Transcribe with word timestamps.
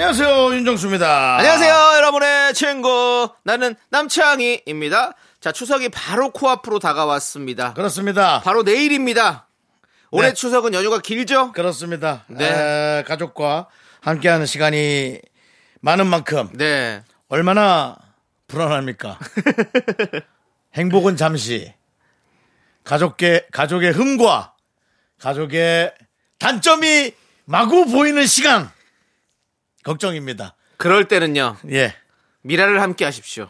안녕하세요 0.00 0.54
윤정수입니다. 0.54 1.38
안녕하세요, 1.38 1.74
여러분의 1.96 2.54
친구. 2.54 3.30
나는 3.42 3.74
남창희입니다. 3.90 5.14
자, 5.40 5.50
추석이 5.50 5.88
바로 5.88 6.30
코앞으로 6.30 6.78
다가왔습니다. 6.78 7.74
그렇습니다. 7.74 8.40
바로 8.42 8.62
내일입니다. 8.62 9.48
올해 10.12 10.28
네. 10.28 10.34
추석은 10.34 10.72
연휴가 10.72 11.00
길죠? 11.00 11.50
그렇습니다. 11.50 12.24
네. 12.28 12.44
에, 12.44 13.02
가족과 13.08 13.66
함께하는 14.00 14.46
시간이 14.46 15.18
많은 15.80 16.06
만큼 16.06 16.48
네. 16.52 17.02
얼마나 17.28 17.96
불안합니까? 18.46 19.18
행복은 20.78 21.16
잠시 21.16 21.74
가족의 22.84 23.46
가족의 23.50 23.90
흠과 23.90 24.54
가족의 25.18 25.92
단점이 26.38 27.10
마구 27.46 27.84
보이는 27.86 28.24
시간 28.26 28.70
걱정입니다. 29.88 30.54
그럴 30.76 31.06
때는요, 31.06 31.56
예. 31.70 31.94
미라를 32.42 32.82
함께 32.82 33.04
하십시오. 33.04 33.48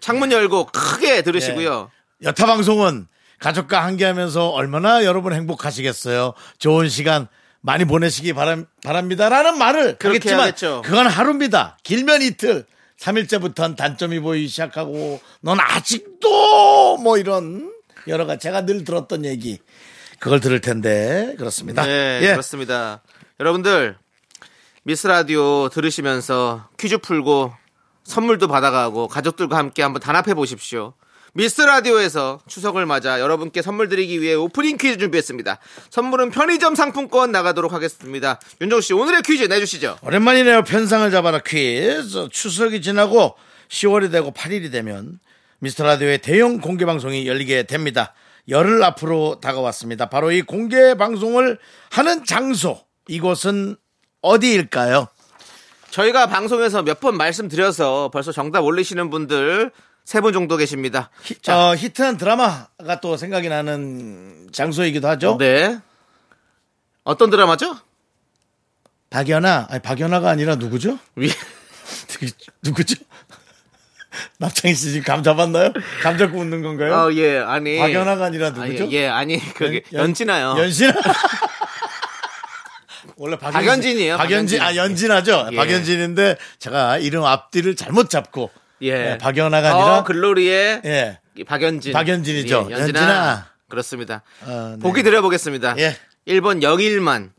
창문 0.00 0.32
열고 0.32 0.66
크게 0.66 1.22
들으시고요. 1.22 1.90
여타 2.22 2.46
방송은 2.46 3.06
가족과 3.38 3.84
함께하면서 3.84 4.48
얼마나 4.48 5.04
여러분 5.04 5.34
행복하시겠어요. 5.34 6.32
좋은 6.58 6.88
시간 6.88 7.28
많이 7.60 7.84
보내시기 7.84 8.32
바람, 8.32 8.66
바랍니다라는 8.84 9.58
말을 9.58 9.96
하겠지만 10.00 10.40
하겠죠. 10.40 10.82
그건 10.84 11.06
하루입니다. 11.06 11.78
길면 11.82 12.22
이틀. 12.22 12.64
3일째부터는 13.00 13.76
단점이 13.76 14.20
보이기 14.20 14.48
시작하고 14.48 15.20
넌 15.42 15.60
아직도 15.60 16.96
뭐 16.96 17.18
이런 17.18 17.70
여러 18.08 18.24
가지 18.24 18.40
제가 18.40 18.64
늘 18.64 18.84
들었던 18.84 19.26
얘기 19.26 19.58
그걸 20.18 20.40
들을 20.40 20.62
텐데 20.62 21.34
그렇습니다. 21.36 21.84
네, 21.84 22.20
예. 22.22 22.30
그렇습니다. 22.30 23.02
여러분들, 23.38 23.98
미스 24.86 25.08
라디오 25.08 25.68
들으시면서 25.68 26.68
퀴즈 26.78 26.98
풀고 26.98 27.52
선물도 28.04 28.46
받아가고 28.46 29.08
가족들과 29.08 29.58
함께 29.58 29.82
한번 29.82 30.00
단합해 30.00 30.34
보십시오. 30.34 30.94
미스 31.34 31.60
라디오에서 31.60 32.38
추석을 32.46 32.86
맞아 32.86 33.18
여러분께 33.18 33.62
선물 33.62 33.88
드리기 33.88 34.22
위해 34.22 34.34
오프닝 34.34 34.76
퀴즈 34.76 34.98
준비했습니다. 34.98 35.58
선물은 35.90 36.30
편의점 36.30 36.76
상품권 36.76 37.32
나가도록 37.32 37.72
하겠습니다. 37.72 38.38
윤정 38.60 38.80
씨, 38.80 38.92
오늘의 38.92 39.22
퀴즈 39.22 39.42
내주시죠. 39.42 39.98
오랜만이네요. 40.02 40.62
편상을 40.62 41.10
잡아라 41.10 41.40
퀴즈. 41.40 42.28
추석이 42.30 42.80
지나고 42.80 43.34
10월이 43.68 44.12
되고 44.12 44.30
8일이 44.30 44.70
되면 44.70 45.18
미스터 45.58 45.82
라디오의 45.82 46.18
대형 46.18 46.60
공개 46.60 46.84
방송이 46.86 47.26
열리게 47.26 47.64
됩니다. 47.64 48.14
열흘 48.48 48.84
앞으로 48.84 49.40
다가왔습니다. 49.40 50.10
바로 50.10 50.30
이 50.30 50.42
공개 50.42 50.94
방송을 50.94 51.58
하는 51.90 52.24
장소. 52.24 52.78
이곳은 53.08 53.78
어디일까요? 54.26 55.08
저희가 55.90 56.26
방송에서 56.26 56.82
몇 56.82 57.00
번 57.00 57.16
말씀드려서 57.16 58.10
벌써 58.12 58.32
정답 58.32 58.60
올리시는 58.64 59.08
분들 59.10 59.70
세 60.04 60.20
분 60.20 60.32
정도 60.32 60.56
계십니다. 60.56 61.10
히, 61.24 61.34
어, 61.50 61.74
히트한 61.74 62.16
드라마가 62.16 63.00
또 63.02 63.16
생각이 63.16 63.48
나는 63.48 64.48
장소이기도 64.52 65.08
하죠. 65.08 65.36
네. 65.38 65.78
어떤 67.02 67.30
드라마죠? 67.30 67.76
박연아, 69.10 69.66
아니 69.70 69.80
박연아가 69.82 70.30
아니라 70.30 70.56
누구죠? 70.56 70.98
위- 71.16 71.30
누구죠? 72.62 72.96
남창희 74.38 74.74
씨 74.74 74.92
지금 74.92 75.04
감 75.04 75.22
잡았나요? 75.22 75.72
감 76.02 76.16
잡고 76.18 76.38
웃는 76.38 76.62
건가요? 76.62 76.94
어, 76.94 77.12
예, 77.14 77.38
아니. 77.38 77.78
박연아가 77.78 78.24
아니라 78.26 78.50
누구죠? 78.50 78.84
아, 78.84 78.88
예, 78.88 78.92
예, 78.92 79.06
아니, 79.08 79.38
그게 79.54 79.82
연- 79.92 80.02
연진아요. 80.04 80.56
연진아. 80.58 80.92
원래 83.16 83.36
박연진, 83.36 83.66
박연진 83.66 83.98
이에요, 83.98 84.16
박연진, 84.18 84.58
박연진. 84.58 84.60
아 84.60 84.84
연진아죠. 84.84 85.48
예. 85.52 85.56
박연진인데 85.56 86.36
제가 86.58 86.98
이름 86.98 87.24
앞뒤를 87.24 87.74
잘못 87.74 88.10
잡고 88.10 88.50
예. 88.82 88.92
네, 88.92 89.18
박연아가 89.18 89.70
아니라 89.70 89.98
어, 89.98 90.04
글로리의 90.04 90.82
예. 90.84 91.18
박연진. 91.46 91.92
박연진이죠. 91.92 92.68
예, 92.70 92.74
연진아. 92.74 93.00
연진아. 93.00 93.46
그렇습니다. 93.68 94.22
어, 94.42 94.74
네. 94.76 94.82
보기 94.82 95.02
드려보겠습니다. 95.02 95.76
예. 95.78 95.96
1번 96.28 96.62
영일만, 96.62 97.32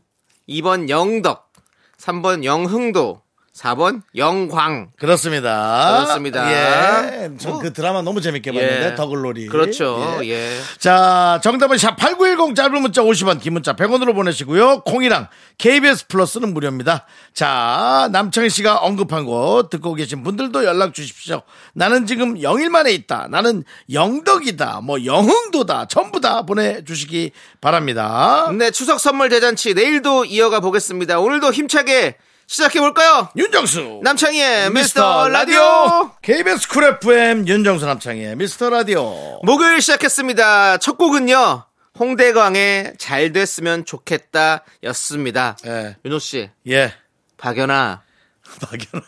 2번 0.48 0.88
영덕, 0.88 1.52
3번 1.98 2.44
영흥도, 2.44 3.22
4번 3.58 4.02
영광. 4.16 4.90
그렇습니다. 4.98 6.04
그렇습니다. 6.04 6.50
예. 6.52 7.30
전 7.38 7.52
뭐. 7.52 7.60
그 7.60 7.72
드라마 7.72 8.02
너무 8.02 8.20
재밌게 8.20 8.52
봤는데 8.52 8.86
예. 8.86 8.94
더글로리. 8.94 9.46
그렇죠. 9.46 10.20
예. 10.22 10.28
예. 10.28 10.60
자, 10.78 11.40
정답은 11.42 11.76
샵8910 11.76 12.54
짧은 12.54 12.80
문자 12.80 13.02
50원, 13.02 13.40
긴 13.40 13.54
문자 13.54 13.74
100원으로 13.74 14.14
보내시고요. 14.14 14.82
콩이랑 14.82 15.28
KBS 15.58 16.06
플러스는 16.06 16.54
무료입니다. 16.54 17.06
자, 17.34 18.08
남창희 18.12 18.48
씨가 18.48 18.76
언급한 18.76 19.24
곳 19.24 19.70
듣고 19.70 19.94
계신 19.94 20.22
분들도 20.22 20.64
연락 20.64 20.94
주십시오. 20.94 21.42
나는 21.74 22.06
지금 22.06 22.40
영일만에 22.40 22.92
있다. 22.92 23.26
나는 23.28 23.64
영덕이다. 23.92 24.80
뭐 24.82 25.04
영흥도다. 25.04 25.86
전부 25.86 26.20
다 26.20 26.42
보내 26.42 26.84
주시기 26.84 27.32
바랍니다. 27.60 28.50
네, 28.56 28.70
추석 28.70 29.00
선물 29.00 29.28
대잔치 29.28 29.74
내일도 29.74 30.24
이어가 30.24 30.60
보겠습니다. 30.60 31.18
오늘도 31.18 31.52
힘차게 31.52 32.16
시작해 32.48 32.80
볼까요? 32.80 33.28
윤정수. 33.36 34.00
남창희의 34.02 34.70
미스터 34.70 35.28
라디오. 35.28 36.10
KBS 36.22 36.66
쿨 36.68 36.84
FM 36.84 37.46
윤정수 37.46 37.84
남창희의 37.84 38.36
미스터 38.36 38.70
라디오. 38.70 39.38
목요일 39.44 39.82
시작했습니다. 39.82 40.78
첫 40.78 40.96
곡은요. 40.96 41.64
홍대광의 41.98 42.94
잘 42.98 43.32
됐으면 43.32 43.84
좋겠다 43.84 44.64
였습니다. 44.84 45.58
예. 45.66 45.96
윤호 46.06 46.18
씨, 46.20 46.48
예. 46.68 46.94
박연아, 47.36 48.00
박연아. 48.62 49.04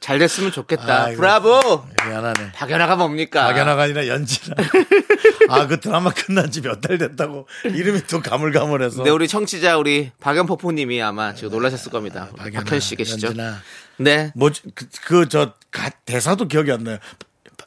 잘 0.00 0.18
됐으면 0.18 0.50
좋겠다. 0.50 1.04
아이고. 1.04 1.20
브라보! 1.20 1.84
미안하네. 2.06 2.52
박연아가 2.52 2.96
뭡니까? 2.96 3.44
박연아가 3.46 3.82
아니라 3.82 4.06
연진아. 4.06 4.56
아, 5.50 5.66
그 5.66 5.78
드라마 5.78 6.10
끝난 6.10 6.50
지 6.50 6.62
몇 6.62 6.80
달 6.80 6.96
됐다고. 6.96 7.46
이름이 7.64 8.02
또 8.06 8.22
가물가물해서. 8.22 8.96
근데 8.96 9.10
우리 9.10 9.28
청취자 9.28 9.76
우리 9.76 10.10
박연포포님이 10.20 11.02
아마 11.02 11.34
지금 11.34 11.50
놀라셨을 11.50 11.92
겁니다. 11.92 12.28
박연아, 12.36 12.64
박현 12.64 12.80
씨 12.80 12.96
계시죠? 12.96 13.26
연진아. 13.28 13.60
네. 13.98 14.32
뭐, 14.34 14.50
그, 14.74 14.86
그, 15.04 15.28
저, 15.28 15.52
가- 15.70 15.90
대사도 16.06 16.48
기억이 16.48 16.72
안 16.72 16.84
나요. 16.84 16.98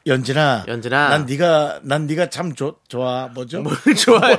연진아. 0.06 0.64
연진아. 0.68 1.08
난 1.08 1.24
네가, 1.26 1.80
난 1.82 2.06
네가 2.06 2.28
참 2.28 2.54
좋, 2.54 2.78
좋아. 2.88 3.28
뭐죠? 3.34 3.62
뭘 3.62 3.74
좋아요? 3.96 4.36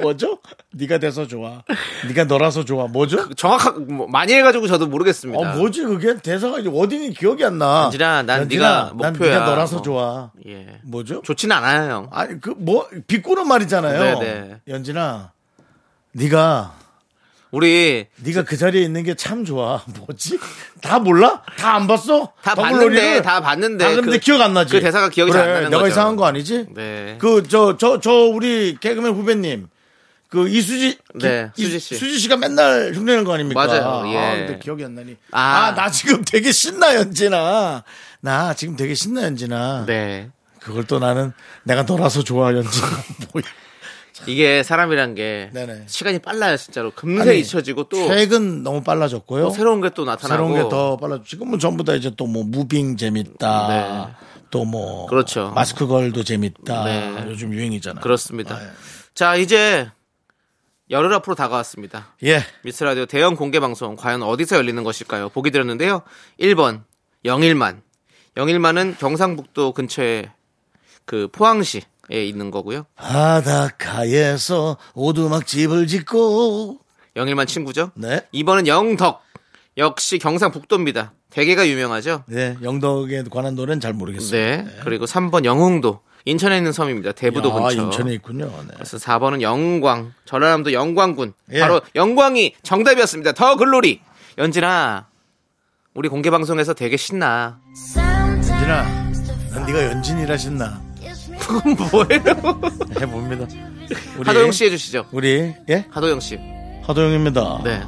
뭐죠? 0.00 0.38
네가 0.72 0.98
돼서 0.98 1.26
좋아. 1.26 1.62
네가 2.08 2.24
너라서 2.24 2.64
좋아. 2.64 2.86
뭐죠? 2.86 3.28
정확하게 3.34 3.80
뭐 3.92 4.06
많이 4.06 4.32
해가지고 4.32 4.66
저도 4.68 4.86
모르겠습니다. 4.86 5.38
어, 5.38 5.56
뭐지? 5.56 5.82
그게 5.84 6.16
대사가 6.16 6.58
이제 6.60 6.70
어딘지 6.72 7.12
기억이 7.12 7.44
안 7.44 7.58
나. 7.58 7.84
연진아, 7.84 8.22
난 8.22 8.40
연진아, 8.42 8.64
네가 8.64 8.94
난 8.98 9.12
목표야. 9.12 9.34
네가 9.34 9.46
너라서 9.46 9.78
어. 9.78 9.82
좋아. 9.82 10.30
예. 10.46 10.80
뭐죠? 10.84 11.20
좋지는 11.22 11.54
않아요, 11.56 11.90
형. 11.92 12.08
아니 12.12 12.40
그 12.40 12.54
뭐 12.56 12.88
비꼬는 13.06 13.46
말이잖아요. 13.46 14.18
네네. 14.18 14.60
연진아, 14.66 15.30
네가 16.12 16.74
우리 17.52 18.06
네가 18.16 18.42
그 18.44 18.56
자리에 18.56 18.82
있는 18.82 19.02
게 19.04 19.14
참 19.14 19.44
좋아. 19.44 19.82
뭐지? 20.06 20.38
다 20.82 20.98
몰라? 20.98 21.42
다 21.58 21.74
안 21.76 21.86
봤어? 21.86 22.32
다? 22.42 22.54
봤는데, 22.54 23.22
다 23.22 23.40
봤는데 23.40 23.84
다 23.84 23.94
근데 23.94 24.12
그- 24.12 24.18
기억 24.18 24.40
안 24.40 24.52
나지. 24.54 24.72
그 24.72 24.80
대사가 24.80 25.08
기억이 25.08 25.30
그래, 25.32 25.42
잘안 25.42 25.54
나는 25.54 25.70
내가 25.70 25.82
거죠. 25.82 25.92
이상한 25.92 26.16
거 26.16 26.26
아니지? 26.26 26.66
네. 26.74 27.16
그저저저 27.20 28.10
우리 28.10 28.76
개그맨 28.80 29.12
후배님. 29.14 29.68
그 30.28 30.48
이수지 30.48 30.98
네, 31.14 31.50
이- 31.56 31.62
수지 31.62 31.78
씨. 31.78 31.94
수지 31.96 32.18
씨가 32.18 32.36
맨날 32.36 32.92
흉내는 32.94 33.22
거 33.24 33.32
아닙니까? 33.34 33.64
맞아요, 33.64 34.02
예. 34.12 34.18
아, 34.18 34.34
근데 34.34 34.58
기억이 34.58 34.84
안 34.84 34.94
나니. 34.96 35.16
아. 35.30 35.66
아, 35.68 35.74
나 35.74 35.88
지금 35.88 36.24
되게 36.24 36.50
신나 36.50 36.96
연진아. 36.96 37.84
나 38.20 38.54
지금 38.54 38.74
되게 38.76 38.94
신나 38.94 39.22
연진아. 39.22 39.84
네. 39.86 40.30
그걸 40.60 40.84
또 40.84 40.98
나는 40.98 41.32
내가 41.62 41.84
너라서 41.84 42.24
좋아 42.24 42.52
연진아. 42.52 42.86
뭐야. 43.32 43.44
이게 44.26 44.62
사람이란 44.62 45.14
게 45.14 45.50
네네. 45.52 45.84
시간이 45.86 46.18
빨라요, 46.20 46.56
진짜로. 46.56 46.90
금세 46.92 47.30
아니, 47.30 47.40
잊혀지고 47.40 47.84
또 47.84 48.06
최근 48.08 48.62
너무 48.62 48.82
빨라졌고요. 48.82 49.44
또 49.44 49.50
새로운 49.50 49.80
게 49.80 49.90
또 49.90 50.04
나타나고 50.04 50.28
새로운 50.28 50.54
게 50.54 50.68
더 50.70 50.96
빨라. 50.96 51.20
지금은 51.24 51.58
전부 51.58 51.84
다 51.84 51.94
이제 51.94 52.10
또 52.16 52.26
뭐 52.26 52.42
무빙 52.44 52.96
재밌다. 52.96 53.68
네. 53.68 54.14
또뭐 54.50 55.06
그렇죠. 55.06 55.50
마스크 55.54 55.86
걸도 55.86 56.22
재밌다. 56.24 56.84
네. 56.84 57.24
요즘 57.28 57.52
유행이잖아. 57.52 58.00
그렇습니다. 58.00 58.54
아, 58.56 58.62
예. 58.62 58.68
자, 59.14 59.34
이제 59.36 59.90
열흘 60.90 61.12
앞으로 61.14 61.34
다가왔습니다. 61.34 62.14
예. 62.24 62.42
미스 62.62 62.84
라디오 62.84 63.06
대형 63.06 63.34
공개 63.34 63.58
방송 63.60 63.96
과연 63.96 64.22
어디서 64.22 64.56
열리는 64.56 64.82
것일까요? 64.84 65.30
보기 65.30 65.50
드렸는데요. 65.50 66.02
1번 66.40 66.82
영일만. 67.24 67.82
영일만은 68.36 68.96
경상북도 68.98 69.72
근처에 69.72 70.30
그 71.06 71.28
포항시에 71.32 71.80
있는 72.10 72.50
거고요. 72.50 72.86
바닷가에서 72.94 74.76
오두막 74.94 75.46
집을 75.46 75.86
짓고 75.86 76.78
영일만 77.16 77.46
친구죠. 77.46 77.90
네. 77.94 78.20
2번은 78.34 78.66
영덕. 78.66 79.22
역시 79.78 80.18
경상북도입니다. 80.18 81.12
대게가 81.30 81.68
유명하죠. 81.68 82.24
네, 82.28 82.56
영덕에 82.62 83.24
관한 83.30 83.54
노래는 83.54 83.80
잘 83.80 83.92
모르겠어요. 83.92 84.40
네. 84.40 84.66
그리고 84.82 85.04
3번 85.04 85.44
영흥도. 85.44 86.00
인천에 86.24 86.56
있는 86.56 86.72
섬입니다. 86.72 87.12
대부도 87.12 87.52
아, 87.52 87.68
근처. 87.68 87.82
인천에 87.82 88.12
있군요. 88.14 88.46
네. 88.66 88.72
그래서 88.74 88.96
4번은 88.96 89.42
영광. 89.42 90.12
전라남도 90.24 90.72
영광군. 90.72 91.34
예. 91.52 91.60
바로 91.60 91.80
영광이 91.94 92.54
정답이었습니다. 92.62 93.32
더 93.32 93.56
글로리. 93.56 94.00
연진아, 94.38 95.06
우리 95.94 96.08
공개 96.08 96.30
방송에서 96.30 96.74
되게 96.74 96.96
신나. 96.96 97.60
연진아, 97.96 98.82
난 99.52 99.66
네가 99.66 99.84
연진이라 99.84 100.36
신나. 100.36 100.85
그건 101.38 101.76
뭐예요? 101.76 102.60
해봅니다. 103.00 103.46
우리, 104.18 104.26
하도영 104.26 104.52
씨 104.52 104.64
해주시죠. 104.64 105.06
우리 105.12 105.54
예 105.68 105.84
하도영 105.90 106.20
씨. 106.20 106.38
하도영입니다. 106.84 107.60
네. 107.64 107.82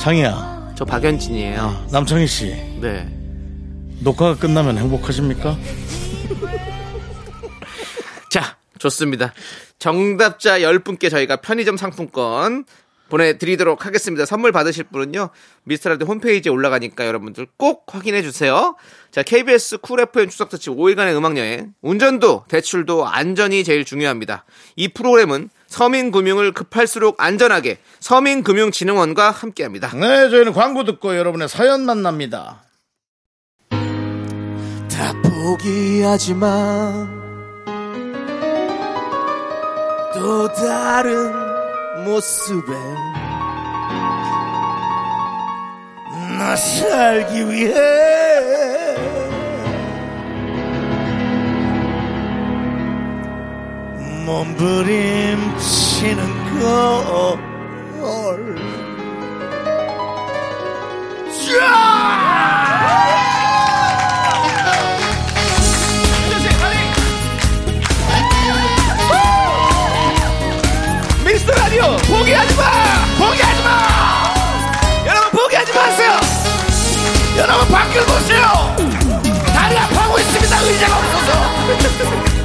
창이야, 0.00 0.74
저 0.76 0.84
박연진이에요. 0.84 1.86
남창희 1.90 2.26
씨 2.26 2.46
네. 2.80 3.08
녹화가 4.00 4.36
끝나면 4.36 4.78
행복하십니까? 4.78 5.56
자, 8.30 8.56
좋습니다. 8.78 9.32
정답자 9.78 10.60
10분께 10.60 11.10
저희가 11.10 11.36
편의점 11.36 11.76
상품권 11.76 12.64
보내드리도록 13.08 13.86
하겠습니다. 13.86 14.24
선물 14.26 14.52
받으실 14.52 14.84
분은요, 14.84 15.30
미스터 15.64 15.89
라디오 15.89 16.04
홈페이지에 16.04 16.50
올라가니까 16.50 17.06
여러분들 17.06 17.46
꼭 17.56 17.84
확인해 17.88 18.22
주세요. 18.22 18.76
자, 19.10 19.22
KBS 19.22 19.78
쿨 19.78 20.00
FM 20.00 20.28
추석 20.28 20.48
특집 20.48 20.70
5일간의 20.70 21.16
음악여행. 21.16 21.74
운전도, 21.82 22.44
대출도, 22.48 23.06
안전이 23.06 23.64
제일 23.64 23.84
중요합니다. 23.84 24.44
이 24.76 24.88
프로그램은 24.88 25.50
서민금융을 25.68 26.52
급할수록 26.52 27.16
안전하게 27.18 27.78
서민금융진흥원과 28.00 29.30
함께 29.30 29.62
합니다. 29.62 29.90
네, 29.94 30.30
저희는 30.30 30.52
광고 30.52 30.84
듣고 30.84 31.16
여러분의 31.16 31.48
사연 31.48 31.84
만납니다. 31.84 32.62
다 33.70 35.12
포기하지 35.22 36.34
마. 36.34 37.26
또 40.14 40.48
다른 40.54 41.45
모습에 42.06 42.72
나 46.38 46.54
살기 46.54 47.50
위해 47.50 47.74
몸부림치는 54.24 56.20
걸미 58.00 58.76
여러분 77.36 77.68
밖을 77.68 78.00
보세요. 78.06 78.74
다리 79.54 79.78
아파하고 79.78 80.18
있습니다. 80.18 80.60
의자가 80.62 80.96
없어서 80.96 82.35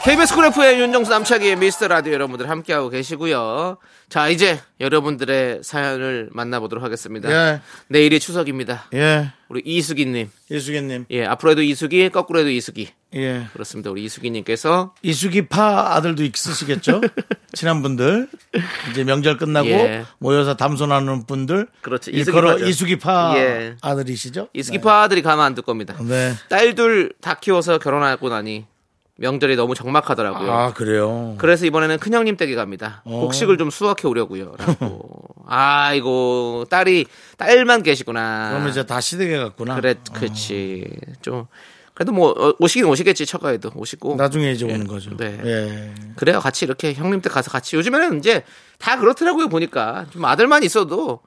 KBS 0.00 0.34
쿨 0.34 0.46
FM 0.46 0.78
윤정수 0.80 1.10
남창희의 1.10 1.56
미스터 1.56 1.86
라디오 1.86 2.12
여러분들 2.14 2.48
함께하고 2.48 2.88
계시고요. 2.88 3.76
자, 4.08 4.28
이제 4.28 4.58
여러분들의 4.80 5.60
사연을 5.62 6.30
만나보도록 6.32 6.82
하겠습니다. 6.82 7.30
예. 7.30 7.60
내일이 7.88 8.18
추석입니다. 8.18 8.86
예 8.94 9.30
우리 9.48 9.60
이수기님. 9.64 10.30
이수기님 10.50 11.06
예, 11.10 11.24
앞으로 11.26 11.52
해도 11.52 11.62
이수기, 11.62 12.08
거꾸로 12.08 12.40
해도 12.40 12.48
이수기. 12.48 12.88
예 13.14 13.46
그렇습니다. 13.52 13.90
우리 13.90 14.04
이수기님께서 14.04 14.94
이수기파 15.02 15.94
아들도 15.94 16.24
있으시겠죠? 16.24 17.02
친한 17.52 17.82
분들 17.82 18.28
이제 18.90 19.04
명절 19.04 19.36
끝나고 19.36 19.68
예. 19.68 20.04
모여서 20.18 20.56
담소나는 20.56 21.26
분들 21.26 21.68
그렇죠. 21.82 22.10
일컬어 22.10 22.54
이수기파죠. 22.54 22.68
이수기파 22.68 23.34
예. 23.36 23.76
아들이시죠? 23.82 24.48
이수기파 24.54 25.02
아들이 25.02 25.20
가만 25.22 25.44
안 25.46 25.54
둘 25.54 25.64
겁니다. 25.64 25.94
네. 26.00 26.32
딸 26.48 26.74
둘 26.74 27.12
다 27.20 27.34
키워서 27.34 27.78
결혼하고 27.78 28.30
나니 28.30 28.64
명절이 29.18 29.56
너무 29.56 29.74
적막하더라고요. 29.74 30.50
아 30.50 30.72
그래요. 30.72 31.34
그래서 31.38 31.66
이번에는 31.66 31.98
큰형님 31.98 32.36
댁에 32.36 32.54
갑니다. 32.54 33.02
어. 33.04 33.20
곡식을 33.20 33.58
좀 33.58 33.70
수확해 33.70 34.08
오려고요. 34.08 34.54
라고. 34.58 35.20
아이고 35.46 36.64
딸이 36.70 37.06
딸만 37.36 37.82
계시구나. 37.82 38.48
그러면 38.50 38.70
이제 38.70 38.86
다 38.86 39.00
시댁에 39.00 39.36
갔구나. 39.38 39.76
그래, 39.76 39.94
그렇지. 40.12 40.88
좀 41.20 41.46
그래도 41.94 42.12
뭐 42.12 42.30
어, 42.30 42.54
오시긴 42.58 42.86
오시겠지 42.86 43.26
처가에도 43.26 43.70
오시고. 43.74 44.16
나중에 44.16 44.52
이제 44.52 44.66
예. 44.66 44.72
오는 44.72 44.86
거죠. 44.86 45.14
네. 45.16 45.38
예. 45.44 45.94
그래요. 46.16 46.40
같이 46.40 46.64
이렇게 46.64 46.94
형님 46.94 47.20
댁 47.20 47.30
가서 47.30 47.50
같이 47.50 47.76
요즘에는 47.76 48.18
이제 48.18 48.44
다 48.78 48.98
그렇더라고요 48.98 49.48
보니까 49.48 50.06
좀 50.10 50.24
아들만 50.24 50.62
있어도 50.64 51.20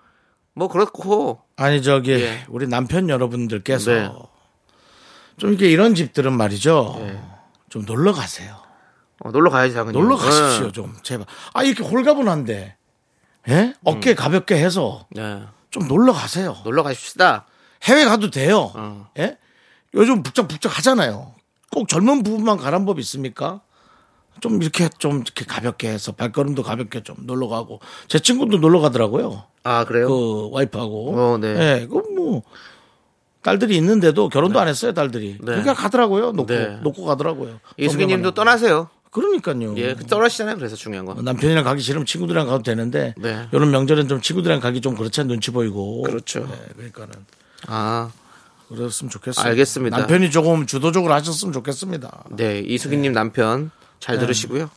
뭐 0.54 0.70
그렇고 0.70 1.40
아니 1.56 1.84
저기 1.84 2.14
예. 2.14 2.46
우리 2.50 2.68
남편 2.68 3.10
여러분들께서 3.10 3.92
네. 3.92 4.12
좀 5.38 5.52
이렇게 5.52 5.70
이런 5.70 5.94
집들은 5.94 6.34
말이죠. 6.36 6.98
예. 7.02 7.35
좀 7.76 7.84
놀러 7.84 8.14
가세요. 8.14 8.56
어, 9.20 9.32
놀러 9.32 9.50
가야지 9.50 9.74
당연히. 9.74 9.98
놀러 9.98 10.16
가십시오 10.16 10.68
네. 10.68 10.72
좀 10.72 10.96
제발. 11.04 11.28
아 11.54 11.62
이렇게 11.62 11.84
홀가분한데 11.84 12.74
예? 13.50 13.74
어깨 13.84 14.12
음. 14.12 14.16
가볍게 14.16 14.56
해서 14.56 15.06
네. 15.12 15.44
좀 15.72 15.86
놀러 15.90 16.14
가세요. 16.14 16.56
놀러 16.64 16.84
가십시다. 16.84 17.46
해외 17.84 18.06
가도 18.06 18.30
돼요. 18.32 18.72
어. 18.76 19.10
예? 19.20 19.38
요즘 19.94 20.24
북적북적 20.24 20.78
하잖아요. 20.78 21.34
꼭 21.70 21.90
젊은 21.90 22.24
부부만 22.24 22.56
가란 22.56 22.86
법 22.86 22.98
있습니까? 23.00 23.60
좀 24.40 24.62
이렇게 24.62 24.88
좀 24.98 25.16
이렇게 25.18 25.44
가볍게 25.44 25.90
해서 25.90 26.14
발걸음도 26.14 26.64
가볍게 26.64 27.04
좀 27.04 27.18
놀러 27.24 27.50
가고 27.50 27.82
제 28.08 28.20
친구도 28.20 28.60
놀러 28.60 28.80
가더라고요. 28.80 29.44
아 29.64 29.84
그래요? 29.84 30.08
그 30.08 30.50
와이프하고. 30.54 31.20
어, 31.20 31.38
네. 31.40 31.48
예, 31.82 31.88
그뭐 31.88 32.42
딸들이 33.46 33.76
있는데도 33.78 34.28
결혼도 34.28 34.60
안 34.60 34.68
했어요, 34.68 34.92
딸들이. 34.92 35.38
그러니까 35.38 35.76
가더라고요. 35.76 36.32
놓고 36.32 36.48
네. 36.52 36.80
놓고 36.82 37.06
가더라고요. 37.06 37.60
이수기님도 37.78 38.32
떠나세요. 38.34 38.90
그러니까요. 39.12 39.78
예, 39.78 39.94
그 39.94 40.04
떠나시잖아요. 40.08 40.56
그래서 40.56 40.76
중요한 40.76 41.06
거. 41.06 41.14
남편이랑 41.14 41.64
가기 41.64 41.80
싫으면 41.84 42.08
친구들이랑 42.08 42.48
가도 42.48 42.64
되는데 42.64 43.14
네. 43.20 43.48
이런 43.52 43.70
명절엔 43.70 44.08
좀 44.08 44.20
친구들이랑 44.20 44.60
가기 44.62 44.82
좀 44.82 44.96
그렇지 44.96 45.22
않 45.22 45.28
눈치 45.28 45.52
보이고 45.52 46.02
그렇죠. 46.02 46.40
네, 46.40 46.58
그러니까는 46.76 47.14
아, 47.68 48.10
그랬으면 48.68 49.12
좋겠어요. 49.12 49.46
알겠습니다. 49.46 49.96
남편이 49.96 50.32
조금 50.32 50.66
주도적으로 50.66 51.14
하셨으면 51.14 51.54
좋겠습니다. 51.54 52.24
네, 52.32 52.62
이수기님 52.62 53.14
남편 53.14 53.70
잘 54.00 54.18
들으시고요. 54.18 54.72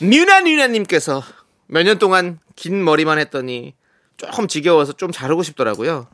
뉴나 0.00 0.42
뉴나님께서 0.42 1.24
몇 1.66 1.82
년 1.82 1.98
동안 1.98 2.38
긴 2.54 2.84
머리만 2.84 3.18
했더니 3.18 3.74
조금 4.16 4.46
지겨워서 4.46 4.92
좀 4.92 5.10
자르고 5.10 5.42
싶더라고요. 5.42 6.06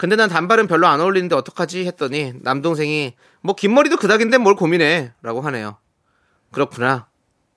근데 0.00 0.16
난 0.16 0.30
단발은 0.30 0.66
별로 0.66 0.86
안 0.86 0.98
어울리는데 0.98 1.34
어떡하지 1.34 1.84
했더니 1.86 2.32
남동생이 2.40 3.12
뭐 3.42 3.54
긴 3.54 3.74
머리도 3.74 3.98
그닥인데 3.98 4.38
뭘 4.38 4.54
고민해 4.54 5.12
라고 5.20 5.42
하네요. 5.42 5.76
그렇구나. 6.52 7.06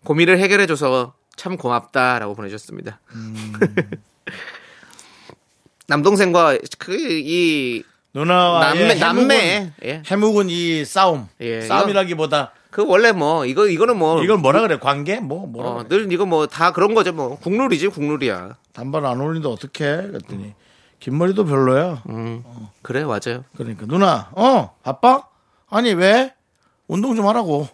고민을 0.04 0.40
해결해줘서 0.40 1.14
참 1.38 1.56
고맙다라고 1.56 2.36
보내주셨습니다. 2.36 3.00
남동생과 5.88 6.58
그이 6.80 7.84
누나와 8.14 8.60
남매 8.74 8.96
남매 8.96 9.72
예. 9.86 10.04
해묵은 10.06 10.50
이 10.50 10.84
싸움 10.84 11.30
예, 11.40 11.62
싸움이라기보다 11.62 12.52
그 12.72 12.86
원래 12.86 13.14
뭐 13.14 13.46
이거 13.46 13.68
이거는 13.68 13.98
뭐 13.98 14.22
이걸 14.22 14.38
뭐라 14.38 14.60
그래 14.62 14.80
관계 14.80 15.22
뭐 15.22 15.48
뭐라 15.48 15.70
어, 15.70 15.76
그래. 15.78 15.88
늘 15.88 16.12
이거 16.12 16.26
뭐 16.26 16.46
다 16.48 16.74
그런 16.74 16.94
거죠 16.94 17.14
뭐 17.14 17.40
국룰이지 17.40 17.88
국룰이야. 17.88 18.58
단발 18.74 19.06
안 19.06 19.22
어울리는데 19.22 19.48
어떡해 19.48 20.08
그랬더니 20.08 20.56
긴 21.04 21.18
머리도 21.18 21.44
별로야 21.46 22.02
음 22.08 22.46
그래 22.82 23.04
맞아요. 23.04 23.44
그러니까 23.58 23.86
누나 23.88 24.30
어 24.32 24.74
바빠 24.84 25.28
아니 25.70 25.94
왜 25.94 26.34
운동 26.88 27.14
좀 27.18 27.28
하라고 27.28 27.68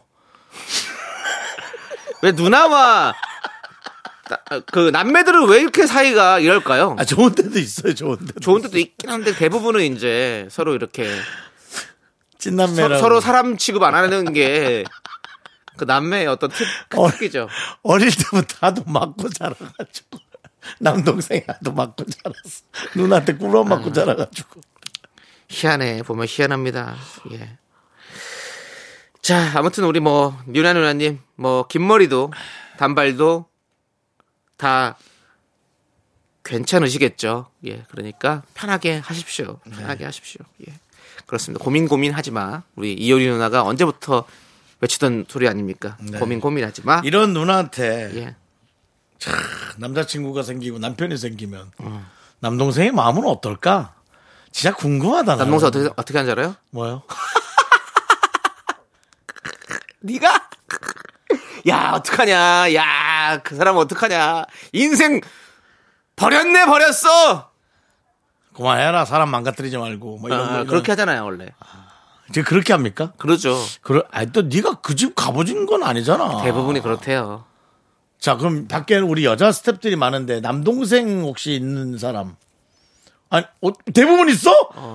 왜 2.23 2.31
누나와 2.31 3.13
나- 4.29 4.59
그 4.71 4.89
남매들은 4.89 5.47
왜 5.47 5.59
이렇게 5.61 5.85
사이가 5.85 6.39
이럴까요? 6.39 6.95
아 6.97 7.05
좋은 7.05 7.35
데도 7.35 7.59
있어요 7.59 7.93
좋은 7.93 8.17
데 8.25 8.33
좋은 8.41 8.63
데도 8.63 8.79
있긴 8.79 9.11
한데 9.11 9.35
대부분은 9.35 9.81
이제 9.95 10.47
서로 10.49 10.73
이렇게 10.73 11.07
찐남매라고. 12.39 12.99
서, 12.99 13.09
로 13.09 13.19
사람 13.21 13.57
취급 13.57 13.83
안 13.83 13.93
하는 13.93 14.33
게 14.33 14.83
그 15.77 15.85
남매의 15.85 16.27
어떤 16.27 16.49
특, 16.49 16.65
그 16.89 16.99
어. 16.99 17.09
특기죠. 17.09 17.47
어릴 17.83 18.11
때부터 18.11 18.67
하도 18.67 18.83
맞고 18.85 19.29
자라가지고. 19.29 20.19
남동생이 20.79 21.43
하도 21.47 21.71
맞고 21.71 22.05
자랐어. 22.05 22.63
누나한테 22.95 23.35
꿀어 23.37 23.63
맞고 23.63 23.93
자라가지고. 23.93 24.61
희한해 25.49 26.03
보면 26.03 26.27
희한합니다. 26.29 26.95
예. 27.31 27.57
자 29.21 29.51
아무튼 29.57 29.83
우리 29.85 29.99
뭐 29.99 30.37
뉴나 30.47 30.73
누나님 30.73 31.19
뭐 31.35 31.63
긴 31.63 31.85
머리도 31.87 32.31
단발도 32.77 33.45
다 34.57 34.97
괜찮으시겠죠. 36.43 37.49
예, 37.65 37.83
그러니까 37.89 38.43
편하게 38.53 38.97
하십시오. 38.99 39.59
편하게 39.71 40.05
하십시오. 40.05 40.41
예, 40.67 40.73
그렇습니다. 41.25 41.63
고민 41.63 41.87
고민하지 41.87 42.31
마. 42.31 42.63
우리 42.75 42.93
이효리 42.93 43.27
누나가 43.27 43.63
언제부터 43.63 44.25
외치던 44.81 45.25
소리 45.27 45.47
아닙니까? 45.47 45.97
고민 46.19 46.39
고민하지 46.39 46.81
마. 46.85 47.01
이런 47.03 47.33
누나한테 47.33 48.11
예. 48.15 48.35
남자친구가 49.77 50.43
생기고 50.43 50.79
남편이 50.79 51.17
생기면 51.17 51.71
남동생의 52.39 52.91
마음은 52.91 53.25
어떨까? 53.25 53.93
진짜 54.51 54.75
궁금하다. 54.75 55.35
나는. 55.35 55.37
남동생 55.39 55.67
어떻게 55.67 55.89
어떻게 55.95 56.17
하는 56.17 56.31
줄 56.31 56.39
알아요? 56.39 56.55
뭐요? 56.71 57.03
네가 60.01 60.49
야 61.67 61.91
어떡하냐 61.95 62.73
야 62.73 63.41
그 63.43 63.55
사람 63.55 63.77
어떡하냐 63.77 64.45
인생 64.73 65.21
버렸네 66.15 66.65
버렸어 66.65 67.49
그만해라. 68.55 69.05
사람 69.05 69.29
망가뜨리지 69.29 69.77
말고. 69.77 70.17
뭐 70.17 70.29
이런 70.29 70.41
아, 70.49 70.57
거. 70.59 70.65
그렇게 70.65 70.91
하잖아요 70.93 71.23
원래 71.25 71.53
지금 72.33 72.43
그렇게 72.43 72.73
합니까? 72.73 73.13
그러죠 73.17 73.57
그래, 73.81 74.01
아니, 74.11 74.31
또 74.31 74.43
네가 74.43 74.81
그 74.81 74.95
집 74.95 75.15
가보진 75.15 75.65
건 75.65 75.83
아니잖아. 75.83 76.41
대부분이 76.43 76.81
그렇대요 76.81 77.45
자, 78.19 78.35
그럼 78.35 78.67
밖에 78.67 78.97
우리 78.97 79.23
여자 79.25 79.49
스탭들이 79.49 79.95
많은데 79.95 80.41
남동생 80.41 81.21
혹시 81.21 81.53
있는 81.53 81.97
사람? 81.97 82.35
아니, 83.29 83.45
어, 83.61 83.69
대부분 83.93 84.27
있어? 84.29 84.51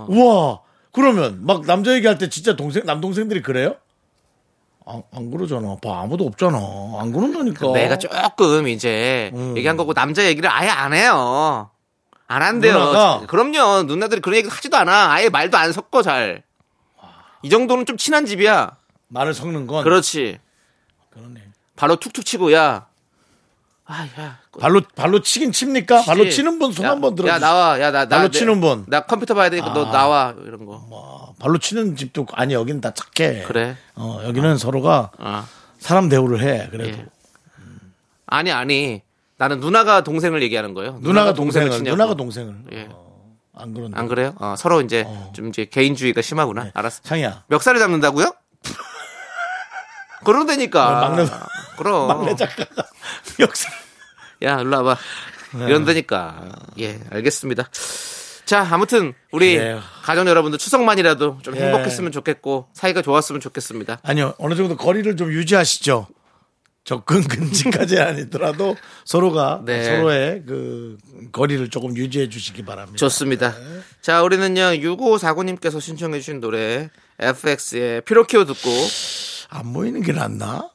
우와. 0.09 0.61
그러면 0.93 1.45
막 1.45 1.65
남자 1.67 1.93
얘기할 1.95 2.19
때 2.19 2.29
진짜 2.29 2.55
동생 2.55 2.85
남동생들이 2.85 3.43
그래요? 3.43 3.77
안, 4.87 5.03
안 5.13 5.31
그러잖아. 5.31 5.77
봐 5.83 6.03
아무도 6.03 6.27
없잖아. 6.27 6.59
안 7.01 7.11
그런다니까. 7.13 7.73
내가 7.73 7.97
조금 7.99 8.69
이제 8.69 9.31
음. 9.35 9.57
얘기한 9.57 9.77
거고 9.79 9.95
남자 9.95 10.25
얘기를 10.27 10.51
아예 10.51 10.69
안 10.69 10.93
해요 10.93 11.71
안 12.27 12.43
한대요 12.43 12.73
누나가? 12.79 13.27
그럼요 13.27 13.83
누나들이 13.85 14.21
그런 14.21 14.37
얘기 14.37 14.49
하지도 14.49 14.77
않아 14.77 15.11
아예 15.13 15.29
말도 15.31 15.57
안 15.57 15.73
섞어 15.73 16.03
잘이 16.03 16.41
정도는 17.51 17.87
좀 17.87 17.97
친한 17.97 18.25
집이야 18.27 18.77
말을 19.09 19.33
섞는 19.35 19.67
건 19.67 19.85
그렇지 19.85 20.39
그러네. 21.11 21.43
바로 21.77 21.97
툭툭 21.97 22.25
치고 22.25 22.53
야 22.53 22.87
아 23.87 24.09
야 24.19 24.39
발로 24.59 24.81
발로 24.97 25.21
치긴 25.21 25.53
칩니까? 25.53 26.05
발로 26.05 26.29
치는 26.31 26.59
분손 26.59 26.87
야, 26.87 26.91
한번 26.93 27.15
들어. 27.15 27.29
야 27.29 27.39
나와 27.39 27.79
야나 27.79 28.07
나, 28.07 28.17
발로 28.17 28.31
내- 28.31 28.39
치는 28.39 28.61
분. 28.61 28.85
나 28.89 29.01
컴퓨터 29.01 29.35
봐야 29.35 29.51
되니까 29.51 29.75
너 29.75 29.87
아. 29.87 29.91
나와 29.93 30.35
이런 30.47 30.65
거 30.65 30.81
어, 30.91 31.35
발로 31.39 31.59
치는 31.59 31.95
집도. 31.97 32.27
아니 32.33 32.55
여기는 32.55 32.81
다 32.81 32.93
착해. 32.95 33.43
그래 33.43 33.77
어, 33.95 34.21
여기는 34.25 34.57
서로가 34.57 35.11
아 35.19 35.47
사람 35.79 36.09
대우를 36.09 36.41
해. 36.43 36.69
그래도 36.71 36.99
예. 36.99 37.07
아니 38.27 38.51
아니 38.53 39.03
나는 39.37 39.61
누나가 39.61 40.03
동생을 40.03 40.43
얘기하는 40.45 40.73
거예요 40.73 40.99
누나가 41.03 41.35
동생을 41.35 41.71
치냐고. 41.71 41.91
누나가 41.91 42.15
동생을 42.15 42.55
예. 42.73 42.89
안 43.55 43.75
그런다. 43.75 43.99
안 44.01 44.09
그래요 44.09 44.35
어, 44.39 44.55
서로 44.57 44.81
이제 44.81 45.05
어. 45.07 45.31
좀 45.35 45.49
이제 45.51 45.67
개인주의가 45.67 46.23
심하구나 46.23 46.71
알았어 46.73 47.03
창이야. 47.03 47.45
멱살을 47.49 47.79
잡는다고요 47.81 48.33
그러다니까 50.25 50.89
어, 50.89 51.01
막내- 51.11 51.27
그럼 51.77 52.09
막내 52.09 52.35
작가가 52.37 52.85
역사. 53.41 53.71
야 54.43 54.61
일로 54.61 54.77
와봐 54.79 54.97
네. 55.59 55.67
이런다니까 55.67 56.49
예 56.81 56.99
알겠습니다 57.11 57.69
자 58.45 58.67
아무튼 58.71 59.15
우리 59.33 59.57
그래요. 59.57 59.81
가족 60.03 60.27
여러분들 60.27 60.59
추석만이라도 60.59 61.39
좀 61.43 61.57
예. 61.57 61.61
행복했으면 61.63 62.13
좋겠고 62.13 62.69
사이가 62.75 63.01
좋았으면 63.03 63.41
좋겠습니다 63.41 64.01
아니요 64.03 64.35
어느 64.39 64.55
정도 64.55 64.77
거리를 64.77 65.17
좀 65.17 65.33
유지하시죠. 65.33 66.09
접근 66.85 67.23
금지까지 67.23 67.97
아니더라도 68.03 68.77
서로가 69.07 69.63
네. 69.65 69.85
서로의 69.85 70.43
그 70.47 70.99
거리를 71.33 71.71
조금 71.71 71.97
유지해 71.97 72.29
주시기 72.29 72.63
바랍니다. 72.63 72.99
좋습니다. 72.99 73.55
자, 74.03 74.23
우리는요, 74.23 74.61
6549님께서 74.83 75.81
신청해 75.81 76.19
주신 76.21 76.41
노래, 76.41 76.91
FX의 77.19 78.03
피로키오 78.03 78.45
듣고, 78.45 78.69
안 79.49 79.69
모이는 79.69 80.03
게 80.03 80.13
낫나? 80.13 80.69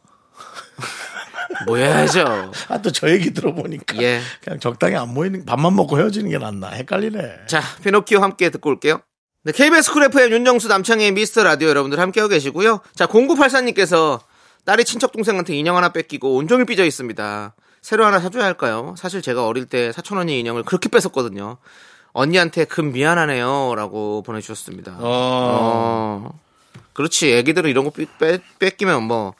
모여야죠. 1.65 2.51
아 2.69 2.81
또 2.81 2.91
저 2.91 3.09
얘기 3.09 3.33
들어보니까 3.33 4.01
예. 4.01 4.21
그냥 4.43 4.59
적당히 4.59 4.95
안 4.95 5.13
모이는 5.13 5.45
밥만 5.45 5.75
먹고 5.75 5.97
헤어지는 5.99 6.29
게 6.31 6.37
낫나 6.37 6.69
헷갈리네. 6.69 7.45
자, 7.47 7.61
피노키오 7.83 8.19
함께 8.19 8.49
듣고 8.49 8.69
올게요. 8.69 9.01
네, 9.43 9.51
KBS 9.53 9.93
쿨 9.93 10.03
FM 10.03 10.31
윤정수 10.31 10.67
남창희의 10.67 11.11
미스터 11.13 11.43
라디오 11.43 11.69
여러분들 11.69 11.99
함께하고 11.99 12.29
계시고요. 12.29 12.81
자, 12.95 13.07
0984님께서 13.07 14.19
딸이 14.65 14.83
친척 14.85 15.11
동생한테 15.11 15.55
인형 15.55 15.77
하나 15.77 15.89
뺏기고 15.89 16.35
온종일 16.35 16.65
삐져 16.65 16.83
있습니다. 16.85 17.55
새로 17.81 18.05
하나 18.05 18.19
사줘야 18.19 18.43
할까요? 18.43 18.93
사실 18.97 19.21
제가 19.21 19.45
어릴 19.47 19.65
때 19.65 19.91
사촌언니 19.93 20.37
인형을 20.41 20.63
그렇게 20.63 20.89
뺏었거든요. 20.89 21.57
언니한테 22.11 22.65
금 22.65 22.91
미안하네요. 22.91 23.73
라고 23.75 24.21
보내주셨습니다. 24.23 24.97
어. 24.99 26.31
그렇지. 26.93 27.31
애기들은 27.33 27.69
이런 27.69 27.85
거 27.85 27.91
삐- 27.91 28.07
뺏, 28.19 28.41
뺏기면 28.59 29.03
뭐, 29.03 29.33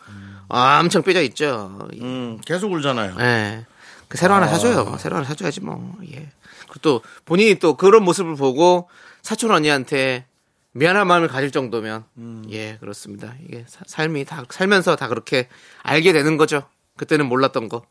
아, 0.49 0.79
엄청 0.79 1.03
삐져 1.03 1.21
있죠. 1.23 1.87
음, 2.01 2.39
계속 2.45 2.71
울잖아요. 2.71 3.15
예. 3.19 3.65
그 4.07 4.17
새로 4.17 4.33
하나 4.33 4.47
사줘요. 4.47 4.97
새로 4.97 5.17
하나 5.17 5.25
사줘야지 5.27 5.61
뭐. 5.61 5.95
예. 6.11 6.29
그리고 6.67 6.79
또 6.81 7.01
본인이 7.25 7.55
또 7.59 7.75
그런 7.77 8.03
모습을 8.03 8.35
보고 8.35 8.89
사촌 9.21 9.51
언니한테 9.51 10.25
미안한 10.71 11.07
마음을 11.07 11.27
가질 11.27 11.51
정도면 11.51 12.05
예 12.51 12.77
그렇습니다. 12.79 13.35
이게 13.45 13.65
사- 13.67 13.83
삶이 13.85 14.25
다 14.25 14.43
살면서 14.49 14.95
다 14.95 15.07
그렇게 15.07 15.47
알게 15.83 16.13
되는 16.13 16.37
거죠. 16.37 16.63
그때는 16.97 17.27
몰랐던 17.27 17.69
거. 17.69 17.83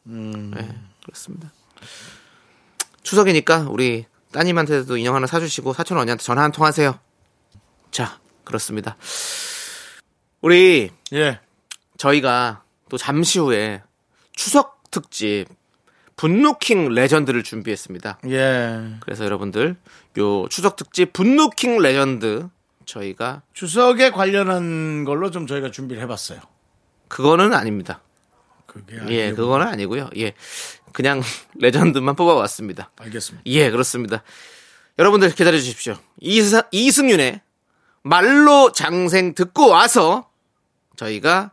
예 0.57 0.69
그렇습니다. 1.05 1.53
추석이니까 3.03 3.67
우리 3.71 4.07
따님한테도 4.33 4.97
인형 4.97 5.15
하나 5.15 5.27
사주시고 5.27 5.73
사촌 5.73 5.99
언니한테 5.99 6.23
전화 6.23 6.43
한 6.43 6.53
통 6.53 6.65
하세요. 6.65 6.99
자 7.91 8.19
그렇습니다. 8.45 8.97
우리 10.41 10.91
예. 11.13 11.41
저희가 11.99 12.63
또 12.89 12.97
잠시 12.97 13.39
후에 13.39 13.83
추석 14.33 14.91
특집 14.91 15.47
분노킹 16.17 16.89
레전드를 16.89 17.43
준비했습니다. 17.43 18.21
예. 18.29 18.97
그래서 19.01 19.25
여러분들 19.25 19.77
요 20.19 20.49
추석 20.49 20.77
특집 20.77 21.13
분노킹 21.13 21.79
레전드 21.79 22.49
저희가 22.87 23.43
추석에 23.53 24.11
관련한 24.11 25.05
걸로 25.05 25.31
좀 25.31 25.47
저희가 25.47 25.71
준비를 25.71 26.03
해봤어요. 26.03 26.41
그거는 27.09 27.53
아닙니다. 27.53 28.01
그게 28.67 28.97
예, 29.09 29.27
아니고. 29.27 29.37
그거는 29.37 29.67
아니고요. 29.67 30.11
예, 30.17 30.35
그냥 30.93 31.23
레전드만 31.59 32.17
뽑아왔습니다. 32.17 32.91
알겠습니다. 32.97 33.43
예, 33.47 33.71
그렇습니다. 33.71 34.23
여러분들 34.99 35.33
기다려 35.35 35.59
주십시오. 35.59 35.97
이승윤의 36.21 37.41
말로장생 38.03 39.35
듣고 39.35 39.69
와서 39.69 40.29
저희가 40.97 41.53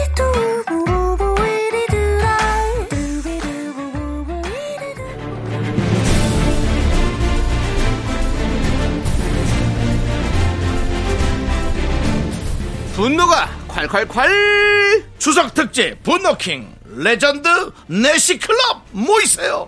분노가 13.01 13.49
콸콸콸! 13.67 15.05
추석 15.17 15.55
특집 15.55 16.03
분노킹 16.03 16.71
레전드 16.97 17.49
내시클럽 17.87 18.85
모이세요. 18.91 19.67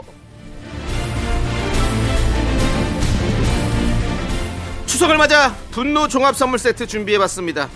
추석을 4.85 5.17
맞아 5.17 5.55
분노 5.71 6.07
종합 6.07 6.35
선물 6.35 6.59
세트 6.59 6.85
준비해봤습니다. 6.85 7.69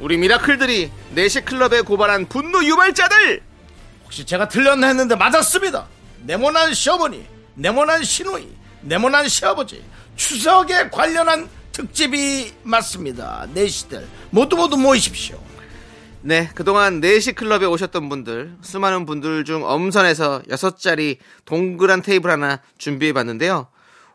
우리 0.00 0.16
미라클들이 0.16 0.90
내시 1.10 1.42
클럽에 1.42 1.82
고발한 1.82 2.26
분노 2.26 2.64
유발자들 2.64 3.40
혹시 4.02 4.26
제가 4.26 4.48
틀렸나 4.48 4.88
했는데 4.88 5.14
맞았습니다. 5.14 5.86
네모난 6.24 6.74
시어머니, 6.74 7.24
네모난 7.54 8.02
시누이, 8.02 8.48
네모난 8.80 9.28
시아버지 9.28 9.84
추석에 10.16 10.90
관련한 10.90 11.48
특집이 11.74 12.52
맞습니다. 12.62 13.48
내시들 13.52 14.06
모두 14.30 14.56
모두 14.56 14.76
모이십시오. 14.76 15.42
네, 16.22 16.48
그동안 16.54 17.00
4시 17.00 17.34
클럽에 17.34 17.66
오셨던 17.66 18.08
분들, 18.08 18.56
수많은 18.62 19.04
분들 19.04 19.44
중 19.44 19.62
엄선해서 19.64 20.42
6자리 20.48 21.18
동그란 21.44 22.00
테이블 22.00 22.30
하나 22.30 22.62
준비해 22.78 23.12
봤는데요. 23.12 23.66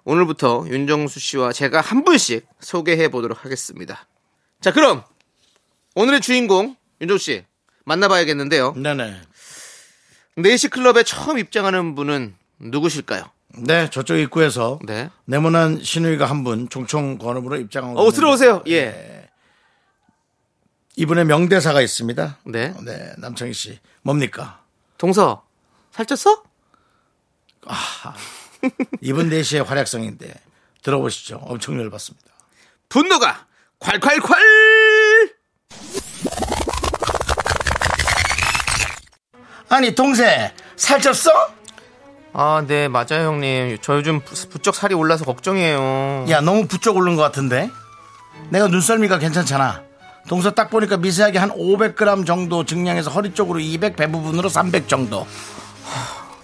오늘부터 0.05 0.65
윤정수 0.69 1.19
씨와 1.19 1.51
제가 1.51 1.81
한 1.81 2.03
분씩 2.03 2.47
소개해 2.61 3.09
보도록 3.09 3.43
하겠습니다. 3.45 4.07
자, 4.61 4.71
그럼 4.71 5.03
오늘의 5.95 6.21
주인공 6.21 6.77
윤정수 7.01 7.23
씨 7.23 7.45
만나봐야겠는데요. 7.83 8.73
네네. 8.73 9.21
4시 10.37 10.71
클럽에 10.71 11.03
처음 11.03 11.37
입장하는 11.37 11.93
분은 11.93 12.35
누구실까요? 12.59 13.25
네, 13.57 13.89
저쪽 13.89 14.17
입구에서 14.17 14.79
네. 14.85 15.09
네모난 15.25 15.81
시누이가 15.83 16.25
한분 16.25 16.69
총총 16.69 17.17
건업으로 17.17 17.57
입장하고 17.57 17.99
어, 17.99 18.11
들어오세요. 18.11 18.63
예. 18.67 19.27
이분의 20.95 21.25
명대사가 21.25 21.81
있습니다. 21.81 22.37
네. 22.45 22.73
네, 22.83 23.13
남창희 23.17 23.53
씨 23.53 23.79
뭡니까? 24.01 24.61
동서, 24.97 25.43
살쪘어? 25.93 26.43
이분 29.01 29.29
내시의 29.29 29.63
활약성인데 29.63 30.33
들어보시죠. 30.81 31.37
엄청 31.43 31.77
열받습니다. 31.77 32.27
분노가 32.89 33.47
콸콸콸! 33.79 35.33
아니 39.69 39.93
동생 39.93 40.49
살쪘어? 40.75 41.58
아, 42.33 42.63
네, 42.67 42.87
맞아요, 42.87 43.27
형님. 43.27 43.77
저 43.81 43.95
요즘 43.97 44.19
부- 44.21 44.49
부쩍 44.49 44.75
살이 44.75 44.93
올라서 44.93 45.25
걱정이에요. 45.25 46.25
야 46.29 46.41
너무 46.41 46.67
부쩍 46.67 46.95
오른 46.95 47.15
것 47.15 47.21
같은데? 47.23 47.69
내가 48.49 48.67
눈썰미가 48.67 49.19
괜찮잖아. 49.19 49.81
동서 50.27 50.51
딱 50.51 50.69
보니까 50.69 50.97
미세하게 50.97 51.39
한 51.39 51.49
500g 51.51 52.25
정도 52.25 52.63
증량해서 52.63 53.09
허리 53.09 53.33
쪽으로 53.33 53.59
200 53.59 53.95
배 53.95 54.11
부분으로 54.11 54.47
300 54.47 54.87
정도. 54.87 55.25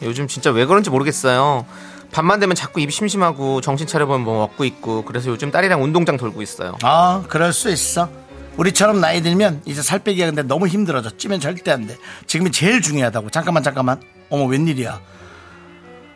요즘 0.01 0.27
진짜 0.27 0.49
왜 0.51 0.65
그런지 0.65 0.89
모르겠어요. 0.89 1.65
밤만 2.11 2.39
되면 2.39 2.55
자꾸 2.55 2.79
입 2.79 2.91
심심하고 2.91 3.61
정신 3.61 3.85
차려보면 3.87 4.21
뭐 4.23 4.39
먹고 4.47 4.63
있고 4.65 5.03
그래서 5.05 5.29
요즘 5.29 5.51
딸이랑 5.51 5.83
운동장 5.83 6.17
돌고 6.17 6.41
있어요. 6.41 6.75
아 6.81 7.23
그럴 7.27 7.53
수 7.53 7.69
있어. 7.69 8.09
우리처럼 8.57 9.01
나이 9.01 9.21
들면 9.21 9.61
이제 9.65 9.81
살 9.81 9.99
빼기가 9.99 10.27
근데 10.27 10.41
너무 10.41 10.67
힘들어져. 10.67 11.15
찌면 11.17 11.39
절대 11.39 11.71
안 11.71 11.85
돼. 11.87 11.97
지금이 12.25 12.51
제일 12.51 12.81
중요하다고. 12.81 13.29
잠깐만 13.29 13.63
잠깐만. 13.63 14.01
어머 14.29 14.45
웬일이야 14.45 14.99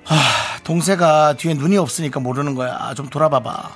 하 0.09 0.59
동세가 0.63 1.33
뒤에 1.33 1.53
눈이 1.53 1.77
없으니까 1.77 2.19
모르는 2.19 2.55
거야. 2.55 2.93
좀 2.95 3.07
돌아봐봐. 3.09 3.69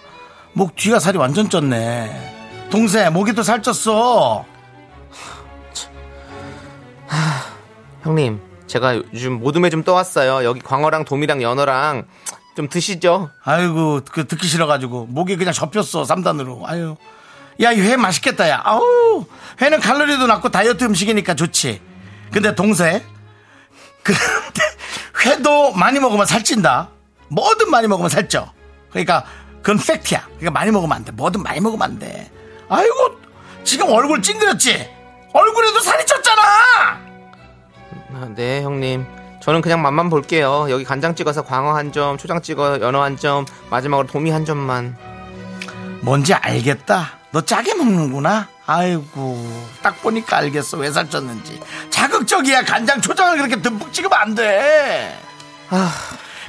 목 0.54 0.76
뒤가 0.76 1.00
살이 1.00 1.18
완전 1.18 1.50
쪘네. 1.50 2.70
동세 2.70 3.10
목이 3.10 3.34
또 3.34 3.42
살쪘어. 3.44 4.46
형님, 8.04 8.42
제가 8.68 8.96
요즘 9.14 9.34
모둠에 9.40 9.70
좀 9.70 9.84
떠왔어요. 9.84 10.44
여기 10.44 10.60
광어랑 10.60 11.06
도미랑 11.06 11.42
연어랑 11.42 12.06
좀 12.56 12.68
드시죠. 12.68 13.30
아이고 13.44 14.02
그 14.12 14.28
듣기 14.28 14.48
싫어가지고. 14.48 15.08
목이 15.10 15.38
그냥 15.38 15.54
접혔어 15.54 16.06
삼단으로. 16.06 16.64
아유. 16.66 16.96
야 17.62 17.72
이 17.72 17.80
회 17.82 17.96
맛있겠다 17.96 18.50
야. 18.50 18.62
아우 18.66 19.26
회는 19.62 19.80
칼로리도 19.80 20.26
낮고 20.26 20.50
다이어트 20.50 20.84
음식이니까 20.84 21.36
좋지. 21.36 21.80
근데 22.32 22.56
동세 22.56 23.04
그런데 24.02 24.62
회도 25.26 25.72
많이 25.74 26.00
먹으면 26.00 26.26
살찐다 26.26 26.90
뭐든 27.30 27.70
많이 27.70 27.88
먹으면 27.88 28.10
살쪄 28.10 28.52
그러니까 28.90 29.24
그건 29.62 29.78
팩트야 29.78 30.24
그러니까 30.26 30.52
많이 30.52 30.72
먹으면 30.72 30.96
안 30.98 31.06
돼 31.06 31.12
뭐든 31.12 31.42
많이 31.42 31.60
먹으면 31.60 31.82
안 31.82 32.00
돼 32.00 32.32
아이고 32.70 32.94
지금 33.64 33.90
얼굴 33.92 34.22
찡그렸지 34.22 34.90
얼굴에도 35.34 35.80
살이 35.80 36.04
쪘잖아 36.04 36.42
아, 38.16 38.30
네, 38.36 38.62
형님. 38.62 39.08
저는 39.42 39.62
그냥 39.62 39.82
맛만 39.82 40.12
볼게요. 40.12 40.68
여기 40.70 40.84
간장 40.84 41.16
찍어서 41.16 41.44
광어 41.44 41.76
한 41.76 41.92
점, 41.92 42.16
초장 42.16 42.44
찍어 42.44 42.80
연어 42.80 43.02
한 43.02 43.18
점, 43.18 43.46
마지막으로 43.72 44.08
도미 44.08 44.30
한 44.30 44.46
점만. 44.46 44.96
뭔지 46.02 46.36
알겠다. 46.36 47.18
너 47.34 47.42
짜게 47.42 47.74
먹는구나. 47.74 48.48
아이고, 48.68 49.66
딱 49.82 50.00
보니까 50.04 50.38
알겠어. 50.38 50.78
왜 50.78 50.92
살쪘는지. 50.92 51.60
자극적이야. 51.90 52.64
간장, 52.64 53.02
초장을 53.02 53.36
그렇게 53.38 53.60
듬뿍 53.60 53.92
찍으면 53.92 54.14
안 54.18 54.36
돼. 54.36 55.20
아, 55.72 55.92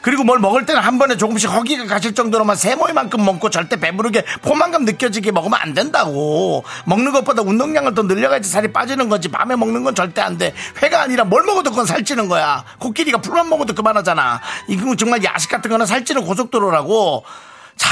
그리고 0.02 0.24
뭘 0.24 0.38
먹을 0.38 0.66
때는 0.66 0.82
한 0.82 0.98
번에 0.98 1.16
조금씩 1.16 1.50
허기가 1.50 1.86
가실 1.86 2.14
정도로만 2.14 2.56
세모이만큼 2.56 3.24
먹고 3.24 3.48
절대 3.48 3.80
배부르게 3.80 4.26
포만감 4.42 4.84
느껴지게 4.84 5.32
먹으면 5.32 5.58
안 5.58 5.72
된다고. 5.72 6.64
먹는 6.84 7.12
것보다 7.12 7.40
운동량을 7.40 7.94
더 7.94 8.02
늘려가야지 8.02 8.50
살이 8.50 8.70
빠지는 8.70 9.08
거지. 9.08 9.28
밤에 9.28 9.56
먹는 9.56 9.84
건 9.84 9.94
절대 9.94 10.20
안 10.20 10.36
돼. 10.36 10.54
회가 10.82 11.00
아니라 11.00 11.24
뭘 11.24 11.44
먹어도 11.44 11.70
그건 11.70 11.86
살찌는 11.86 12.28
거야. 12.28 12.62
코끼리가 12.78 13.22
풀만 13.22 13.48
먹어도 13.48 13.74
그만하잖아. 13.74 14.42
이거 14.68 14.94
정말 14.96 15.24
야식 15.24 15.50
같은 15.50 15.70
거는 15.70 15.86
살찌는 15.86 16.26
고속도로라고. 16.26 17.24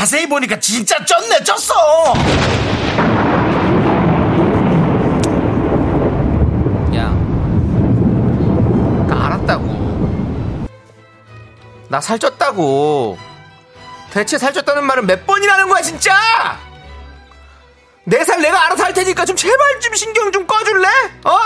자세히 0.03 0.27
보니까 0.29 0.59
진짜 0.59 0.97
쪘네 1.05 1.45
쪘어 1.45 2.17
야, 6.97 7.09
나 9.07 9.27
알았다고. 9.27 10.67
나 11.89 12.01
살쪘다고. 12.01 13.17
대체 14.11 14.37
살쪘다는 14.39 14.81
말은 14.83 15.07
몇 15.07 15.25
번이라는 15.25 15.69
거야, 15.69 15.81
진짜! 15.83 16.13
내 18.05 18.25
살 18.25 18.43
내가 18.43 18.67
알아서 18.67 18.83
할 18.83 18.93
테니까 18.93 19.25
좀 19.25 19.37
제발 19.37 19.79
좀 19.79 19.95
신경 19.95 20.33
좀 20.33 20.45
꺼줄래? 20.49 20.89
어? 21.25 21.39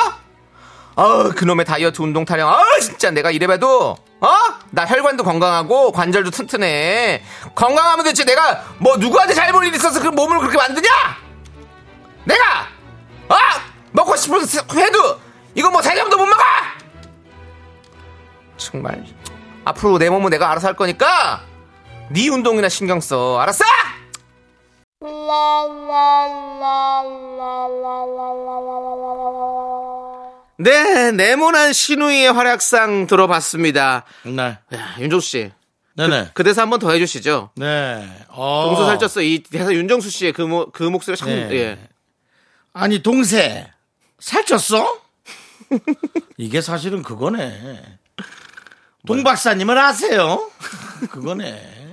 어, 0.96 1.28
그놈의 1.30 1.66
다이어트 1.66 2.00
운동 2.00 2.24
타령. 2.24 2.48
아, 2.48 2.62
진짜 2.80 3.10
내가 3.10 3.30
이래봬도, 3.30 3.90
어? 4.20 4.28
나 4.70 4.86
혈관도 4.86 5.24
건강하고 5.24 5.92
관절도 5.92 6.30
튼튼해. 6.30 7.22
건강하면 7.54 8.04
대체 8.04 8.24
내가 8.24 8.64
뭐 8.78 8.96
누구한테 8.96 9.34
잘 9.34 9.52
볼 9.52 9.66
일 9.66 9.74
있어서 9.74 10.00
그 10.00 10.08
몸을 10.08 10.38
그렇게 10.38 10.56
만드냐? 10.56 10.88
내가! 12.24 12.44
아! 13.28 13.36
먹고 13.92 14.16
싶어서 14.16 14.62
해도 14.74 15.20
이거 15.54 15.70
뭐 15.70 15.82
세점도 15.82 16.16
못 16.16 16.24
먹어! 16.26 16.42
정말 18.56 19.04
앞으로 19.64 19.98
내 19.98 20.08
몸은 20.08 20.30
내가 20.30 20.50
알아서 20.50 20.68
할 20.68 20.74
거니까 20.76 21.42
네 22.08 22.28
운동이나 22.30 22.68
신경 22.70 23.00
써 23.00 23.38
알았어? 23.38 23.64
네 30.58 31.12
네모난 31.12 31.72
신우이의 31.72 32.32
활약상 32.32 33.06
들어봤습니다 33.06 34.04
네. 34.24 34.58
야, 34.74 34.96
윤종수 34.98 35.28
씨 35.28 35.52
네네. 35.96 36.30
그 36.34 36.44
대사 36.44 36.62
한 36.62 36.70
번 36.70 36.78
더 36.80 36.90
해주시죠 36.92 37.50
네. 37.56 38.08
어. 38.28 38.74
동서 38.74 38.86
살쪘어 39.08 39.22
이 39.24 39.42
대사 39.42 39.72
윤정수 39.72 40.10
씨의 40.10 40.32
그, 40.32 40.42
모, 40.42 40.70
그 40.70 40.82
목소리 40.82 41.16
참 41.16 41.28
네. 41.28 41.48
예. 41.52 41.78
아니, 42.74 42.98
동세. 43.02 43.70
살쪘어? 44.20 45.00
이게 46.36 46.60
사실은 46.60 47.02
그거네. 47.02 47.98
동 49.06 49.24
박사님을 49.24 49.78
아세요? 49.78 50.50
그거네. 51.10 51.86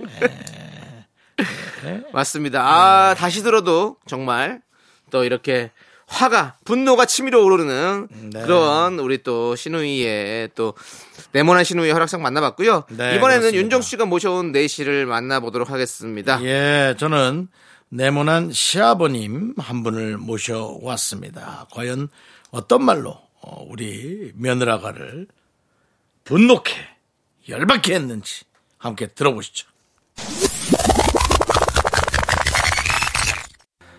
맞습니다. 2.11 2.61
아, 2.61 3.15
다시 3.15 3.43
들어도 3.43 3.95
정말 4.07 4.61
또 5.09 5.23
이렇게 5.23 5.71
화가, 6.13 6.57
분노가 6.63 7.05
치밀어 7.05 7.43
오르는 7.43 8.07
네. 8.31 8.41
그런 8.43 8.99
우리 8.99 9.23
또 9.23 9.55
신우이의 9.55 10.51
또 10.53 10.75
네모난 11.31 11.63
신우이의 11.63 11.91
활약상 11.91 12.21
만나봤고요. 12.21 12.83
네, 12.89 13.15
이번에는 13.15 13.41
그렇습니다. 13.41 13.57
윤정수 13.57 13.89
씨가 13.89 14.05
모셔온 14.05 14.51
내시를 14.51 15.07
만나보도록 15.07 15.71
하겠습니다. 15.71 16.39
예, 16.43 16.93
저는 16.99 17.47
네모난 17.89 18.51
시아버님 18.51 19.55
한 19.57 19.81
분을 19.81 20.17
모셔왔습니다. 20.17 21.67
과연 21.71 22.09
어떤 22.51 22.85
말로 22.85 23.17
어, 23.41 23.65
우리 23.67 24.31
며느라가를 24.35 25.27
분노케, 26.25 26.75
열받게 27.49 27.95
했는지 27.95 28.45
함께 28.77 29.07
들어보시죠. 29.07 29.67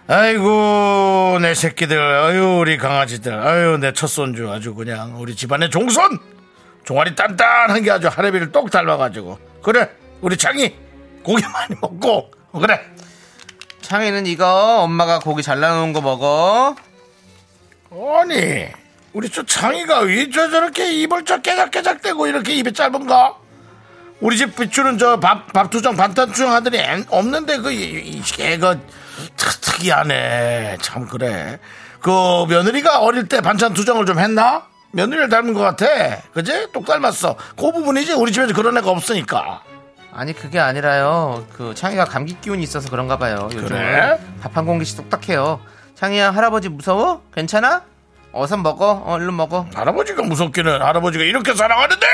아이고 0.06 1.38
내 1.40 1.54
새끼들. 1.54 1.98
아유 1.98 2.58
우리 2.60 2.76
강아지들. 2.76 3.32
아유 3.34 3.78
내 3.78 3.92
첫 3.92 4.06
손주 4.06 4.50
아주 4.50 4.74
그냥 4.74 5.14
우리 5.20 5.34
집안의 5.34 5.70
종손. 5.70 6.18
종아리 6.84 7.14
단단한 7.14 7.82
게 7.82 7.90
아주 7.90 8.08
하레비를 8.08 8.52
똑 8.52 8.70
닮아가지고. 8.70 9.38
그래 9.62 9.88
우리 10.20 10.36
창이 10.36 10.74
고기 11.22 11.42
많이 11.42 11.74
먹고. 11.80 12.30
어, 12.52 12.58
그래. 12.60 12.80
창이는 13.80 14.26
이거 14.26 14.82
엄마가 14.82 15.20
고기 15.20 15.42
잘 15.42 15.60
나오는 15.60 15.92
거 15.92 16.00
먹어. 16.02 16.76
아니 17.90 18.66
우리 19.12 19.30
저 19.30 19.42
창이가 19.44 20.00
왜 20.00 20.28
저 20.30 20.50
저렇게 20.50 20.92
입을 20.92 21.24
저 21.24 21.40
깨작깨작대고 21.40 22.26
이렇게 22.26 22.54
입이 22.56 22.72
짧은가? 22.72 23.36
우리 24.20 24.36
집 24.36 24.56
비추는 24.56 24.98
저 24.98 25.18
밥, 25.20 25.52
밥 25.52 25.70
투정, 25.70 25.96
반찬 25.96 26.28
투정 26.32 26.52
하더니 26.52 26.78
엔- 26.78 27.04
없는데 27.10 27.58
그, 27.58 27.70
이, 27.72 27.98
이 27.98 28.22
개가 28.22 28.76
특- 29.36 29.60
특이하네. 29.60 30.78
참, 30.80 31.06
그래. 31.06 31.58
그 32.00 32.10
며느리가 32.48 33.00
어릴 33.00 33.28
때 33.28 33.40
반찬 33.40 33.74
투정을 33.74 34.06
좀 34.06 34.18
했나? 34.18 34.66
며느리를 34.92 35.28
닮은 35.28 35.52
것 35.54 35.60
같아. 35.60 35.86
그지? 36.32 36.68
똑 36.72 36.86
닮았어. 36.86 37.36
그 37.56 37.72
부분이지. 37.72 38.12
우리 38.12 38.30
집에서 38.32 38.54
그런 38.54 38.76
애가 38.78 38.88
없으니까. 38.90 39.62
아니 40.12 40.32
그게 40.32 40.60
아니라요. 40.60 41.44
그 41.52 41.74
창이가 41.74 42.04
감기 42.04 42.40
기운이 42.40 42.62
있어서 42.62 42.88
그런가 42.88 43.18
봐요. 43.18 43.48
요즘 43.52 43.66
그래? 43.66 44.16
밥한 44.42 44.64
공기씩 44.64 44.96
똑딱해요. 44.96 45.60
창이야 45.96 46.30
할아버지 46.30 46.68
무서워? 46.68 47.22
괜찮아? 47.34 47.82
어서 48.30 48.56
먹어. 48.56 48.90
어, 49.04 49.14
얼른 49.14 49.34
먹어. 49.34 49.66
할아버지가 49.74 50.22
무섭기는 50.22 50.80
할아버지가 50.82 51.24
이렇게 51.24 51.54
사랑하는데 51.54 52.06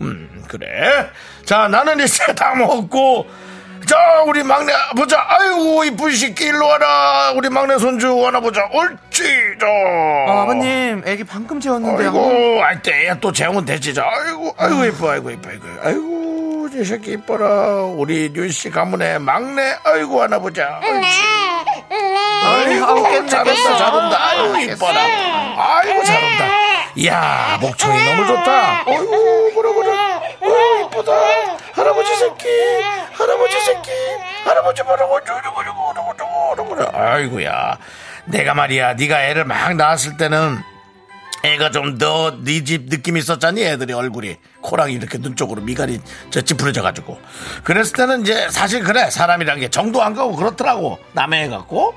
음 0.00 0.44
그래. 0.48 1.08
자 1.44 1.68
나는 1.68 2.00
이제 2.00 2.24
다 2.34 2.54
먹고 2.54 3.26
자 3.86 3.96
우리 4.26 4.42
막내 4.42 4.72
보자 4.96 5.24
아이고 5.28 5.84
이쁜 5.84 6.14
새끼 6.14 6.44
일로 6.46 6.66
와라. 6.66 7.32
우리 7.34 7.48
막내 7.48 7.78
손주 7.78 8.24
하나 8.26 8.40
보자. 8.40 8.62
옳지 8.72 9.22
자. 9.60 9.66
어, 9.66 10.42
아버님, 10.42 11.02
애기 11.06 11.24
방금 11.24 11.58
재웠는데요. 11.60 12.08
아이고 12.08 12.62
아이 12.64 12.82
때야 12.82 13.14
또 13.20 13.32
재우면 13.32 13.64
되지. 13.64 13.94
자 13.94 14.04
아이고 14.08 14.54
아이고 14.58 14.84
이뻐 14.84 15.10
아이고 15.10 15.30
이뻐 15.30 15.48
아이고. 15.50 15.64
아이고 15.82 16.68
이 16.74 16.84
새끼 16.84 17.12
이뻐라. 17.12 17.82
우리 17.96 18.30
윤씨 18.34 18.70
가문의 18.70 19.18
막내 19.18 19.74
아이고 19.84 20.22
하나 20.22 20.38
보자. 20.38 20.80
옳지. 20.82 21.18
아이고 22.44 22.84
아우, 22.86 23.02
깼네, 23.10 23.26
잘한다. 23.26 23.78
잘한다. 23.78 24.18
아이고 24.30 24.56
이뻐라. 24.72 25.00
아이고 25.56 26.04
잘한다 26.04 26.77
이야 26.98 27.58
목청이 27.60 28.04
너무 28.04 28.26
좋다. 28.26 28.82
아이고 28.86 29.52
그래 29.54 29.72
그래? 29.72 29.90
아이고 30.42 30.88
이쁘다. 30.88 31.12
할아버지 31.74 32.16
새끼 32.16 32.48
할아버지 33.12 33.60
새끼 33.60 33.90
할아버지 34.44 34.82
뭐라고? 34.82 35.20
저러고? 35.24 35.62
저러고? 35.62 35.92
저러고? 35.94 36.76
저러고 36.76 36.98
아이고야. 36.98 37.78
내가 38.24 38.54
말이야 38.54 38.94
네가 38.94 39.22
애를 39.26 39.44
막 39.44 39.74
낳았을 39.76 40.16
때는 40.16 40.58
애가 41.44 41.70
좀 41.70 41.98
더 41.98 42.32
네 42.42 42.64
집 42.64 42.88
느낌이 42.88 43.20
있었잖니 43.20 43.62
애들이 43.64 43.92
얼굴이. 43.92 44.36
코랑 44.60 44.90
이렇게 44.90 45.18
눈 45.18 45.36
쪽으로 45.36 45.62
미간이 45.62 46.00
저 46.30 46.40
찌푸려져 46.40 46.82
가지고. 46.82 47.16
그랬을 47.62 47.92
때는 47.92 48.22
이제 48.22 48.48
사실 48.50 48.82
그래 48.82 49.08
사람이란 49.08 49.60
게 49.60 49.68
정도 49.68 50.02
안 50.02 50.14
가고 50.14 50.34
그렇더라고. 50.34 50.98
남의 51.12 51.44
애 51.44 51.48
같고 51.48 51.94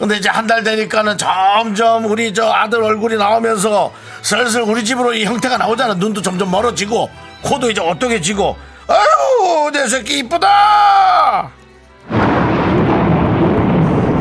근데 0.00 0.16
이제 0.16 0.28
한 0.30 0.46
달 0.46 0.64
되니까는 0.64 1.16
점점 1.18 2.06
우리 2.06 2.32
저 2.34 2.50
아들 2.50 2.82
얼굴이 2.82 3.16
나오면서 3.16 3.92
슬슬 4.22 4.62
우리 4.62 4.82
집으로 4.84 5.12
이 5.14 5.24
형태가 5.26 5.58
나오잖아 5.58 5.94
눈도 5.94 6.22
점점 6.22 6.50
멀어지고 6.50 7.08
코도 7.42 7.70
이제 7.70 7.80
어떻게지고 7.82 8.56
아유 8.88 9.70
내 9.72 9.86
새끼 9.86 10.18
이쁘다 10.20 11.50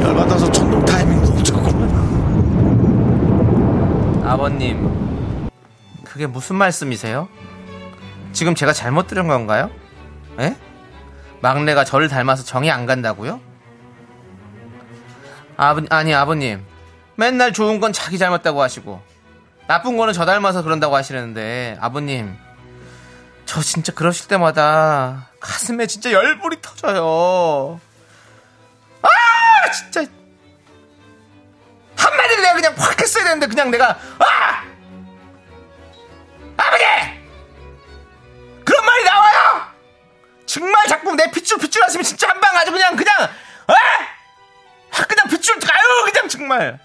열받아서 0.03 0.51
천둥 0.51 0.83
타이밍도 0.85 1.31
놓쳤구만 1.31 1.89
아버님, 4.25 5.49
그게 6.05 6.27
무슨 6.27 6.55
말씀이세요? 6.57 7.27
지금 8.33 8.53
제가 8.53 8.73
잘못 8.73 9.07
들은 9.07 9.27
건가요? 9.27 9.71
예? 10.39 10.55
막내가 11.41 11.83
저를 11.85 12.07
닮아서 12.09 12.43
정이 12.43 12.69
안 12.69 12.85
간다고요? 12.85 13.39
아버, 15.61 15.81
아니, 15.89 16.13
아버님. 16.13 16.65
맨날 17.15 17.51
좋은 17.51 17.81
건 17.81 17.91
자기 17.91 18.17
닮았다고 18.17 18.61
하시고, 18.61 19.01
나쁜 19.67 19.97
거는 19.97 20.13
저 20.13 20.25
닮아서 20.25 20.63
그런다고 20.63 20.95
하시는데, 20.95 21.77
아버님. 21.81 22.37
저 23.45 23.59
진짜 23.61 23.91
그러실 23.93 24.27
때마다 24.29 25.27
가슴에 25.41 25.85
진짜 25.85 26.13
열불이 26.13 26.61
터져요. 26.61 27.81
아! 29.01 29.71
진짜. 29.71 30.05
한마디를 31.97 32.41
내가 32.43 32.53
그냥 32.53 32.75
확 32.77 33.01
했어야 33.01 33.23
되는데 33.25 33.47
그냥 33.47 33.69
내가 33.71 33.89
아! 34.19 34.63
아버지! 36.55 36.83
그런 38.63 38.85
말이 38.85 39.03
나와요? 39.03 39.61
정말 40.45 40.85
자꾸 40.87 41.13
내 41.15 41.29
핏줄 41.31 41.57
핏줄 41.57 41.83
하시면 41.83 42.03
진짜 42.03 42.29
한 42.29 42.39
방 42.39 42.55
아주 42.55 42.71
그냥 42.71 42.95
그냥 42.95 43.13
아! 43.67 43.73
확 44.99 45.07
그냥 45.07 45.27
핏줄 45.29 45.59
가요 45.59 46.05
그냥 46.11 46.27
정말 46.27 46.79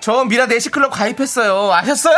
저 0.00 0.24
미라 0.24 0.46
내시클럽 0.46 0.90
가입했어요 0.90 1.72
아셨어요? 1.72 2.16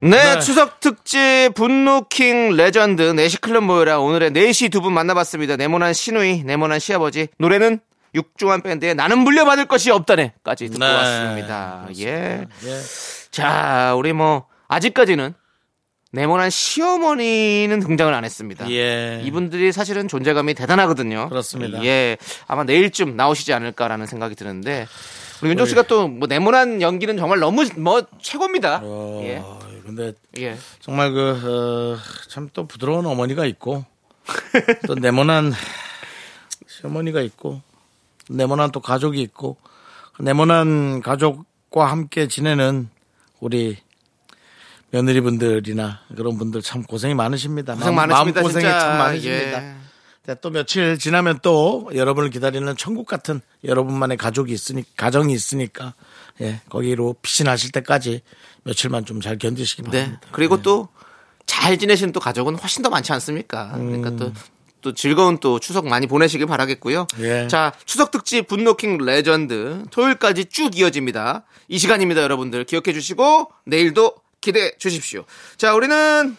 네, 0.00 0.34
네. 0.34 0.40
추석 0.40 0.78
특집 0.80 1.52
분노킹 1.54 2.50
레전드 2.56 3.02
내시클럽 3.02 3.64
모여라 3.64 3.98
오늘의 3.98 4.30
4시 4.32 4.70
두 4.70 4.80
분 4.80 4.92
만나봤습니다 4.92 5.56
네모난 5.56 5.94
시누이 5.94 6.44
네모난 6.44 6.78
시아버지 6.78 7.28
노래는 7.38 7.80
육중한 8.14 8.62
밴드의 8.62 8.94
나는 8.94 9.18
물려받을 9.18 9.66
것이 9.66 9.90
없다네까지 9.90 10.68
듣고 10.70 10.84
네, 10.84 10.92
왔습니다 10.92 11.86
예. 11.98 12.44
예. 12.64 12.80
자 13.30 13.94
우리 13.96 14.12
뭐 14.12 14.46
아직까지는 14.68 15.34
네모난 16.16 16.48
시어머니는 16.48 17.78
등장을 17.80 18.12
안 18.12 18.24
했습니다 18.24 18.68
예. 18.70 19.20
이분들이 19.24 19.70
사실은 19.70 20.08
존재감이 20.08 20.54
대단하거든요 20.54 21.28
그렇습니다. 21.28 21.84
예 21.84 22.16
아마 22.46 22.64
내일쯤 22.64 23.16
나오시지 23.16 23.52
않을까라는 23.52 24.06
생각이 24.06 24.34
드는데 24.34 24.86
우리 25.42 25.50
윤종 25.50 25.66
씨가 25.66 25.82
또 25.82 26.08
뭐 26.08 26.26
네모난 26.26 26.80
연기는 26.80 27.16
정말 27.18 27.38
너무 27.38 27.66
뭐 27.76 28.02
최고입니다 28.22 28.80
어, 28.82 29.20
예. 29.24 29.42
근데 29.84 30.14
예. 30.38 30.56
정말 30.80 31.12
그 31.12 31.98
참또 32.28 32.66
부드러운 32.66 33.04
어머니가 33.06 33.44
있고 33.46 33.84
또 34.86 34.94
네모난 34.94 35.52
시어머니가 36.66 37.20
있고 37.20 37.60
네모난 38.30 38.72
또 38.72 38.80
가족이 38.80 39.20
있고 39.20 39.58
그 40.14 40.22
네모난 40.22 41.02
가족과 41.02 41.90
함께 41.90 42.26
지내는 42.26 42.88
우리 43.38 43.76
며느리분들이나 44.96 46.00
그런 46.16 46.38
분들 46.38 46.62
참 46.62 46.82
고생이 46.82 47.14
많으십니다. 47.14 47.74
고생 47.74 47.94
마음- 47.94 48.08
많으십니다, 48.08 48.40
마음 48.40 48.46
고생이 48.52 48.64
진짜. 48.64 48.80
참 48.80 48.98
많으십니다. 48.98 49.62
예. 49.64 49.74
네, 50.26 50.34
또 50.40 50.50
며칠 50.50 50.98
지나면 50.98 51.38
또 51.42 51.88
여러분을 51.94 52.30
기다리는 52.30 52.76
천국 52.76 53.06
같은 53.06 53.40
여러분만의 53.64 54.16
가족이 54.16 54.52
있으니 54.52 54.82
가정이 54.96 55.32
있으니까 55.32 55.94
예 56.40 56.60
거기로 56.68 57.14
피신하실 57.22 57.70
때까지 57.72 58.22
며칠만 58.64 59.04
좀 59.04 59.20
잘 59.20 59.38
견디시기 59.38 59.82
네. 59.82 59.90
바랍니다. 59.90 60.20
그리고 60.32 60.60
또잘 60.62 61.78
지내시는 61.78 62.12
또 62.12 62.18
가족은 62.18 62.56
훨씬 62.56 62.82
더 62.82 62.90
많지 62.90 63.12
않습니까? 63.12 63.70
그러니까 63.76 64.10
또, 64.16 64.32
또 64.80 64.92
즐거운 64.94 65.38
또 65.38 65.60
추석 65.60 65.86
많이 65.86 66.08
보내시길 66.08 66.46
바라겠고요. 66.46 67.06
예. 67.20 67.46
자, 67.48 67.72
추석 67.84 68.10
특집 68.10 68.48
분노킹 68.48 68.98
레전드 68.98 69.84
토요일까지 69.92 70.46
쭉 70.46 70.76
이어집니다. 70.76 71.44
이 71.68 71.78
시간입니다, 71.78 72.22
여러분들. 72.22 72.64
기억해 72.64 72.92
주시고 72.92 73.50
내일도 73.64 74.14
기대해 74.46 74.70
주십시오. 74.78 75.24
자, 75.56 75.74
우리는 75.74 76.36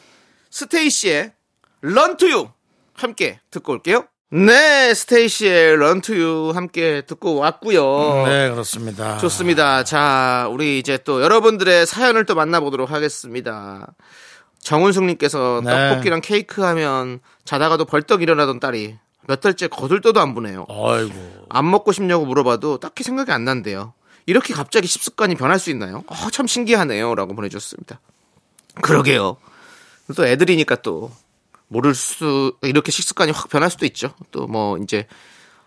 스테이시의 0.49 1.33
런투유 1.81 2.47
함께 2.93 3.41
듣고 3.51 3.73
올게요. 3.73 4.05
네, 4.29 4.93
스테이시의 4.93 5.75
런투유 5.75 6.53
함께 6.55 7.01
듣고 7.01 7.35
왔고요. 7.35 8.25
네 8.25 8.49
그렇습니다. 8.49 9.17
좋습니다. 9.17 9.83
자, 9.83 10.47
우리 10.49 10.79
이제 10.79 10.97
또 10.97 11.21
여러분들의 11.21 11.85
사연을 11.85 12.25
또 12.25 12.33
만나보도록 12.35 12.91
하겠습니다. 12.91 13.93
정은숙님께서 14.59 15.61
네. 15.65 15.69
떡볶이랑 15.69 16.21
케이크 16.21 16.61
하면 16.61 17.19
자다가도 17.43 17.85
벌떡 17.85 18.21
일어나던 18.21 18.61
딸이 18.61 18.97
몇 19.27 19.41
달째 19.41 19.67
거들떠도 19.67 20.21
안 20.21 20.33
보네요. 20.33 20.65
아이고 20.69 21.45
안 21.49 21.69
먹고 21.69 21.91
싶냐고 21.91 22.25
물어봐도 22.25 22.79
딱히 22.79 23.03
생각이 23.03 23.31
안 23.31 23.43
난대요. 23.43 23.93
이렇게 24.27 24.53
갑자기 24.53 24.87
식습관이 24.87 25.35
변할 25.35 25.57
수 25.57 25.71
있나요? 25.71 26.03
어, 26.05 26.29
참 26.31 26.45
신기하네요. 26.45 27.15
라고 27.15 27.33
보내주셨습니다. 27.33 27.99
그러게요. 28.81 29.37
또 30.15 30.25
애들이니까 30.27 30.75
또 30.83 31.11
모를 31.67 31.95
수, 31.95 32.55
이렇게 32.61 32.91
식습관이 32.91 33.31
확 33.31 33.49
변할 33.49 33.69
수도 33.71 33.85
있죠. 33.87 34.13
또 34.31 34.45
뭐 34.47 34.77
이제 34.77 35.07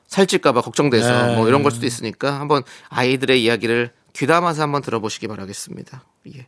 살찔까봐 0.07 0.61
걱정돼서 0.62 1.27
네. 1.29 1.37
뭐 1.37 1.49
이런 1.49 1.62
걸 1.62 1.70
수도 1.73 1.87
있으니까 1.87 2.38
한번 2.38 2.62
아이들의 2.88 3.42
이야기를 3.42 3.92
귀담아서 4.12 4.62
한번 4.62 4.83
들어보시기 4.83 5.29
바라겠습니다. 5.29 6.05
예. 6.35 6.46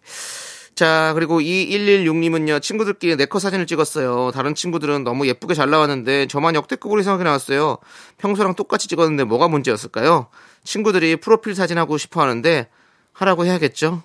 자, 0.83 1.13
그리고 1.15 1.39
2116님은요, 1.39 2.61
친구들끼리 2.61 3.15
네컷 3.15 3.41
사진을 3.41 3.69
찍었어요. 3.69 4.33
다른 4.33 4.53
친구들은 4.53 5.05
너무 5.05 5.29
예쁘게 5.29 5.55
잘 5.55 5.71
나왔는데, 5.71 6.27
저만 6.27 6.57
역대급으로 6.57 7.01
이상하게 7.01 7.23
나왔어요. 7.23 7.79
평소랑 8.19 8.57
똑같이 8.57 8.89
찍었는데 8.89 9.23
뭐가 9.23 9.47
문제였을까요? 9.47 10.27
친구들이 10.65 11.15
프로필 11.15 11.55
사진 11.55 11.79
하고 11.79 11.99
싶어 11.99 12.21
하는데, 12.21 12.69
하라고 13.13 13.47
해야겠죠? 13.47 14.03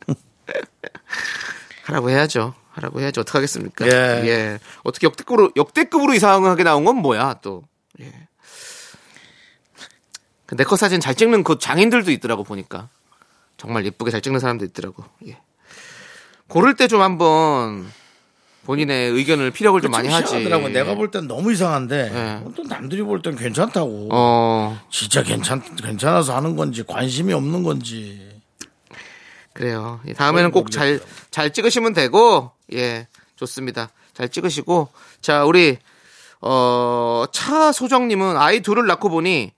하라고 1.84 2.10
해야죠. 2.10 2.54
하라고 2.70 3.00
해야죠. 3.00 3.20
어떡하겠습니까? 3.20 3.86
예. 4.26 4.58
어떻게 4.82 5.06
역대급으로, 5.06 5.52
역대급으로 5.54 6.12
이상하게 6.12 6.64
나온 6.64 6.84
건 6.84 6.96
뭐야, 6.96 7.34
또. 7.40 7.62
예. 8.00 8.12
그 10.46 10.56
네컷 10.56 10.76
사진 10.76 10.98
잘 10.98 11.14
찍는 11.14 11.44
그 11.44 11.56
장인들도 11.60 12.10
있더라고, 12.10 12.42
보니까. 12.42 12.88
정말 13.56 13.86
예쁘게 13.86 14.10
잘 14.10 14.20
찍는 14.20 14.40
사람도 14.40 14.64
있더라고. 14.64 15.04
예. 15.28 15.38
고를 16.48 16.74
때 16.74 16.86
좀 16.88 17.00
한번 17.02 17.90
본인의 18.64 19.10
의견을 19.12 19.50
피력을 19.50 19.80
좀 19.80 19.90
많이 19.90 20.08
하지. 20.08 20.34
하더라고. 20.36 20.68
내가 20.68 20.94
볼 20.94 21.10
땐 21.10 21.26
너무 21.26 21.52
이상한데 21.52 22.10
네. 22.10 22.44
또 22.54 22.62
남들이 22.64 23.02
볼 23.02 23.22
땐 23.22 23.34
괜찮다고. 23.36 24.08
어 24.12 24.78
진짜 24.90 25.22
괜찮 25.22 25.62
괜찮아서 25.76 26.36
하는 26.36 26.56
건지 26.56 26.82
관심이 26.86 27.32
없는 27.32 27.62
건지. 27.62 28.26
그래요. 29.54 30.00
예, 30.06 30.12
다음에는 30.12 30.50
꼭잘잘 30.52 31.52
찍으시면 31.52 31.92
되고 31.94 32.52
예 32.74 33.08
좋습니다. 33.36 33.90
잘 34.14 34.28
찍으시고 34.28 34.88
자 35.20 35.44
우리 35.44 35.78
어 36.40 37.24
차소정님은 37.32 38.36
아이 38.36 38.60
둘을 38.60 38.86
낳고 38.86 39.08
보니 39.08 39.52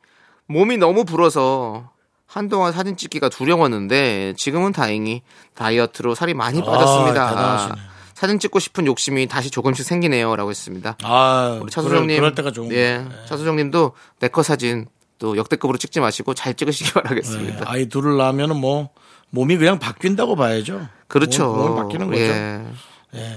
몸이 0.46 0.78
너무 0.78 1.04
불어서 1.04 1.90
한동안 2.30 2.72
사진 2.72 2.96
찍기가 2.96 3.28
두려웠는데 3.28 4.34
지금은 4.36 4.72
다행히 4.72 5.22
다이어트로 5.54 6.14
살이 6.14 6.32
많이 6.32 6.62
빠졌습니다. 6.64 7.28
아. 7.36 7.74
사진 8.14 8.38
찍고 8.38 8.60
싶은 8.60 8.86
욕심이 8.86 9.26
다시 9.26 9.50
조금씩 9.50 9.84
생기네요라고 9.84 10.48
했습니다. 10.48 10.96
아, 11.02 11.58
우리 11.60 11.72
차소정님, 11.72 12.16
그럴, 12.18 12.34
때가 12.36 12.52
좋은 12.52 12.70
예, 12.70 13.02
거예요. 13.04 13.26
차소정님도 13.26 13.92
네컷 14.20 14.44
사진 14.44 14.86
또 15.18 15.36
역대급으로 15.36 15.76
찍지 15.76 15.98
마시고 15.98 16.34
잘 16.34 16.54
찍으시기 16.54 16.92
네, 16.92 16.94
바라겠습니다. 17.02 17.64
아이 17.68 17.88
둘을 17.88 18.16
낳으면은 18.16 18.56
뭐 18.56 18.90
몸이 19.30 19.56
그냥 19.56 19.80
바뀐다고 19.80 20.36
봐야죠. 20.36 20.86
그렇죠. 21.08 21.52
몸, 21.52 21.74
바뀌는 21.74 22.10
거죠. 22.10 22.20
예. 22.22 22.62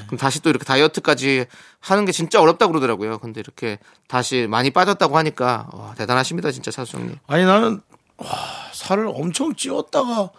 그럼 0.06 0.20
다시 0.20 0.40
또 0.44 0.52
이렇게 0.52 0.66
다이어트까지 0.66 1.46
하는 1.80 2.06
게 2.06 2.12
진짜 2.12 2.40
어렵다고 2.40 2.74
그러더라고요. 2.74 3.18
근데 3.18 3.40
이렇게 3.40 3.80
다시 4.08 4.46
많이 4.48 4.70
빠졌다고 4.70 5.18
하니까 5.18 5.68
와, 5.74 5.96
대단하십니다, 5.96 6.52
진짜 6.52 6.70
차수정님. 6.70 7.18
아니 7.26 7.44
나는 7.44 7.82
와, 8.18 8.28
살을 8.72 9.08
엄청 9.08 9.56
찌웠다가 9.56 10.30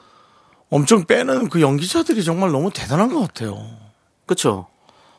엄청 0.70 1.04
빼는 1.04 1.48
그 1.48 1.60
연기자들이 1.60 2.24
정말 2.24 2.50
너무 2.50 2.70
대단한 2.72 3.12
것 3.12 3.20
같아요. 3.20 3.64
그쵸? 4.26 4.66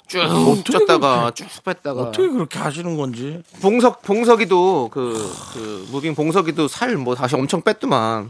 쭉 0.07 0.19
쪘다가 0.63 1.33
쭉 1.33 1.47
뺐다가 1.63 2.01
어떻게 2.03 2.27
그렇게 2.29 2.59
하시는 2.59 2.95
건지. 2.95 3.41
봉석 3.61 4.03
봉석이도 4.03 4.89
그, 4.91 5.33
그 5.53 5.87
무빙 5.91 6.13
봉석이도 6.13 6.67
살 6.67 6.95
뭐 6.97 7.15
다시 7.15 7.35
엄청 7.35 7.61
뺐더만 7.61 8.29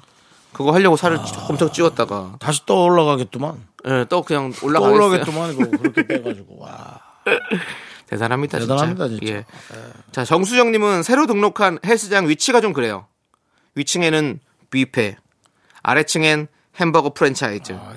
그거 0.54 0.72
하려고 0.72 0.96
살을 0.96 1.18
아. 1.20 1.26
엄청 1.50 1.70
찌웠다가 1.72 2.38
다시 2.40 2.62
또 2.66 2.84
올라가겠더만. 2.86 3.62
예, 3.88 4.06
또 4.08 4.22
그냥 4.22 4.54
또 4.58 4.68
올라가겠어요. 4.68 4.96
올라가겠더만 4.96 5.54
이거 5.54 5.66
그렇게 5.78 6.08
빼가지고 6.08 6.60
와. 6.60 7.02
대단합니다, 8.08 8.60
대단합니다, 8.60 9.08
진짜. 9.10 9.20
진짜. 9.26 9.34
예. 9.34 9.46
자, 10.12 10.24
정수정님은 10.24 11.04
새로 11.04 11.26
등록한 11.28 11.80
헬스장 11.86 12.30
위치가 12.30 12.62
좀 12.62 12.72
그래요. 12.72 13.08
위층에는 13.76 14.40
뷔페, 14.72 15.18
아래층엔 15.84 16.48
햄버거 16.78 17.14
프랜차이즈, 17.14 17.74
아. 17.74 17.94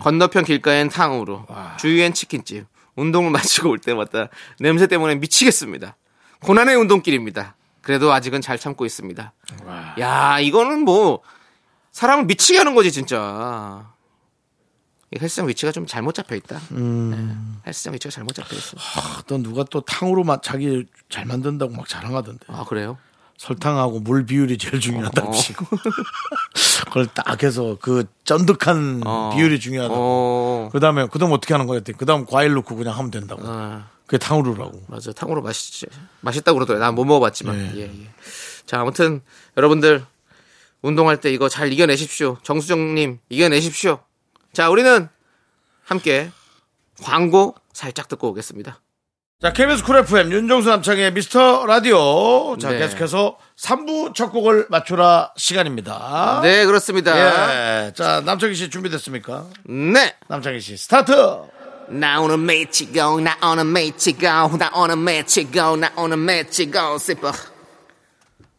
건너편 0.00 0.44
길가엔 0.44 0.88
탕후루, 0.88 1.44
주위엔 1.78 2.14
치킨집. 2.14 2.66
운동을 2.96 3.30
마치고 3.30 3.70
올 3.70 3.78
때마다 3.78 4.28
냄새 4.58 4.88
때문에 4.88 5.14
미치겠습니다. 5.14 5.96
고난의 6.40 6.74
운동길입니다. 6.76 7.54
그래도 7.80 8.12
아직은 8.12 8.40
잘 8.40 8.58
참고 8.58 8.84
있습니다. 8.84 9.32
야, 10.00 10.40
이거는 10.40 10.80
뭐 10.80 11.22
사람을 11.92 12.24
미치게 12.26 12.58
하는 12.58 12.74
거지 12.74 12.90
진짜. 12.90 13.92
이 15.14 15.18
헬스장 15.18 15.48
위치가 15.48 15.70
좀 15.72 15.86
잘못 15.86 16.14
잡혀 16.14 16.34
있다. 16.34 16.60
네, 16.70 17.34
헬스장 17.66 17.94
위치가 17.94 18.10
잘못 18.10 18.34
잡혀 18.34 18.56
있어. 18.56 18.76
아, 18.76 19.22
또 19.26 19.38
누가 19.38 19.64
또 19.64 19.80
탕으로 19.80 20.22
막 20.24 20.42
자기 20.42 20.84
잘 21.08 21.24
만든다고 21.24 21.72
막 21.72 21.88
자랑하던데. 21.88 22.46
아 22.48 22.64
그래요? 22.64 22.98
설탕하고 23.38 24.00
물 24.00 24.26
비율이 24.26 24.58
제일 24.58 24.80
중요하다고 24.80 25.28
어. 25.28 25.32
치고. 25.32 25.66
그걸 26.86 27.06
딱 27.06 27.42
해서 27.42 27.78
그 27.80 28.04
쫀득한 28.24 29.02
어. 29.06 29.32
비율이 29.34 29.60
중요하다고. 29.60 29.96
어, 29.96 30.68
그 30.72 30.80
다음에, 30.80 31.06
그 31.10 31.18
다음 31.18 31.32
어떻게 31.32 31.54
하는 31.54 31.66
거였대? 31.66 31.92
그 31.92 32.04
다음 32.04 32.26
과일 32.26 32.52
넣고 32.54 32.76
그냥 32.76 32.98
하면 32.98 33.10
된다고. 33.10 33.42
어, 33.44 33.84
그게 34.06 34.18
탕후루라고. 34.18 34.82
맞아. 34.88 35.12
탕후루 35.12 35.40
맛있지. 35.42 35.86
맛있다고 36.20 36.56
그러더라고요. 36.56 36.84
난못 36.84 37.06
먹어봤지만. 37.06 37.56
네. 37.56 37.72
예, 37.76 37.82
예. 37.82 38.10
자, 38.66 38.80
아무튼 38.80 39.22
여러분들 39.56 40.04
운동할 40.82 41.20
때 41.20 41.32
이거 41.32 41.48
잘 41.48 41.72
이겨내십시오. 41.72 42.38
정수정님 42.42 43.20
이겨내십시오. 43.28 44.00
자, 44.52 44.68
우리는 44.68 45.08
함께 45.84 46.30
광고 47.02 47.54
살짝 47.72 48.08
듣고 48.08 48.28
오겠습니다. 48.30 48.80
자, 49.40 49.52
KBS 49.52 49.84
쿨 49.84 49.98
FM 49.98 50.32
윤정수 50.32 50.68
남창희의 50.68 51.12
미스터 51.12 51.64
라디오. 51.64 52.56
자, 52.58 52.70
네. 52.70 52.78
계속해서 52.78 53.38
3부 53.56 54.12
첫 54.12 54.30
곡을 54.30 54.66
맞추라 54.68 55.32
시간입니다. 55.36 56.40
네, 56.42 56.66
그렇습니다. 56.66 57.86
예. 57.86 57.92
자, 57.92 58.20
남창희 58.24 58.56
씨 58.56 58.68
준비됐습니까? 58.68 59.46
네. 59.68 60.16
남창희 60.26 60.58
씨, 60.58 60.76
스타트! 60.76 61.12
나 61.86 62.20
오늘 62.20 62.36
미치고 62.38 63.20
나 63.20 63.36
오늘 63.40 63.64
미치고 63.64 64.56
나 64.58 64.70
오늘 64.74 64.96
미치고 64.96 65.76
나 65.76 65.92
오늘 65.96 66.16
미치고 66.16 66.98
싶어 66.98 67.32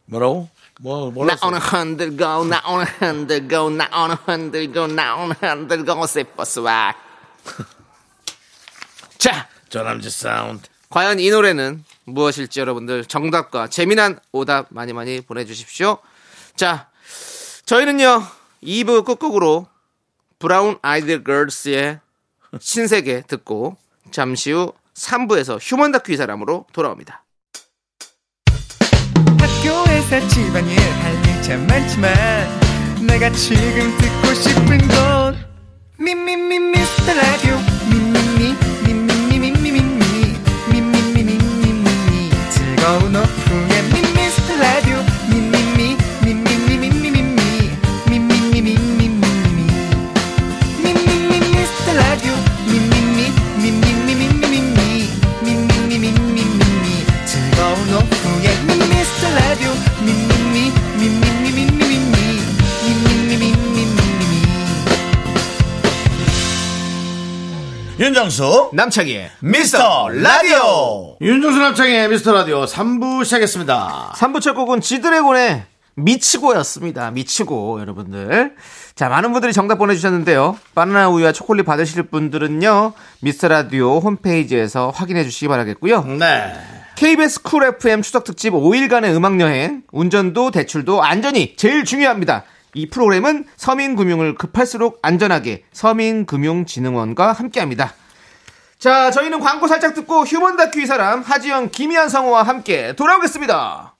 뭐라고? 0.05 0.49
뭐, 0.79 1.07
나 1.07 1.13
뭐라고? 1.13 1.47
오늘 1.47 1.59
흔들고 1.59 2.45
나 2.45 2.63
오늘 2.65 2.85
흔들고 2.85 3.69
나 3.71 3.89
오늘 4.01 4.15
흔들고 4.25 4.87
나 4.87 5.15
오늘 5.17 5.35
흔들고 5.41 6.07
싶어 6.07 6.43
swag 6.45 6.95
자 9.19 9.47
저남지 9.69 10.09
사운드. 10.09 10.67
과연 10.89 11.19
이 11.19 11.29
노래는 11.29 11.83
무엇일지 12.05 12.59
여러분들 12.59 13.05
정답과 13.05 13.67
재미난 13.67 14.19
오답 14.31 14.67
많이 14.69 14.91
많이 14.91 15.21
보내주십시오 15.21 15.99
자 16.55 16.89
저희는요 17.65 18.23
2부 18.63 19.05
끝곡으로 19.05 19.67
브라운 20.39 20.77
아이드 20.81 21.21
걸스의 21.23 21.99
신세계 22.59 23.23
듣고 23.27 23.77
잠시 24.09 24.51
후 24.51 24.73
3부에서 24.95 25.59
휴먼 25.61 25.91
다큐 25.91 26.11
이 26.11 26.17
사람으로 26.17 26.65
돌아옵니다 26.73 27.23
학교에서 29.39 30.27
집안일 30.27 30.79
할일참 30.79 31.67
많지만 31.67 32.15
내가 33.05 33.29
지금 33.31 33.95
듣고 33.97 34.33
싶은 34.33 34.87
건 34.87 35.49
미미미 35.99 36.57
미스터 36.57 37.13
라디오 37.13 37.57
윤정수. 67.99 68.69
남창희의 68.71 69.29
미스터 69.41 70.07
라디오. 70.07 71.17
윤정수 71.19 71.59
남창희의 71.59 72.07
미스터 72.07 72.31
라디오 72.31 72.63
3부 72.63 73.25
시작했습니다. 73.25 74.13
3부 74.15 74.39
첫 74.39 74.53
곡은 74.53 74.79
지드래곤의 74.79 75.63
미치고였습니다. 75.95 77.11
미치고 77.11 77.81
여러분들. 77.81 78.55
자 78.95 79.09
많은 79.09 79.33
분들이 79.33 79.51
정답 79.51 79.79
보내주셨는데요. 79.79 80.57
바나나 80.75 81.09
우유와 81.09 81.33
초콜릿 81.33 81.65
받으실 81.65 82.03
분들은요. 82.03 82.93
미스터 83.19 83.49
라디오 83.49 83.99
홈페이지에서 83.99 84.93
확인해 84.95 85.25
주시기 85.25 85.49
바라겠고요. 85.49 86.03
네. 86.19 86.53
KBS 86.95 87.41
쿨 87.41 87.65
FM 87.65 88.01
추석 88.01 88.23
특집 88.23 88.53
5일간의 88.53 89.13
음악 89.13 89.41
여행, 89.41 89.83
운전도 89.91 90.51
대출도 90.51 91.03
안전이 91.03 91.55
제일 91.57 91.83
중요합니다. 91.83 92.45
이 92.73 92.87
프로그램은 92.89 93.45
서민금융을 93.55 94.35
급할수록 94.35 94.99
안전하게 95.01 95.63
서민금융진흥원과 95.73 97.33
함께합니다. 97.33 97.93
자, 98.77 99.11
저희는 99.11 99.39
광고 99.39 99.67
살짝 99.67 99.93
듣고 99.93 100.23
휴먼 100.23 100.55
다큐 100.55 100.79
이 100.79 100.85
사람 100.85 101.21
하지영, 101.21 101.69
김희한 101.71 102.09
성우와 102.09 102.43
함께 102.43 102.93
돌아오겠습니다. 102.95 103.97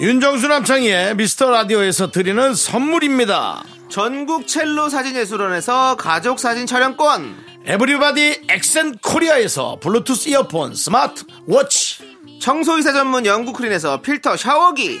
윤정수 0.00 0.48
남창희의 0.48 1.16
미스터 1.16 1.50
라디오에서 1.50 2.10
드리는 2.10 2.54
선물입니다. 2.54 3.62
전국 3.90 4.46
첼로 4.46 4.88
사진예술원에서 4.88 5.96
가족 5.96 6.38
사진 6.38 6.66
촬영권. 6.66 7.50
에브리바디 7.66 8.46
엑센 8.48 8.96
코리아에서 8.96 9.78
블루투스 9.82 10.30
이어폰 10.30 10.74
스마트 10.74 11.24
워치. 11.46 12.02
청소이사 12.40 12.94
전문 12.94 13.26
영국 13.26 13.56
크린에서 13.56 14.00
필터 14.00 14.38
샤워기. 14.38 15.00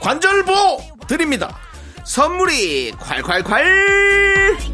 관절보 0.00 0.52
드립니다. 1.06 1.56
선물이 2.04 2.92
콸콸콸. 2.92 4.70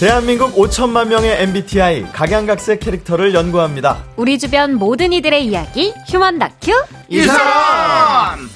대한민국 0.00 0.54
5천만 0.54 1.08
명의 1.08 1.42
MBTI 1.42 2.12
각양각색 2.12 2.78
캐릭터를 2.78 3.34
연구합니다. 3.34 4.04
우리 4.16 4.38
주변 4.38 4.74
모든 4.74 5.12
이들의 5.12 5.44
이야기 5.44 5.92
휴먼 6.08 6.38
다큐 6.38 6.70
이 7.08 7.22
사람 7.22 8.48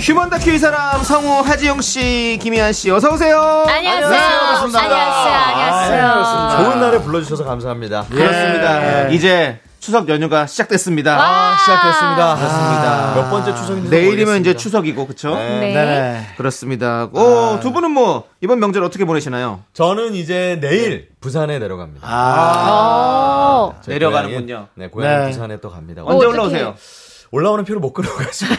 휴먼 0.00 0.30
다큐 0.30 0.50
이 0.50 0.58
사람 0.58 1.02
성우 1.02 1.42
하지영 1.42 1.82
씨, 1.82 2.38
김희한 2.42 2.72
씨 2.72 2.90
어서 2.90 3.10
오세요. 3.12 3.38
안녕하세요. 3.68 4.10
반갑습니다. 4.10 4.80
안녕하세요. 4.80 6.06
안녕하세요. 6.06 6.64
좋은 6.64 6.80
날에 6.80 6.98
불러주셔서 7.02 7.44
감사합니다. 7.44 8.06
그렇습니다. 8.10 9.08
이제 9.08 9.60
추석 9.78 10.08
연휴가 10.08 10.46
시작됐습니다. 10.46 11.18
아, 11.20 11.56
시작됐습니다. 11.58 12.36
그렇습니다. 12.36 13.12
몇 13.14 13.30
번째 13.30 13.54
추석인지 13.54 13.90
내일이면 13.90 14.40
이제 14.40 14.54
추석이고 14.54 15.06
그쵸? 15.06 15.34
네. 15.34 15.72
네. 15.74 16.26
그렇습니다. 16.36 17.04
오, 17.12 17.60
두 17.60 17.72
분은 17.72 17.90
뭐 17.90 18.24
이번 18.40 18.58
명절 18.58 18.82
어떻게 18.82 19.04
보내시나요? 19.04 19.60
저는 19.74 20.14
이제 20.14 20.58
내일 20.60 21.08
부산에 21.20 21.58
내려갑니다. 21.58 22.06
어. 22.06 23.78
제 23.82 23.92
내려가는군요. 23.92 24.68
네, 24.74 24.88
고향 24.88 25.20
네. 25.24 25.30
부산에 25.30 25.60
또 25.60 25.70
갑니다. 25.70 26.02
언제 26.04 26.26
어떡해. 26.26 26.32
올라오세요? 26.32 26.74
올라오는 27.32 27.64
표를 27.64 27.80
못 27.80 27.92
끊어가지고. 27.92 28.54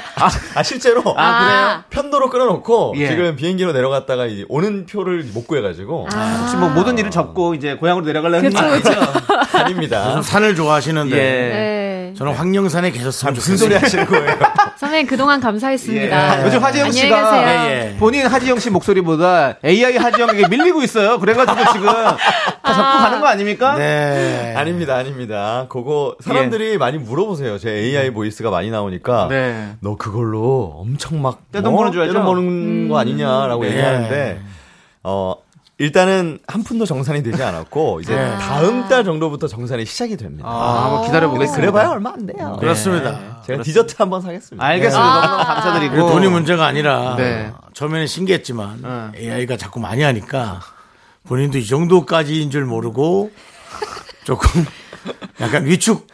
아, 0.55 0.63
실제로. 0.63 1.03
아, 1.17 1.83
편도로 1.89 2.29
끊어놓고 2.29 2.93
예. 2.97 3.07
지금 3.09 3.35
비행기로 3.35 3.73
내려갔다가 3.73 4.25
이제 4.27 4.45
오는 4.47 4.85
표를 4.85 5.23
못 5.33 5.45
구해가지고 5.47 6.07
혹시 6.41 6.55
뭐 6.55 6.69
모든 6.69 6.97
일을 6.97 7.11
접고 7.11 7.53
이제 7.53 7.75
고향으로 7.75 8.05
내려가려는 8.05 8.49
그쵸, 8.49 8.63
거 8.63 8.71
그쵸. 8.71 9.57
아닙니다. 9.57 10.21
산을 10.21 10.55
좋아하시는데 10.55 11.15
예. 11.17 11.19
네. 11.21 11.90
저는 12.15 12.33
황령산에 12.33 12.91
계셨으면 12.91 13.33
무슨 13.33 13.57
좋겠어요 13.57 13.69
소리 13.69 13.75
하시는 13.75 14.05
거예요? 14.05 14.39
선생님 14.77 15.07
그동안 15.07 15.39
감사했습니다. 15.39 16.41
예. 16.41 16.45
요즘 16.45 16.63
하지영 16.63 16.91
씨가. 16.91 17.67
예, 17.69 17.91
예. 17.93 17.97
본인 17.97 18.25
하지영 18.25 18.59
씨 18.59 18.69
목소리보다 18.69 19.55
AI 19.63 19.97
하지영에게 19.97 20.47
밀리고 20.47 20.81
있어요. 20.81 21.19
그래가지고 21.19 21.71
지금 21.71 21.85
다 21.87 22.17
접고 22.63 22.97
가는 22.99 23.19
거 23.21 23.27
아닙니까? 23.27 23.75
네. 23.75 24.55
아닙니다, 24.57 24.95
아닙니다. 24.95 25.65
그거 25.69 26.15
사람들이 26.19 26.77
많이 26.77 26.97
물어보세요. 26.97 27.57
제 27.59 27.69
AI 27.69 28.09
보이스가 28.11 28.49
많이 28.49 28.71
나오니까. 28.71 29.27
네. 29.29 29.73
너 29.81 29.95
그걸로 29.97 30.73
엄청 30.77 31.21
막 31.21 31.51
떼돈 31.51 31.75
버는 31.75 31.91
줄 31.91 32.01
알죠? 32.01 32.13
떼돈 32.13 32.25
버는 32.25 32.87
거 32.89 32.97
아니냐라고 32.99 33.63
네. 33.63 33.69
얘기하는데 33.69 34.41
어 35.03 35.35
일단은 35.81 36.37
한 36.45 36.63
푼도 36.63 36.85
정산이 36.85 37.23
되지 37.23 37.41
않았고 37.41 38.01
이제 38.01 38.15
네. 38.15 38.37
다음 38.37 38.87
달 38.87 39.03
정도부터 39.03 39.47
정산이 39.47 39.83
시작이 39.85 40.15
됩니다. 40.15 40.47
아, 40.47 40.85
한번 40.85 41.05
기다려보겠습니다. 41.05 41.59
그래봐야 41.59 41.89
얼마 41.89 42.11
안 42.11 42.27
돼요. 42.27 42.57
그렇습니다. 42.59 43.41
제가 43.47 43.63
디저트 43.63 43.95
한번 43.97 44.21
사겠습니다. 44.21 44.63
알겠습니다. 44.63 45.15
너무너무 45.15 45.43
감사드리고. 45.43 45.95
그 45.95 46.01
돈이 46.11 46.27
문제가 46.27 46.67
아니라 46.67 47.15
네. 47.15 47.51
처음에는 47.73 48.05
신기했지만 48.05 48.81
어. 48.83 49.11
AI가 49.15 49.57
자꾸 49.57 49.79
많이 49.79 50.03
하니까 50.03 50.59
본인도 51.23 51.57
이 51.57 51.65
정도까지인 51.65 52.51
줄 52.51 52.65
모르고 52.65 53.31
조금 54.23 54.63
약간 55.41 55.65
위축 55.65 56.05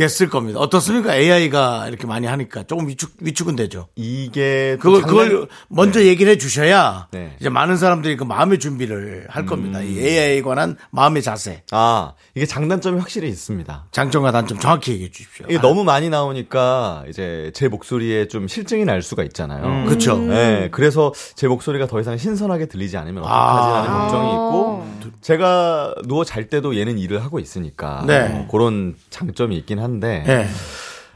됐을 0.00 0.30
겁니다. 0.30 0.58
어떻습니까? 0.60 1.14
AI가 1.14 1.86
이렇게 1.88 2.06
많이 2.06 2.26
하니까 2.26 2.62
조금 2.62 2.88
위축 2.88 3.12
위축은 3.20 3.54
되죠. 3.56 3.88
이게 3.96 4.78
또 4.82 4.92
그걸 4.92 5.00
장난- 5.02 5.28
그걸 5.28 5.48
먼저 5.68 6.02
얘기를 6.04 6.32
해 6.32 6.38
주셔야 6.38 7.08
네. 7.10 7.36
이제 7.38 7.50
많은 7.50 7.76
사람들이 7.76 8.16
그 8.16 8.24
마음의 8.24 8.58
준비를 8.58 9.26
할 9.28 9.44
겁니다. 9.44 9.82
이 9.82 9.98
AI에 9.98 10.40
관한 10.42 10.76
마음의 10.90 11.22
자세, 11.22 11.62
아 11.70 12.14
이게 12.34 12.46
장단점이 12.46 12.98
확실히 12.98 13.28
있습니다. 13.28 13.88
장점과 13.92 14.32
단점 14.32 14.58
정확히 14.58 14.92
얘기해 14.92 15.10
주십시오. 15.10 15.46
이게 15.50 15.60
너무 15.60 15.84
많이 15.84 16.08
나오니까 16.08 17.04
이제 17.08 17.50
제 17.54 17.68
목소리에 17.68 18.28
좀 18.28 18.48
실증이 18.48 18.86
날 18.86 19.02
수가 19.02 19.22
있잖아요. 19.24 19.84
그렇죠. 19.86 20.16
네, 20.16 20.68
그래서 20.72 21.12
제 21.34 21.46
목소리가 21.46 21.86
더 21.86 22.00
이상 22.00 22.16
신선하게 22.16 22.66
들리지 22.66 22.96
않으면 22.96 23.22
어떡하지라는 23.24 23.90
아. 23.90 24.00
걱정이 24.02 24.28
있고 24.30 24.86
제가 25.20 25.94
누워 26.06 26.24
잘 26.24 26.48
때도 26.48 26.76
얘는 26.78 26.98
일을 26.98 27.22
하고 27.22 27.38
있으니까 27.38 28.04
네. 28.06 28.20
어, 28.32 28.48
그런 28.50 28.96
장점이 29.10 29.56
있긴 29.58 29.78
한데 29.78 30.22
네. 30.26 30.48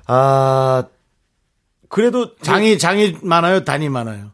아 0.07 0.85
그래도 1.89 2.37
장이 2.37 2.79
장이 2.79 3.19
많아요, 3.23 3.65
단이 3.65 3.89
많아요. 3.89 4.33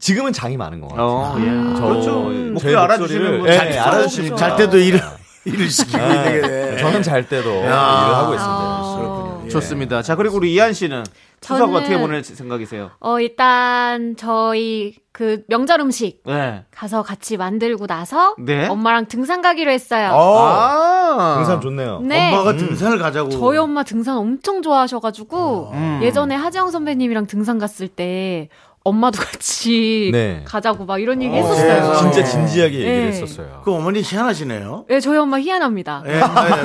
지금은 0.00 0.32
장이 0.32 0.56
많은 0.56 0.80
것 0.80 0.88
같아요. 0.88 1.06
어, 1.06 1.36
예. 1.40 1.76
저 1.76 1.86
그렇죠. 1.86 2.32
제 2.32 2.38
목소리 2.50 2.76
알아주시는 2.76 3.38
분 3.40 3.48
예, 3.48 3.56
잘 3.56 3.78
알아주시니까 3.78 4.36
잘 4.36 4.56
때도 4.56 4.78
일을 4.78 5.00
일을 5.44 5.68
시키고 5.70 5.98
있는 5.98 6.40
게 6.40 6.48
네, 6.48 6.76
저는 6.78 7.02
잘 7.02 7.28
때도 7.28 7.50
일을 7.50 7.72
하고 7.72 8.34
있습니다. 8.34 9.17
예. 9.48 9.52
좋습니다. 9.52 10.02
자, 10.02 10.14
그리고 10.16 10.36
우리 10.36 10.52
이한 10.54 10.72
씨는 10.72 11.04
추석 11.40 11.70
저는- 11.70 11.76
어떻게 11.76 11.98
보낼 11.98 12.22
생각이세요? 12.22 12.90
어, 13.00 13.20
일단 13.20 14.14
저희 14.16 14.94
그 15.12 15.42
명절 15.48 15.80
음식 15.80 16.22
네. 16.26 16.64
가서 16.70 17.02
같이 17.02 17.36
만들고 17.36 17.86
나서 17.86 18.34
네. 18.38 18.66
엄마랑 18.68 19.06
등산 19.06 19.42
가기로 19.42 19.70
했어요. 19.70 20.10
아. 20.12 21.34
등산 21.38 21.60
좋네요. 21.60 22.00
네. 22.02 22.32
엄마가 22.32 22.56
등산을 22.56 22.98
가자고. 22.98 23.30
저희 23.30 23.58
엄마 23.58 23.82
등산 23.82 24.16
엄청 24.18 24.62
좋아하셔가지고 24.62 25.70
음. 25.74 26.00
예전에 26.02 26.34
하지영 26.34 26.70
선배님이랑 26.70 27.26
등산 27.26 27.58
갔을 27.58 27.88
때 27.88 28.48
엄마도 28.84 29.18
같이 29.22 30.10
네. 30.12 30.42
가자고 30.46 30.84
막 30.86 31.00
이런 31.00 31.20
얘기 31.22 31.34
어, 31.34 31.36
했었어요. 31.36 31.68
세상에. 31.68 31.96
진짜 32.12 32.24
진지하게 32.24 32.74
얘기를 32.74 32.96
네. 33.02 33.06
했었어요. 33.08 33.60
그 33.64 33.72
어머니 33.74 34.00
희한하시네요. 34.02 34.84
네, 34.88 35.00
저희 35.00 35.18
엄마 35.18 35.38
희한합니다. 35.38 36.04
예, 36.06 36.14
예, 36.14 36.20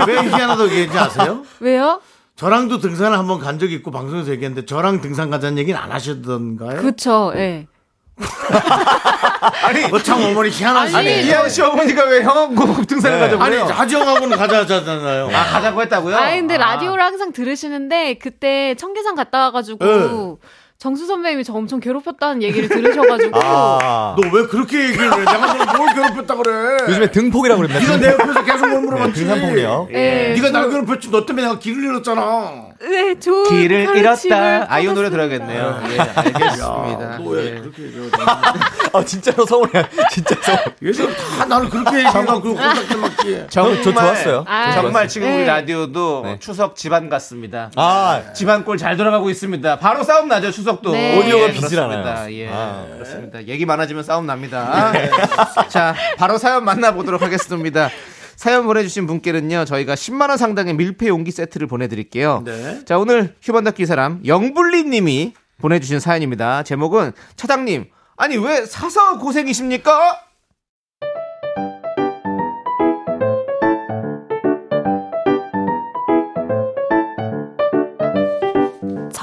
왜 0.07 0.19
희한하다고 0.29 0.69
얘기했지 0.69 0.97
아세요? 0.97 1.43
왜요? 1.59 1.99
저랑도 2.35 2.79
등산을 2.79 3.17
한번 3.17 3.39
간 3.39 3.59
적이 3.59 3.75
있고 3.75 3.91
방송에서 3.91 4.31
얘기했는데 4.31 4.65
저랑 4.65 5.01
등산 5.01 5.29
가자는 5.29 5.57
얘기는 5.57 5.79
안 5.79 5.91
하시던가요? 5.91 6.81
그쵸, 6.81 7.31
예. 7.35 7.67
아니, 9.63 9.89
그참 9.89 10.21
어머니 10.23 10.49
희한하시네. 10.49 10.97
아니, 10.97 11.27
이한 11.27 11.49
씨 11.49 11.61
어머니가 11.61 12.05
왜 12.05 12.21
형하고 12.21 12.83
등산을 12.85 13.17
네. 13.17 13.23
가자고 13.25 13.43
아니, 13.43 13.55
그래요? 13.55 13.67
하지영하고는 13.71 14.37
가자 14.37 14.59
하잖아요. 14.59 15.29
아, 15.33 15.43
가자고 15.45 15.81
했다고요? 15.81 16.15
아 16.15 16.29
근데 16.31 16.57
라디오를 16.57 17.03
항상 17.03 17.31
들으시는데 17.31 18.15
그때 18.15 18.75
청계산 18.75 19.15
갔다 19.15 19.39
와가지고 19.39 19.85
네. 19.85 20.35
정수 20.83 21.07
선배님이 21.07 21.45
저 21.45 21.53
엄청 21.53 21.79
괴롭혔다는 21.79 22.43
얘기를 22.43 22.67
들으셔가지고 22.67 23.39
아, 23.41 24.17
너 24.21 24.33
왜 24.33 24.45
그렇게 24.47 24.83
얘기를 24.89 25.05
해? 25.13 25.17
내가 25.17 25.37
너를 25.53 25.65
뭘 25.77 25.93
괴롭혔다 25.93 26.35
그래? 26.35 26.77
요즘에 26.89 27.09
등폭이라고 27.11 27.61
그럽니다. 27.61 27.79
네가 27.79 27.97
내 27.97 28.07
옆에서 28.11 28.43
계속 28.43 28.67
뭘 28.67 28.81
물어봤지? 28.81 29.13
등산폭력. 29.13 29.89
네, 29.93 30.33
네가 30.33 30.49
날 30.49 30.69
괴롭혔지. 30.69 31.09
너 31.09 31.25
때문에 31.25 31.47
내가 31.47 31.57
길을 31.59 31.83
잃었잖아. 31.85 32.51
네, 32.81 33.17
좋은 33.17 33.47
길을 33.47 33.95
잃었다. 33.95 34.65
아이유 34.69 34.91
노래. 34.93 35.09
들어야겠네요. 35.09 35.83
예, 35.93 35.99
알겠습니다. 35.99 37.17
너왜 37.19 37.45
예. 37.45 37.59
그렇게 37.61 37.83
얘기해? 37.83 38.09
아, 38.91 39.05
진짜로 39.05 39.45
서운해. 39.45 39.87
진짜 40.11 40.35
서운해. 40.41 40.63
얘들 40.83 41.15
다 41.37 41.45
나를 41.45 41.69
그렇게 41.69 41.97
얘기해갖고 41.99 42.49
홀딱대 42.49 42.95
맞지. 42.95 43.45
정말, 43.49 43.81
저 43.83 43.93
좋았어요. 43.93 44.43
아, 44.47 44.71
정말 44.73 45.07
지금 45.07 45.27
우리 45.29 45.37
네. 45.37 45.45
라디오도 45.45 46.21
네. 46.25 46.37
추석 46.39 46.75
집안 46.75 47.07
같습니다. 47.09 47.71
아, 47.77 48.21
집안 48.35 48.65
꼴 48.65 48.77
잘 48.77 48.97
돌아가고 48.97 49.29
있습니다. 49.29 49.79
바로 49.79 50.03
싸움 50.03 50.27
나죠 50.27 50.51
추석 50.51 50.72
도. 50.81 50.91
네. 50.91 51.17
오디오가 51.19 51.49
예, 51.49 51.51
비질 51.51 51.79
않아요. 51.79 52.33
예, 52.33 52.49
아. 52.49 52.85
그렇습니다. 52.93 53.45
얘기 53.45 53.65
많아지면 53.65 54.03
싸움 54.03 54.25
납니다. 54.25 54.91
자, 55.69 55.95
바로 56.17 56.37
사연 56.37 56.65
만나보도록 56.65 57.21
하겠습니다. 57.21 57.89
사연 58.35 58.65
보내주신 58.65 59.07
분께는요, 59.07 59.65
저희가 59.65 59.95
10만 59.95 60.29
원 60.29 60.37
상당의 60.37 60.73
밀폐 60.73 61.07
용기 61.07 61.31
세트를 61.31 61.67
보내드릴게요. 61.67 62.41
네. 62.45 62.83
자, 62.85 62.97
오늘 62.97 63.35
휴먼 63.41 63.63
다큐 63.63 63.85
사람, 63.85 64.21
영불리 64.25 64.83
님이 64.85 65.33
보내주신 65.61 65.99
사연입니다. 65.99 66.63
제목은, 66.63 67.13
차장님, 67.35 67.85
아니, 68.17 68.37
왜 68.37 68.65
사서 68.65 69.19
고생이십니까? 69.19 70.19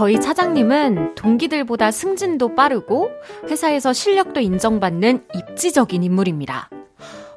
저희 0.00 0.18
차장님은 0.18 1.14
동기들보다 1.14 1.90
승진도 1.90 2.54
빠르고 2.54 3.10
회사에서 3.50 3.92
실력도 3.92 4.40
인정받는 4.40 5.26
입지적인 5.34 6.02
인물입니다. 6.02 6.70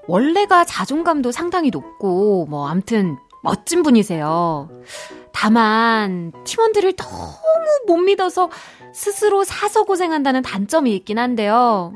원래가 0.08 0.64
자존감도 0.64 1.34
상당히 1.34 1.72
높고 1.72 2.46
뭐 2.46 2.70
암튼 2.70 3.18
멋진 3.44 3.84
분이세요. 3.84 4.70
다만 5.34 6.32
팀원들을 6.46 6.94
너무 6.94 7.68
못 7.86 7.98
믿어서 7.98 8.50
스스로 8.94 9.44
사서 9.44 9.84
고생한다는 9.84 10.42
단점이 10.42 10.96
있긴 10.96 11.20
한데요. 11.20 11.92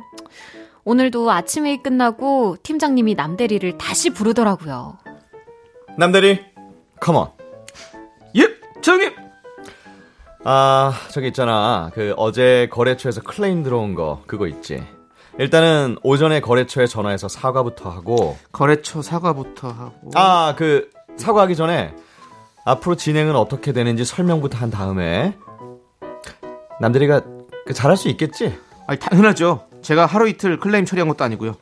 오늘도 0.83 1.31
아침 1.31 1.65
회의 1.65 1.81
끝나고 1.81 2.57
팀장님이 2.61 3.15
남대리를 3.15 3.77
다시 3.77 4.09
부르더라고요. 4.09 4.97
남대리, 5.97 6.41
컴온. 6.99 7.29
예, 8.35 8.49
저기 8.81 9.09
아, 10.49 10.93
저기 11.11 11.27
있잖아. 11.27 11.91
그 11.93 12.13
어제 12.15 12.69
거래처에서 12.71 13.19
클레임 13.19 13.63
들어온 13.63 13.95
거 13.95 14.21
그거 14.27 14.47
있지. 14.47 14.81
일단은 15.37 15.97
오전에 16.03 16.39
거래처에 16.39 16.87
전화해서 16.87 17.27
사과부터 17.27 17.89
하고 17.89 18.37
거래처 18.53 19.01
사과부터 19.01 19.67
하고. 19.67 20.11
아, 20.15 20.55
그 20.57 20.89
사과하기 21.17 21.57
전에 21.57 21.93
앞으로 22.63 22.95
진행은 22.95 23.35
어떻게 23.35 23.73
되는지 23.73 24.05
설명부터 24.05 24.57
한 24.57 24.71
다음에 24.71 25.37
남들이가 26.79 27.23
그 27.65 27.73
잘할 27.73 27.97
수 27.97 28.07
있겠지? 28.07 28.57
아니 28.87 28.97
당연하죠. 28.99 29.67
제가 29.81 30.05
하루 30.05 30.29
이틀 30.29 30.61
클레임 30.61 30.85
처리한 30.85 31.09
것도 31.09 31.25
아니고요. 31.25 31.55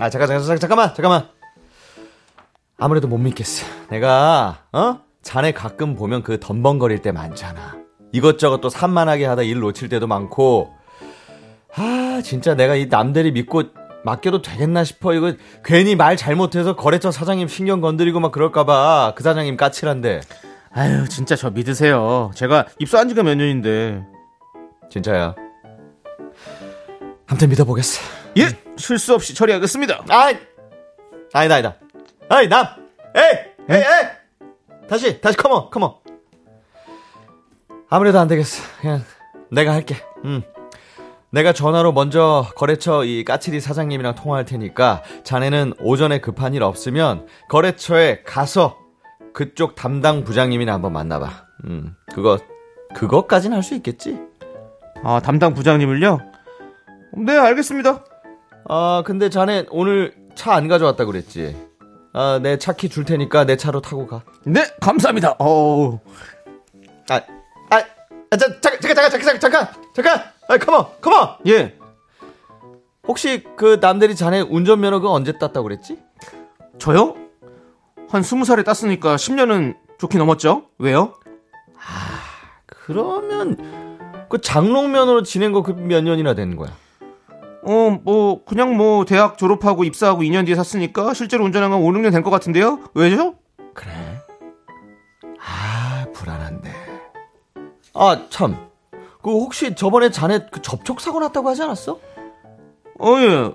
아, 0.00 0.10
잠깐, 0.10 0.26
잠깐, 0.26 0.40
잠깐, 0.40 0.58
잠깐만, 0.58 0.94
잠깐만. 0.94 1.28
아무래도 2.78 3.06
못 3.06 3.18
믿겠어. 3.18 3.64
내가, 3.90 4.64
어? 4.72 5.07
자네 5.28 5.52
가끔 5.52 5.94
보면 5.94 6.22
그 6.22 6.40
덤벙거릴 6.40 7.02
때 7.02 7.12
많잖아. 7.12 7.76
이것저것 8.12 8.62
또 8.62 8.70
산만하게 8.70 9.26
하다 9.26 9.42
일 9.42 9.60
놓칠 9.60 9.90
때도 9.90 10.06
많고. 10.06 10.72
아, 11.76 12.22
진짜 12.24 12.54
내가 12.54 12.76
이 12.76 12.86
남들이 12.86 13.30
믿고 13.30 13.64
맡겨도 14.04 14.40
되겠나 14.40 14.84
싶어. 14.84 15.12
이거 15.12 15.34
괜히 15.62 15.96
말 15.96 16.16
잘못해서 16.16 16.76
거래처 16.76 17.10
사장님 17.10 17.46
신경 17.46 17.82
건드리고 17.82 18.20
막 18.20 18.32
그럴까봐. 18.32 19.12
그 19.16 19.22
사장님 19.22 19.58
까칠한데. 19.58 20.22
아유 20.72 21.06
진짜 21.10 21.36
저 21.36 21.50
믿으세요. 21.50 22.30
제가 22.34 22.64
입사한 22.78 23.10
지가 23.10 23.22
몇 23.22 23.34
년인데. 23.34 24.02
진짜야. 24.88 25.34
아무튼 27.26 27.50
믿어보겠어. 27.50 28.00
예, 28.38 28.48
실수 28.78 29.12
없이 29.12 29.34
처리하겠습니다. 29.34 30.04
아이! 30.08 30.38
아니다, 31.34 31.56
아니다. 31.56 31.76
아이, 32.30 32.48
남! 32.48 32.64
에이! 33.14 33.22
에이, 33.68 33.76
에이! 33.76 34.17
다시, 34.88 35.20
다시, 35.20 35.36
컴온, 35.36 35.70
컴온. 35.70 35.92
아무래도 37.90 38.18
안 38.18 38.28
되겠어. 38.28 38.62
그냥, 38.80 39.02
내가 39.50 39.72
할게. 39.72 39.96
음. 40.24 40.42
내가 41.30 41.52
전화로 41.52 41.92
먼저 41.92 42.46
거래처 42.56 43.04
이 43.04 43.22
까칠이 43.22 43.60
사장님이랑 43.60 44.14
통화할 44.14 44.46
테니까 44.46 45.02
자네는 45.24 45.74
오전에 45.80 46.20
급한 46.20 46.54
일 46.54 46.62
없으면 46.62 47.26
거래처에 47.50 48.22
가서 48.22 48.78
그쪽 49.34 49.74
담당 49.74 50.24
부장님이나 50.24 50.72
한번 50.72 50.94
만나봐. 50.94 51.30
음, 51.66 51.94
그거, 52.14 52.38
그것까진 52.94 53.52
할 53.52 53.62
수 53.62 53.74
있겠지? 53.74 54.18
아 55.04 55.20
담당 55.20 55.52
부장님을요? 55.52 56.18
네 57.26 57.36
알겠습니다. 57.36 58.04
아, 58.66 59.02
근데 59.04 59.28
자네 59.28 59.66
오늘 59.70 60.14
차 60.34 60.54
안 60.54 60.66
가져왔다 60.66 61.04
그랬지? 61.04 61.54
아, 62.14 62.40
내 62.42 62.56
차 62.56 62.72
키 62.72 62.88
줄 62.88 63.04
테니까 63.04 63.44
내 63.44 63.56
차로 63.58 63.82
타고 63.82 64.06
가. 64.06 64.22
네 64.48 64.64
감사합니다. 64.80 65.36
어우 65.38 65.98
아, 67.10 67.14
아, 67.70 67.76
아 68.30 68.36
자, 68.36 68.60
잠깐, 68.60 68.80
잠깐, 68.80 69.10
잠깐, 69.10 69.10
잠깐, 69.10 69.40
잠깐, 69.40 69.68
잠깐. 69.94 70.22
아, 70.48 70.56
컴온, 70.58 70.86
컴온. 71.00 71.28
예 71.48 71.76
혹시 73.06 73.44
그 73.56 73.78
남들이 73.80 74.14
자네 74.14 74.40
운전면허 74.40 75.00
그 75.00 75.08
언제 75.10 75.32
땄다고 75.38 75.64
그랬지? 75.64 75.98
저요? 76.78 77.14
한 78.10 78.22
스무 78.22 78.44
살에 78.44 78.62
땄으니까 78.62 79.16
10년은 79.16 79.76
좋게 79.98 80.18
넘었죠? 80.18 80.66
왜요? 80.78 81.14
그러면 82.66 83.56
그 84.30 84.40
장롱면허로 84.40 85.22
지낸 85.24 85.52
거 85.52 85.62
그 85.62 85.72
몇 85.74 86.02
년이나 86.02 86.34
된 86.34 86.56
거야? 86.56 86.70
어, 87.64 87.98
뭐, 88.02 88.44
그냥 88.44 88.76
뭐, 88.76 89.04
대학 89.04 89.36
졸업하고 89.36 89.84
입사하고 89.84 90.22
2년 90.22 90.46
뒤에 90.46 90.54
샀으니까 90.54 91.12
실제로 91.12 91.44
운전한 91.44 91.70
건 91.70 91.80
5, 91.80 91.90
6년 91.92 92.12
된 92.12 92.22
것 92.22 92.30
같은데요? 92.30 92.80
왜죠? 92.94 93.34
그래. 93.74 93.90
아, 95.48 96.06
불안한데. 96.12 96.70
아, 97.94 98.26
참. 98.30 98.68
그 99.22 99.30
혹시 99.30 99.74
저번에 99.74 100.10
자네 100.10 100.46
그 100.50 100.62
접촉 100.62 101.00
사고 101.00 101.20
났다고 101.20 101.48
하지 101.48 101.62
않았어? 101.62 101.98
어, 103.00 103.16
예. 103.20 103.52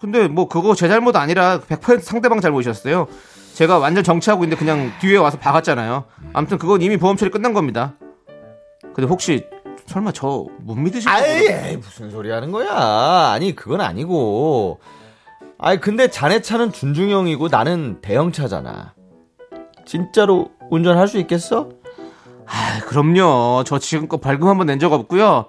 근데 0.00 0.28
뭐, 0.28 0.48
그거 0.48 0.74
제 0.74 0.88
잘못 0.88 1.16
아니라 1.16 1.60
100% 1.60 2.00
상대방 2.00 2.40
잘못이었어요. 2.40 3.06
제가 3.54 3.78
완전 3.78 4.04
정치하고 4.04 4.44
있는데 4.44 4.58
그냥 4.58 4.92
뒤에 5.00 5.16
와서 5.16 5.38
박았잖아요. 5.38 6.04
아무튼 6.34 6.58
그건 6.58 6.82
이미 6.82 6.98
보험 6.98 7.16
처리 7.16 7.30
끝난 7.30 7.54
겁니다. 7.54 7.94
근데 8.94 9.04
혹시, 9.08 9.46
설마 9.86 10.12
저 10.12 10.46
못 10.60 10.74
믿으실지 10.74 11.08
아이, 11.08 11.76
무슨 11.76 12.10
소리 12.10 12.30
하는 12.30 12.50
거야? 12.52 13.30
아니, 13.32 13.54
그건 13.54 13.80
아니고. 13.80 14.80
아이, 15.58 15.78
근데 15.80 16.08
자네 16.08 16.42
차는 16.42 16.72
준중형이고 16.72 17.48
나는 17.48 18.00
대형차잖아. 18.02 18.94
진짜로 19.86 20.50
운전할 20.70 21.08
수 21.08 21.18
있겠어? 21.18 21.70
아, 22.46 22.80
그럼요. 22.86 23.64
저 23.66 23.78
지금껏 23.78 24.18
벌금 24.20 24.48
한번 24.48 24.66
낸 24.66 24.78
적 24.78 24.92
없고요. 24.92 25.46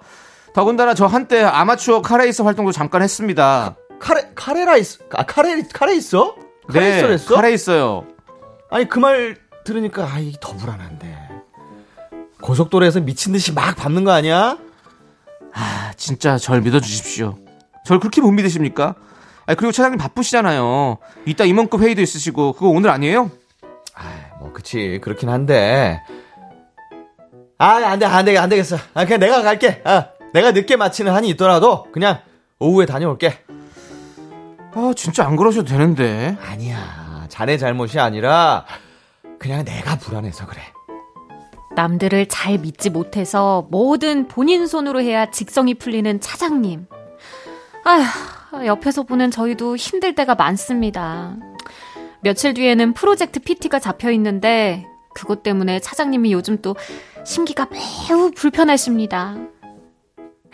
더군다나 0.54 0.94
저 0.94 1.06
한때 1.06 1.42
아마추어 1.42 2.02
카레이서 2.02 2.44
활동도 2.44 2.72
잠깐 2.72 3.02
했습니다. 3.02 3.76
카레, 4.00 4.30
카레라 4.34 4.76
있어? 4.78 4.98
아, 5.14 5.24
카레, 5.24 5.62
카레 5.72 5.94
있어? 5.96 6.34
카레 6.68 6.90
네, 6.90 6.98
있어 6.98 7.06
했어? 7.08 7.34
카레 7.34 7.52
있어요. 7.52 8.04
아니, 8.70 8.88
그 8.88 9.00
말 9.00 9.36
들으니까, 9.64 10.04
아, 10.04 10.18
이게 10.18 10.36
더 10.40 10.54
불안한데. 10.56 11.16
고속도로에서 12.40 13.00
미친 13.00 13.32
듯이 13.32 13.52
막 13.52 13.76
밟는 13.76 14.04
거 14.04 14.12
아니야? 14.12 14.56
아, 15.52 15.92
진짜 15.96 16.38
절 16.38 16.60
믿어 16.62 16.80
주십시오. 16.80 17.36
절 17.84 17.98
그렇게 17.98 18.20
못 18.20 18.30
믿으십니까? 18.30 18.94
아, 19.46 19.54
그리고 19.54 19.72
차장님 19.72 19.98
바쁘시잖아요. 19.98 20.98
이따 21.26 21.44
임원급 21.44 21.80
회의도 21.82 22.00
있으시고 22.02 22.52
그거 22.52 22.68
오늘 22.68 22.90
아니에요? 22.90 23.30
뭐, 24.40 24.52
그치. 24.52 25.00
그렇긴 25.02 25.28
한데. 25.28 26.02
아, 27.58 27.68
안 27.68 27.98
돼, 27.98 28.06
안 28.06 28.24
돼, 28.24 28.36
안 28.38 28.48
되겠어. 28.48 28.76
아, 28.94 29.04
그냥 29.04 29.20
내가 29.20 29.42
갈게. 29.42 29.82
아, 29.84 30.08
내가 30.32 30.52
늦게 30.52 30.76
마치는 30.76 31.12
한이 31.12 31.28
있더라도 31.30 31.84
그냥 31.92 32.20
오후에 32.58 32.86
다녀올게. 32.86 33.34
아, 34.74 34.92
진짜 34.94 35.26
안 35.26 35.36
그러셔도 35.36 35.66
되는데. 35.68 36.36
아니야. 36.40 37.26
자네 37.28 37.58
잘못이 37.58 37.98
아니라 37.98 38.64
그냥 39.38 39.64
내가 39.64 39.96
불안해서 39.96 40.46
그래. 40.46 40.60
남들을 41.76 42.26
잘 42.26 42.58
믿지 42.58 42.90
못해서 42.90 43.66
뭐든 43.70 44.28
본인 44.28 44.66
손으로 44.66 45.00
해야 45.00 45.30
직성이 45.30 45.74
풀리는 45.74 46.20
차장님. 46.20 46.86
아휴, 47.84 48.66
옆에서 48.66 49.04
보는 49.04 49.30
저희도 49.30 49.76
힘들 49.76 50.14
때가 50.14 50.34
많습니다. 50.34 51.36
며칠 52.22 52.54
뒤에는 52.54 52.94
프로젝트 52.94 53.40
PT가 53.40 53.78
잡혀 53.78 54.10
있는데 54.12 54.86
그것 55.14 55.42
때문에 55.42 55.80
차장님이 55.80 56.32
요즘 56.32 56.60
또 56.62 56.76
심기가 57.24 57.66
매우 57.70 58.30
불편하십니다. 58.30 59.36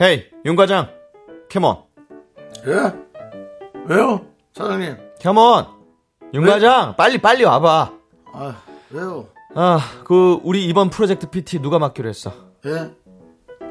헤이, 0.00 0.24
윤 0.44 0.56
과장. 0.56 0.88
캐몬. 1.48 1.76
예? 2.66 2.92
왜요? 3.86 4.26
사장님. 4.52 4.96
캐몬. 5.20 5.66
윤 6.32 6.44
과장, 6.46 6.96
빨리 6.96 7.18
빨리 7.18 7.44
와 7.44 7.60
봐. 7.60 7.92
아, 8.32 8.56
왜요? 8.90 9.28
아, 9.54 9.78
그 10.04 10.40
우리 10.42 10.64
이번 10.66 10.90
프로젝트 10.90 11.30
PT 11.30 11.60
누가 11.60 11.78
맡기로 11.78 12.08
했어? 12.08 12.32
예? 12.66 12.90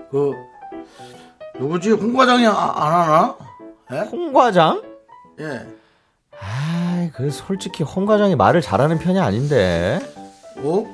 그, 0.10 0.32
누구지? 1.60 1.91
홍 1.91 2.14
과장이 2.14 2.46
아, 2.48 2.52
안 2.52 2.94
하나? 2.94 3.38
예? 3.91 4.00
홍 4.10 4.32
과장? 4.32 4.82
예. 5.39 5.68
아 6.39 6.72
이, 7.04 7.12
그 7.12 7.30
솔직히 7.32 7.84
홍 7.84 8.06
과장이 8.06 8.36
말을 8.36 8.62
잘하는 8.62 8.99
편이 8.99 9.20
아닌데. 9.20 9.99
어? 10.58 10.86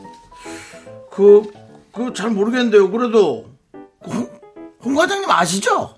그, 1.11 1.51
그 1.93 2.13
잘 2.13 2.29
모르겠는데요. 2.29 2.89
그래도, 2.91 3.45
홍, 4.05 4.27
홍 4.83 4.95
과장님 4.95 5.29
아시죠? 5.29 5.95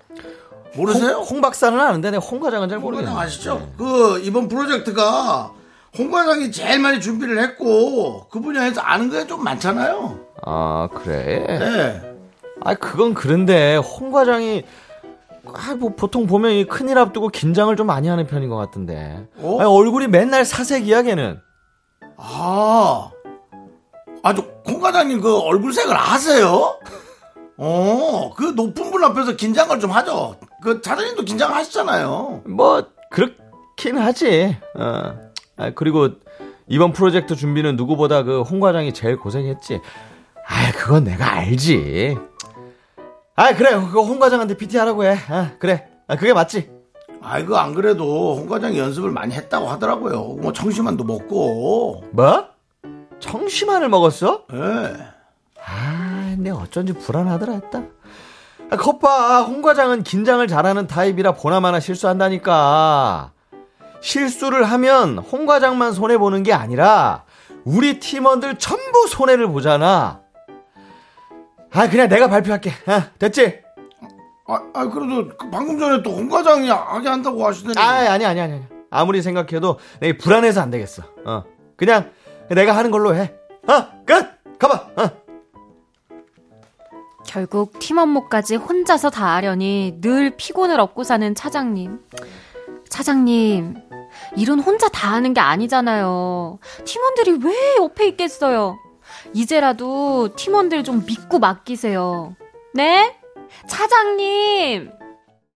모르세요? 0.74 1.16
홍, 1.18 1.24
홍 1.24 1.40
박사는 1.40 1.78
아는데 1.78 2.10
내가 2.10 2.24
홍 2.24 2.40
과장은 2.40 2.68
잘홍 2.68 2.82
모르겠네. 2.82 3.08
과장 3.10 3.22
아시죠? 3.26 3.68
그, 3.78 4.20
이번 4.24 4.48
프로젝트가 4.48 5.52
홍 5.98 6.10
과장이 6.10 6.50
제일 6.50 6.80
많이 6.80 7.00
준비를 7.00 7.38
했고, 7.42 8.26
그 8.30 8.40
분야에서 8.40 8.80
아는 8.80 9.10
게 9.10 9.26
좀 9.26 9.44
많잖아요. 9.44 10.18
아, 10.44 10.88
그래? 10.92 11.46
예. 11.48 12.12
아, 12.64 12.74
그건 12.74 13.14
그런데 13.14 13.76
홍 13.76 14.10
과장이 14.10 14.64
아, 15.46 15.74
뭐 15.74 15.90
보통 15.96 16.26
보면 16.26 16.52
이 16.52 16.64
큰일 16.66 16.98
앞두고 16.98 17.28
긴장을 17.28 17.74
좀 17.76 17.86
많이 17.86 18.08
하는 18.08 18.26
편인 18.26 18.48
것 18.48 18.56
같은데. 18.56 19.26
어? 19.38 19.58
아니, 19.60 19.68
얼굴이 19.68 20.06
맨날 20.08 20.44
사색이야, 20.44 21.02
걔는. 21.02 21.40
아, 22.16 23.10
아주 24.22 24.42
홍 24.66 24.80
과장님 24.80 25.20
그 25.20 25.36
얼굴색을 25.38 25.96
아세요? 25.96 26.78
어, 27.56 28.32
그 28.36 28.44
높은 28.56 28.90
분 28.90 29.02
앞에서 29.04 29.36
긴장을 29.36 29.78
좀 29.80 29.90
하죠. 29.90 30.36
그 30.62 30.80
차장님도 30.80 31.24
긴장하시잖아요. 31.24 32.42
뭐 32.46 32.86
그렇긴 33.10 33.98
하지. 33.98 34.56
어. 34.78 35.18
아, 35.56 35.70
그리고 35.74 36.08
이번 36.68 36.92
프로젝트 36.92 37.34
준비는 37.36 37.76
누구보다 37.76 38.22
그 38.22 38.40
홍 38.42 38.60
과장이 38.60 38.92
제일 38.94 39.16
고생했지. 39.18 39.80
아, 40.46 40.72
그건 40.76 41.04
내가 41.04 41.32
알지. 41.32 42.16
아, 43.34 43.54
그래. 43.54 43.74
그거 43.74 44.02
홍 44.02 44.18
과장한테 44.18 44.56
PT 44.56 44.76
하라고 44.78 45.04
해. 45.04 45.16
아, 45.28 45.52
그래. 45.58 45.88
아, 46.06 46.16
그게 46.16 46.32
맞지. 46.32 46.70
아이고 47.24 47.56
안 47.56 47.72
그래도 47.74 48.34
홍 48.36 48.48
과장이 48.48 48.78
연습을 48.78 49.10
많이 49.10 49.34
했다고 49.34 49.68
하더라고요. 49.68 50.38
뭐 50.40 50.52
청심환도 50.52 51.04
먹고. 51.04 52.04
뭐? 52.10 52.46
청심환을 53.20 53.88
먹었어? 53.88 54.44
예. 54.52 54.58
아, 55.64 56.32
근데 56.34 56.50
어쩐지 56.50 56.92
불안하더라 56.92 57.52
했다. 57.54 57.82
아, 58.70 58.76
겉봐. 58.76 59.42
홍 59.42 59.62
과장은 59.62 60.02
긴장을 60.02 60.46
잘하는 60.48 60.88
타입이라 60.88 61.32
보나마나 61.32 61.78
실수한다니까. 61.78 63.30
실수를 64.00 64.64
하면 64.64 65.18
홍 65.18 65.46
과장만 65.46 65.92
손해 65.92 66.18
보는 66.18 66.42
게 66.42 66.52
아니라 66.52 67.22
우리 67.64 68.00
팀원들 68.00 68.58
전부 68.58 69.06
손해를 69.06 69.46
보잖아. 69.46 70.21
아, 71.72 71.88
그냥 71.88 72.08
내가 72.08 72.28
발표할게. 72.28 72.70
아, 72.86 73.10
됐지? 73.18 73.60
아, 74.46 74.60
아 74.74 74.88
그래도 74.88 75.28
그 75.36 75.48
방금 75.50 75.78
전에 75.78 76.02
또 76.02 76.10
홍 76.10 76.28
과장이 76.28 76.68
하게 76.68 77.08
한다고 77.08 77.46
하시더니. 77.46 77.74
아, 77.78 77.82
아니, 77.90 78.08
아니, 78.08 78.24
아니, 78.26 78.40
아니. 78.40 78.62
아무리 78.90 79.22
생각해도 79.22 79.78
내가 80.00 80.18
불안해서 80.22 80.60
안 80.60 80.70
되겠어. 80.70 81.02
어. 81.24 81.44
그냥 81.76 82.10
내가 82.50 82.76
하는 82.76 82.90
걸로 82.90 83.14
해. 83.14 83.32
어, 83.66 84.04
끝! 84.04 84.58
가봐! 84.58 84.74
어. 85.02 85.10
결국 87.26 87.78
팀 87.78 87.96
업무까지 87.98 88.56
혼자서 88.56 89.08
다 89.10 89.34
하려니 89.36 89.98
늘 90.02 90.36
피곤을 90.36 90.78
얻고 90.80 91.04
사는 91.04 91.34
차장님. 91.34 92.00
차장님, 92.90 93.76
일은 94.36 94.60
혼자 94.60 94.88
다 94.90 95.12
하는 95.12 95.32
게 95.32 95.40
아니잖아요. 95.40 96.58
팀원들이 96.84 97.38
왜 97.42 97.76
옆에 97.78 98.08
있겠어요? 98.08 98.76
이제라도 99.34 100.34
팀원들 100.36 100.84
좀 100.84 101.04
믿고 101.06 101.38
맡기세요. 101.38 102.36
네? 102.74 103.16
차장님! 103.68 104.90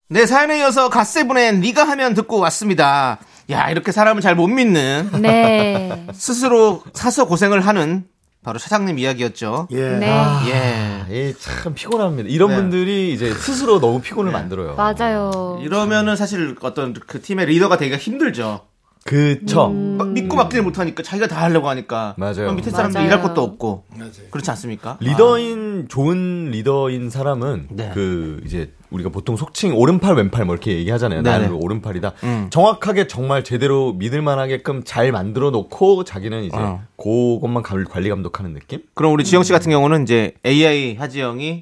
네, 0.09 0.25
사연에 0.25 0.59
이어서 0.59 0.89
갓세븐의 0.89 1.59
네가 1.59 1.83
하면 1.89 2.13
듣고 2.13 2.39
왔습니다. 2.39 3.19
야, 3.49 3.69
이렇게 3.69 3.91
사람을 3.91 4.21
잘 4.21 4.35
못 4.35 4.47
믿는 4.47 5.09
네. 5.21 6.05
스스로 6.13 6.83
사서 6.93 7.25
고생을 7.27 7.61
하는 7.61 8.05
바로 8.43 8.59
차장님 8.59 8.99
이야기였죠. 8.99 9.67
예. 9.71 9.89
네. 9.89 10.07
예. 10.47 11.05
예, 11.09 11.33
참 11.33 11.73
피곤합니다. 11.73 12.29
이런 12.29 12.49
네. 12.49 12.55
분들이 12.57 13.11
이제 13.13 13.33
스스로 13.33 13.79
너무 13.79 14.01
피곤을 14.01 14.31
만들어요. 14.31 14.75
맞아요. 14.75 15.59
이러면은 15.63 16.15
사실 16.15 16.55
어떤 16.61 16.93
그 16.93 17.21
팀의 17.21 17.47
리더가 17.47 17.77
되기가 17.77 17.97
힘들죠. 17.97 18.67
그쵸. 19.05 19.69
막 19.69 20.09
믿고 20.13 20.35
맡기를 20.35 20.63
못하니까 20.63 21.03
자기가 21.03 21.27
다 21.27 21.43
하려고 21.43 21.69
하니까 21.69 22.15
맞아요. 22.17 22.53
밑에 22.53 22.71
사람들 22.71 22.99
맞아요. 23.01 23.07
일할 23.07 23.21
것도 23.21 23.43
없고 23.43 23.83
그렇지 24.31 24.49
않습니까? 24.49 24.97
리더인 24.99 25.85
좋은 25.87 26.49
리더인 26.49 27.11
사람은 27.11 27.67
네. 27.69 27.91
그 27.93 28.41
이제 28.47 28.71
우리가 28.89 29.09
보통 29.09 29.35
속칭 29.37 29.75
오른팔 29.77 30.15
왼팔 30.15 30.45
뭐 30.45 30.55
이렇게 30.55 30.71
얘기하잖아요. 30.77 31.21
네네. 31.21 31.37
나는 31.37 31.53
오른팔이다. 31.53 32.13
음. 32.23 32.47
정확하게 32.49 33.05
정말 33.05 33.43
제대로 33.43 33.93
믿을 33.93 34.23
만하게끔 34.23 34.81
잘 34.83 35.11
만들어 35.11 35.51
놓고 35.51 36.03
자기는 36.03 36.43
이제 36.43 36.57
어. 36.57 36.81
그것만 36.97 37.61
관- 37.61 37.85
관리 37.85 38.09
감독하는 38.09 38.55
느낌? 38.55 38.81
그럼 38.95 39.13
우리 39.13 39.23
지영 39.23 39.43
씨 39.43 39.51
같은 39.53 39.69
경우는 39.69 40.01
이제 40.01 40.33
AI 40.43 40.95
하지영이 40.95 41.61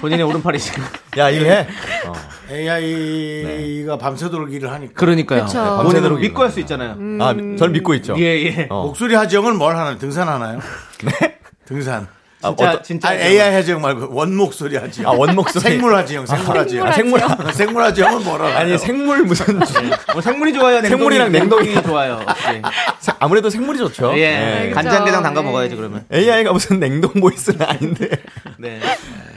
본인의 0.00 0.24
오른팔이시고 0.26 0.82
야, 1.18 1.30
이거 1.30 1.44
해. 1.44 1.68
어. 2.08 2.12
AI가 2.50 3.98
밤새도록 3.98 4.52
일을 4.52 4.70
하니까. 4.72 4.92
그러니까요. 4.94 5.44
그쵸. 5.44 5.58
본인은 5.58 5.82
밤새도록 5.84 6.20
믿고 6.20 6.42
할 6.42 6.50
수 6.50 6.60
있잖아요. 6.60 6.96
아, 7.20 7.34
절 7.58 7.70
믿고 7.70 7.94
있죠. 7.94 8.14
예, 8.18 8.22
예. 8.46 8.66
어. 8.70 8.86
목소리 8.86 9.14
하지영은 9.14 9.56
뭘 9.58 9.76
하나요? 9.76 9.98
등산 9.98 10.28
하나요? 10.28 10.60
네? 11.04 11.38
등산. 11.66 12.08
아, 12.40 12.48
진짜 12.54 12.70
어떤- 12.70 12.82
진짜 12.84 13.08
아, 13.08 13.14
AI 13.14 13.52
하지영 13.54 13.80
말고 13.80 14.14
원 14.14 14.36
목소리 14.36 14.76
하지영. 14.76 15.10
아, 15.10 15.12
원 15.16 15.34
목소리. 15.34 15.60
생물 15.62 15.94
하지영, 15.96 16.26
생물 16.26 16.56
하지영. 16.58 16.86
아, 16.86 16.92
생물. 16.92 17.20
생물 17.52 17.82
하지영은 17.82 18.24
뭐라 18.24 18.56
아니, 18.58 18.78
생물 18.78 19.22
무슨 19.24 19.58
뭐 20.12 20.20
생물이 20.22 20.52
좋아요, 20.52 20.74
냉동이, 20.80 20.88
생물이랑 20.90 21.32
냉동이. 21.32 21.82
좋아요. 21.82 22.24
예. 22.54 22.62
아무래도 23.18 23.50
생물이 23.50 23.78
좋죠. 23.78 24.12
예. 24.18 24.66
그쵸. 24.68 24.74
간장게장 24.76 25.22
담가 25.24 25.40
예. 25.40 25.44
먹어야지 25.44 25.74
그러면. 25.74 26.04
AI가 26.12 26.52
무슨 26.52 26.78
냉동 26.78 27.12
보이스는 27.20 27.60
아닌데. 27.62 28.08
네. 28.58 28.80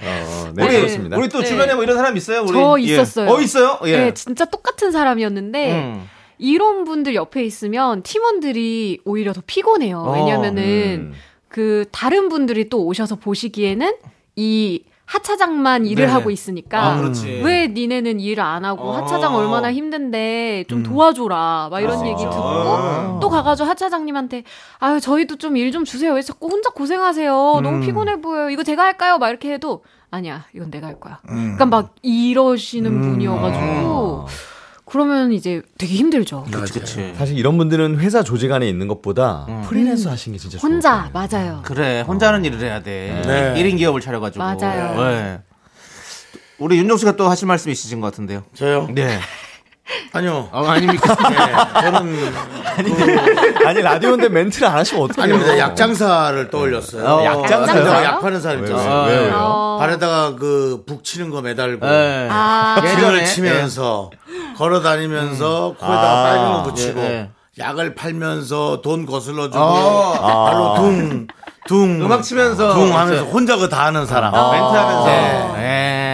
어, 0.04 0.52
네, 0.56 0.64
우리 0.66 0.78
그렇습니다. 0.78 1.18
우리 1.18 1.30
또 1.30 1.40
네. 1.40 1.46
주변에 1.46 1.74
뭐 1.74 1.84
이런 1.84 1.98
사람 1.98 2.16
있어요? 2.18 2.42
우리 2.44 2.54
저 2.54 2.76
예. 2.80 2.84
있었어요. 2.84 3.30
어 3.32 3.42
있어요? 3.42 3.80
예. 3.86 3.98
네, 3.98 4.14
진짜 4.14 4.46
똑같은 4.46 4.92
사람이었는데, 4.92 5.72
음. 5.72 6.10
이런 6.38 6.84
분들 6.86 7.14
옆에 7.16 7.44
있으면 7.44 8.02
팀원들이 8.04 9.00
오히려 9.06 9.32
더 9.34 9.42
피곤해요. 9.46 9.98
어, 10.00 10.14
왜냐면은, 10.16 10.64
음. 10.64 11.14
그, 11.52 11.86
다른 11.92 12.30
분들이 12.30 12.70
또 12.70 12.86
오셔서 12.86 13.18
보시기에는 13.18 13.94
이 14.38 14.84
하차장만 15.06 15.86
일을 15.86 16.06
네. 16.06 16.12
하고 16.12 16.32
있으니까, 16.32 16.82
아, 16.82 16.98
그렇지. 16.98 17.42
왜 17.44 17.68
니네는 17.68 18.22
일을 18.22 18.42
안 18.42 18.64
하고 18.64 18.84
어. 18.84 18.96
하차장 18.96 19.36
얼마나 19.36 19.74
힘든데 19.74 20.64
좀 20.70 20.84
도와줘라 20.84 21.68
막 21.70 21.82
이런 21.82 22.00
아, 22.00 22.08
얘기. 22.08 22.22
듣고 22.22 22.38
아. 22.38 23.20
또 23.22 23.28
가가지고 23.28 23.68
하차장님한테 23.68 24.44
아유 24.80 25.02
저희도 25.02 25.36
좀일좀 25.36 25.84
주세요 25.84 26.14
왜 26.14 26.22
자꾸 26.22 26.48
혼자 26.48 26.70
고생하세요 26.70 27.56
음. 27.58 27.64
너무 27.64 27.86
피곤해 27.86 28.22
보여요 28.22 28.50
이거 28.50 28.64
제가 28.64 28.84
할까요 28.84 29.18
막 29.18 29.28
이렇게 29.28 29.52
해도 29.52 29.84
아니야 30.12 30.46
이건 30.56 30.72
내가 30.72 30.88
할 30.88 31.00
거야 31.00 31.20
그러니까 31.28 31.66
막 31.66 31.96
이러시는 32.02 32.92
음. 32.92 33.02
분이어가지고 33.02 34.28
그러면 34.92 35.32
이제 35.32 35.62
되게 35.78 35.94
힘들죠 35.96 36.44
그렇지. 36.52 37.14
사실 37.18 37.38
이런 37.38 37.58
분들은 37.58 38.00
회사 38.00 38.24
조직 38.24 38.52
안에 38.52 38.68
있는 38.68 38.90
것보다 38.90 39.46
음. 39.48 39.62
프리랜서 39.62 40.12
하시는 40.12 40.38
게 40.38 40.42
진짜 40.42 40.58
혼자. 40.62 41.10
맞아요 41.14 41.62
그래 41.64 42.02
혼자 42.02 42.28
하는 42.28 42.44
일을 42.44 42.60
해야 42.60 42.84
돼. 42.84 43.22
네. 43.26 43.54
1인 43.64 43.78
기업을 43.78 44.02
차려가지고. 44.02 44.44
맞아요. 44.44 45.02
네. 45.02 45.40
우리 46.60 46.78
윤종 46.78 46.98
씨가 46.98 47.16
또 47.16 47.30
하실 47.30 47.48
말씀 47.48 47.72
있으신 47.72 48.02
것 48.02 48.08
같은데요. 48.08 48.44
저요? 48.54 48.90
네. 48.94 49.18
아니요. 50.14 50.48
어, 50.52 50.66
아닙니까? 50.68 51.16
네, 51.30 51.82
저는 51.82 52.34
아니 53.68 53.82
라디오인데 53.82 54.30
멘트를 54.30 54.68
안 54.68 54.78
하시면 54.78 55.04
어떡해요? 55.04 55.24
아닙니다. 55.36 55.58
약장사를 55.58 56.50
떠올렸어요. 56.50 57.04
어, 57.06 57.26
약장사요? 57.26 57.78
약장사 57.80 58.04
약 58.06 58.22
파는 58.22 58.42
사람? 58.42 58.60
있잖아요. 58.64 59.04
왜요? 59.08 59.20
왜요? 59.22 59.36
어. 59.38 59.78
발에다가 59.80 60.36
그 60.36 60.84
북 60.88 61.04
치는 61.04 61.30
거 61.30 61.42
매달고 61.42 61.86
네. 61.86 62.28
아 62.32 62.82
예전에, 62.84 63.26
치면서 63.26 64.10
걸어 64.58 64.82
다니면서 64.82 65.76
코에다가 65.80 66.20
아. 66.20 66.24
빨간 66.24 66.54
거 66.54 66.64
붙이고 66.64 67.00
예, 67.02 67.06
예. 67.06 67.30
약을 67.60 67.96
팔면서 67.96 68.82
돈 68.82 69.06
거슬러 69.06 69.50
주고 69.50 69.60
어. 69.64 70.46
발로 70.46 70.76
둥, 70.76 71.28
둥 71.68 72.02
음악 72.02 72.24
치면서 72.24 72.74
둥 72.74 72.98
하면서 72.98 73.24
혼자 73.26 73.56
그거 73.56 73.68
다 73.68 73.86
하는 73.86 74.06
사람. 74.06 74.32
멘트 74.32 74.76
하면서. 74.78 75.58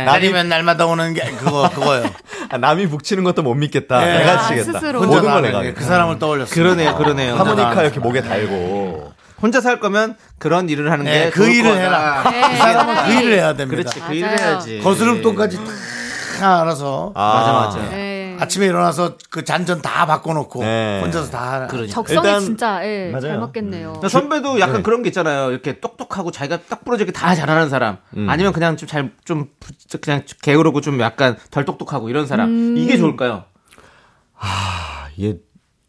네. 0.07 0.19
네. 0.19 0.27
날이면 0.27 0.49
날마다 0.49 0.85
오는 0.85 1.13
게 1.13 1.21
그거 1.37 1.69
그거요. 1.73 2.03
아, 2.49 2.57
남이 2.57 2.87
북치는 2.87 3.23
것도 3.23 3.43
못 3.43 3.53
믿겠다. 3.55 3.99
네. 3.99 4.19
내가 4.19 4.31
아, 4.33 4.47
치겠다. 4.47 4.79
혼자 4.79 4.91
모든 4.97 5.11
다걸 5.15 5.31
하는 5.31 5.41
내가. 5.61 5.73
그 5.73 5.83
사람을 5.83 6.19
떠올렸어요. 6.19 6.53
그러네요, 6.53 6.95
그러네요. 6.95 7.35
하모니카 7.35 7.81
이렇게 7.83 7.99
목에 7.99 8.21
달고. 8.21 9.13
혼자 9.41 9.61
살 9.61 9.79
거면 9.79 10.15
그런 10.39 10.67
일을 10.67 10.91
하는 10.91 11.05
네, 11.05 11.25
게그 11.25 11.35
좋을 11.39 11.53
일을 11.53 11.69
거다. 11.71 11.81
해라. 11.81 12.23
네, 12.31 12.41
그 12.49 12.57
사람은 12.57 12.95
그. 13.05 13.11
일을 13.13 13.33
해야 13.33 13.53
됩니다. 13.53 13.91
그렇지, 13.91 13.99
그 14.07 14.13
일을 14.15 14.29
맞아요. 14.35 14.49
해야지. 14.53 14.79
거스름 14.83 15.21
돈까지 15.21 15.59
다 16.39 16.61
알아서 16.61 17.11
맞아, 17.13 17.51
맞아. 17.53 17.79
네. 18.37 18.43
아침에 18.43 18.65
일어나서 18.67 19.17
그 19.29 19.43
잔전 19.43 19.81
다 19.81 20.05
바꿔놓고 20.05 20.61
네. 20.63 21.01
혼자서 21.03 21.29
다. 21.31 21.67
그러니까. 21.69 21.93
적성에 21.93 22.17
일단- 22.27 22.41
진짜 22.41 22.85
예, 22.85 23.11
잘 23.11 23.21
맞아요. 23.21 23.39
맞겠네요 23.41 23.87
그러니까 23.89 24.09
선배도 24.09 24.59
약간 24.59 24.77
네. 24.77 24.81
그런 24.83 25.03
게 25.03 25.09
있잖아요. 25.09 25.51
이렇게 25.51 25.79
똑똑하고 25.79 26.31
자기가 26.31 26.59
딱 26.69 26.85
부러지게 26.85 27.11
다 27.11 27.33
잘하는 27.35 27.69
사람. 27.69 27.97
음. 28.15 28.29
아니면 28.29 28.53
그냥 28.53 28.77
좀 28.77 28.87
잘, 28.87 29.11
좀, 29.25 29.47
부- 29.59 29.73
그냥 29.99 30.23
게으르고 30.41 30.81
좀 30.81 30.99
약간 31.01 31.37
덜 31.51 31.65
똑똑하고 31.65 32.09
이런 32.09 32.25
사람. 32.27 32.77
이게 32.77 32.97
좋을까요? 32.97 33.43
아, 34.39 35.07
이게 35.17 35.39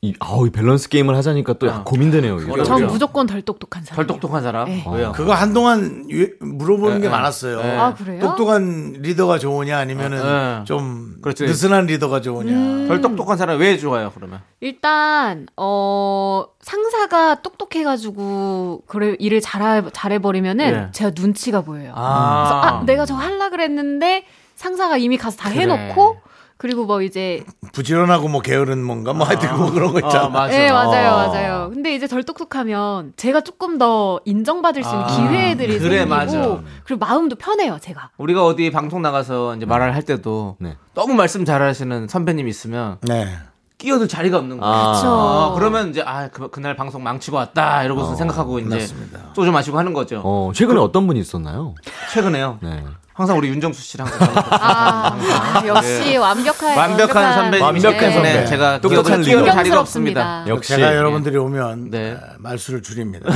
이, 0.00 0.14
아우, 0.20 0.46
이 0.46 0.50
밸런스 0.50 0.88
게임을 0.90 1.16
하자니까 1.16 1.54
또 1.54 1.66
약간 1.66 1.82
고민되네요. 1.82 2.38
이게. 2.38 2.62
전? 2.62 2.86
무조건 2.86 3.26
덜 3.26 3.42
똑똑한 3.42 3.84
사람 3.84 3.96
덜 3.96 4.06
똑똑한 4.06 4.42
사람? 4.44 4.68
네. 4.68 4.84
왜요? 4.92 5.10
그거 5.10 5.34
한동안 5.34 6.06
유- 6.08 6.30
물어보는 6.38 6.96
네, 6.96 7.00
게 7.00 7.06
네. 7.08 7.10
많았어요. 7.10 7.60
네. 7.60 7.76
아, 7.76 7.94
그래요? 7.94 8.20
똑똑한 8.20 8.92
리더가 9.00 9.40
좋으냐 9.40 9.76
아니면은 9.76 10.18
네. 10.58 10.64
좀 10.66 11.16
그렇지. 11.20 11.42
느슨한 11.46 11.86
리더가 11.86 12.20
좋으냐. 12.20 12.52
음. 12.52 12.86
덜 12.86 13.00
똑똑한 13.00 13.36
사람 13.36 13.58
왜 13.58 13.76
좋아요, 13.76 14.12
그러면? 14.14 14.40
일단 14.60 15.48
어 15.56 16.44
상사가 16.60 17.42
똑똑해가지고 17.42 18.82
그래 18.86 19.16
일을 19.18 19.40
잘 19.40 19.90
잘해버리면은 19.92 20.70
네. 20.72 20.88
제가 20.92 21.10
눈치가 21.16 21.60
보여요. 21.62 21.90
그래서 21.92 21.96
아, 21.98 22.68
아 22.68 22.82
내가 22.86 23.04
저거 23.04 23.18
할라 23.20 23.50
그랬는데 23.50 24.24
상사가 24.54 24.96
이미 24.96 25.16
가서 25.16 25.36
다 25.38 25.48
그래. 25.50 25.62
해놓고 25.62 26.18
그리고 26.58 26.84
뭐 26.84 27.02
이제 27.02 27.44
부지런하고 27.72 28.26
뭐 28.26 28.40
게으른 28.40 28.82
뭔가 28.82 29.12
뭐 29.12 29.24
하여튼 29.26 29.56
뭐 29.56 29.70
그런 29.70 29.92
거 29.92 30.00
있잖아. 30.00 30.24
아, 30.24 30.28
맞아. 30.28 30.58
네 30.58 30.72
맞아요 30.72 31.10
아. 31.10 31.26
맞아요. 31.28 31.70
근데 31.72 31.94
이제 31.94 32.08
덜 32.08 32.24
똑똑하면 32.24 33.12
제가 33.16 33.42
조금 33.42 33.78
더 33.78 34.18
인정받을 34.24 34.82
수 34.82 34.90
있는 34.90 35.04
아, 35.04 35.06
기회들이 35.06 35.78
그래, 35.78 35.98
생기고 35.98 36.08
맞아. 36.08 36.60
그리고 36.84 36.98
마음도 36.98 37.36
편해요 37.36 37.78
제가. 37.80 38.10
우리가 38.18 38.44
어디 38.44 38.72
방송 38.72 39.00
나가서 39.02 39.54
이제 39.54 39.66
말을 39.66 39.94
할 39.94 40.02
때도 40.02 40.56
네. 40.58 40.76
너무 40.94 41.14
말씀 41.14 41.44
잘하시는 41.44 42.08
선배님 42.08 42.48
있으면 42.48 42.98
네. 43.02 43.38
끼어들 43.78 44.08
자리가 44.08 44.38
없는 44.38 44.58
거예요. 44.58 44.74
아. 44.74 44.92
그쵸. 44.94 45.08
어, 45.08 45.54
그러면 45.54 45.90
이제 45.90 46.02
아 46.04 46.26
그, 46.28 46.50
그날 46.50 46.74
방송 46.74 47.04
망치고 47.04 47.36
왔다 47.36 47.84
이러고서 47.84 48.16
생각하고 48.16 48.58
이제 48.58 48.68
맞습니다. 48.68 49.20
소주 49.36 49.52
마시고 49.52 49.78
하는 49.78 49.92
거죠. 49.94 50.22
어, 50.24 50.50
최근에 50.52 50.80
어떤 50.80 51.06
분이 51.06 51.20
있었나요? 51.20 51.76
최근에요. 52.12 52.58
네. 52.62 52.84
항상 53.18 53.36
우리 53.36 53.48
윤정수 53.48 53.82
씨랑 53.82 54.06
항상 54.06 54.32
아, 54.60 55.12
아, 55.18 55.62
역시 55.66 56.16
완벽한 56.16 56.76
완벽한 56.78 57.32
선배님. 57.34 57.64
완벽한 57.66 58.12
선배. 58.12 58.32
네, 58.32 58.46
제가 58.46 58.80
똑똑한 58.80 59.22
리더. 59.22 59.44
자리가 59.44 59.80
없습니다. 59.80 60.44
역시. 60.46 60.76
제가 60.76 60.94
여러분들이 60.94 61.36
오면 61.36 61.90
네. 61.90 62.10
에, 62.12 62.16
말수를 62.38 62.80
줄입니다. 62.80 63.28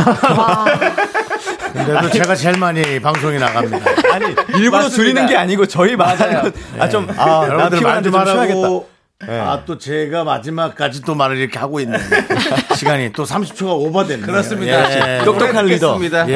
근데도 1.72 2.11
제가 2.11 2.37
제일 2.37 2.59
많이 2.59 3.01
방송에 3.01 3.39
나갑니다. 3.39 3.91
아니, 4.12 4.26
일부러 4.55 4.85
맞습니다. 4.85 4.89
줄이는 4.91 5.26
게 5.26 5.37
아니고 5.37 5.66
저희 5.66 5.97
말하는 5.97 6.43
거, 6.43 6.51
아, 6.78 6.89
좀, 6.89 7.09
아, 7.16 7.24
나 7.41 7.47
여러분들 7.49 7.80
말좀. 7.80 8.14
하라고. 8.14 8.91
아, 9.29 9.62
또 9.64 9.79
제가 9.79 10.25
마지막까지 10.25 11.03
또 11.03 11.14
말을 11.14 11.37
이렇게 11.37 11.59
하고 11.59 11.81
있는 11.81 11.99
시간이 12.77 13.12
또 13.12 13.25
30초가 13.25 13.70
오버됐네요. 13.70 14.27
그렇습니다. 14.27 15.18
예. 15.20 15.25
똑똑한 15.25 15.66
리더. 15.66 15.99
듣겠습니다. 15.99 16.29
예. 16.29 16.33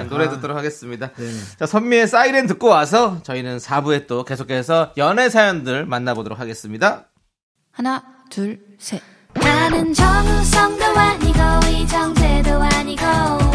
예, 0.00 0.06
노래 0.08 0.28
듣도록 0.30 0.56
하겠습니다. 0.56 1.10
자, 1.58 1.66
선미의 1.66 2.08
사이렌 2.08 2.46
듣고 2.46 2.68
와서 2.68 3.18
저희는 3.22 3.58
4부에 3.58 4.06
또 4.06 4.24
계속해서 4.24 4.92
연애 4.96 5.28
사연들 5.28 5.86
만나보도록 5.86 6.40
하겠습니다. 6.40 7.06
하나, 7.72 8.02
둘, 8.30 8.58
셋. 8.78 9.00
나는 9.34 9.92
정우성도 9.94 10.84
아니고 10.84 11.38
이정재도 11.68 12.50
아니고 12.62 13.49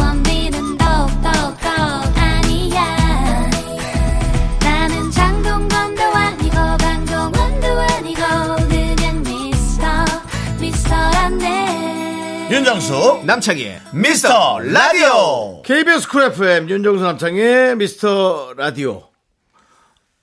윤정수 12.65 13.21
남창희의 13.25 13.79
미스터 13.93 14.57
라디오 14.57 15.61
KBS 15.61 16.07
쿨 16.09 16.23
FM 16.23 16.67
윤정수 16.67 17.03
남창희의 17.03 17.75
미스터 17.75 18.55
라디오 18.57 19.03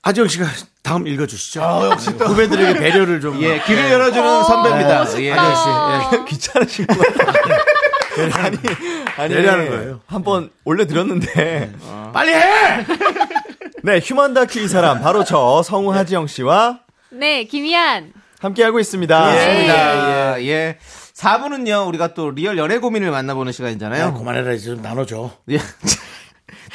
하지영 0.01 0.27
씨가 0.27 0.45
다음 0.83 1.07
읽어주시죠. 1.07 1.61
역시 1.89 2.17
또 2.17 2.25
후배들에게 2.25 2.77
배려를 2.81 3.21
좀. 3.21 3.41
예, 3.41 3.61
길을 3.61 3.89
열어주는 3.91 4.43
선배입니다. 4.43 4.99
멋있다. 4.99 5.21
예. 5.21 5.31
하지영 5.31 5.55
씨. 5.55 6.17
예. 6.19 6.25
귀찮으신 6.27 6.87
거 6.87 6.95
아니, 8.41 8.57
아니. 9.15 9.33
배려하는 9.35 9.69
거예요. 9.69 10.01
한번 10.07 10.49
올려드렸는데. 10.65 11.71
빨리 12.11 12.33
해! 12.33 12.85
네, 13.83 13.99
휴먼 14.03 14.33
다큐 14.33 14.59
이 14.59 14.67
사람, 14.67 14.99
바로 15.01 15.23
저 15.23 15.63
성우 15.63 15.93
하지영 15.93 16.27
씨와 16.27 16.79
네, 17.09 17.45
김희안. 17.45 18.11
함께하고 18.41 18.81
있습니다. 18.81 19.31
그렇습니다. 19.31 20.41
예. 20.41 20.47
예. 20.49 20.77
4부는요, 21.23 21.87
우리가 21.87 22.13
또 22.13 22.31
real 22.31 22.57
연애 22.57 22.79
고민을 22.79 23.09
만나보는 23.11 23.53
시간이잖아요. 23.53 24.03
야, 24.03 24.13
그만해라. 24.13 24.51
이제 24.53 24.65
좀 24.65 24.81
나눠줘. 24.81 25.31
예. 25.51 25.57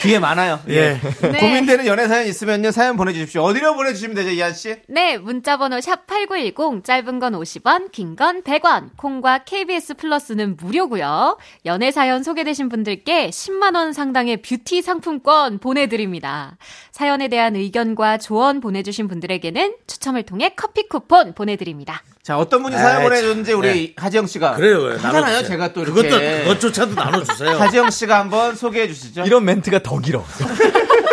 뒤에 0.01 0.18
많아요. 0.20 0.61
예. 0.68 0.99
네. 1.22 1.38
고민되는 1.40 1.86
연애 1.86 2.07
사연 2.09 2.26
있으면요, 2.26 2.70
사연 2.70 2.96
보내주십시오. 2.96 3.42
어디로 3.42 3.74
보내주시면 3.74 4.14
되죠, 4.14 4.30
이한씨? 4.30 4.76
네, 4.88 5.18
문자번호 5.18 5.78
샵8910, 5.78 6.84
짧은 6.84 7.18
건 7.18 7.32
50원, 7.34 7.90
긴 7.92 8.14
건 8.16 8.42
100원, 8.42 8.90
콩과 8.96 9.44
KBS 9.44 9.94
플러스는 9.94 10.57
무료고요 10.57 11.36
연애 11.66 11.90
사연 11.90 12.22
소개되신 12.22 12.68
분들께 12.68 13.30
10만원 13.30 13.92
상당의 13.92 14.38
뷰티 14.42 14.82
상품권 14.82 15.59
보내드립니다. 15.59 16.57
사연에 16.92 17.28
대한 17.28 17.55
의견과 17.57 18.18
조언 18.18 18.61
보내주신 18.61 19.09
분들에게는 19.09 19.74
추첨을 19.86 20.22
통해 20.24 20.51
커피 20.57 20.88
쿠폰 20.88 21.34
보내드립니다. 21.34 22.03
자, 22.28 22.36
어떤 22.36 22.62
분이 22.62 22.74
에이, 22.74 22.78
사연 22.78 22.96
참. 22.96 23.02
보내줬는지 23.04 23.52
우리 23.54 23.94
하지영 23.96 24.26
씨가. 24.26 24.56
그래요. 24.56 24.98
하잖아요. 24.98 25.44
제가 25.44 25.72
또 25.72 25.80
이렇게. 25.80 26.02
그것도, 26.02 26.20
그것조차도 26.20 26.94
나눠주세요. 26.94 27.56
하지영 27.56 27.88
씨가 27.88 28.18
한번 28.18 28.54
소개해 28.54 28.86
주시죠. 28.86 29.22
이런 29.22 29.46
멘트가 29.46 29.82
더 29.82 29.98
길어. 29.98 30.22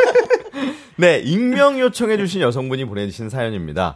네, 0.98 1.20
익명 1.20 1.80
요청해 1.80 2.18
주신 2.18 2.42
여성분이 2.42 2.84
보내주신 2.84 3.30
사연입니다. 3.30 3.96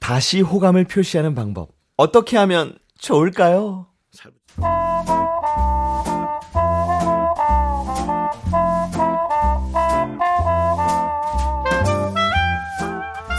다시 0.00 0.40
호감을 0.40 0.86
표시하는 0.86 1.36
방법. 1.36 1.68
어떻게 1.96 2.36
하면 2.36 2.76
좋을까요? 2.98 3.86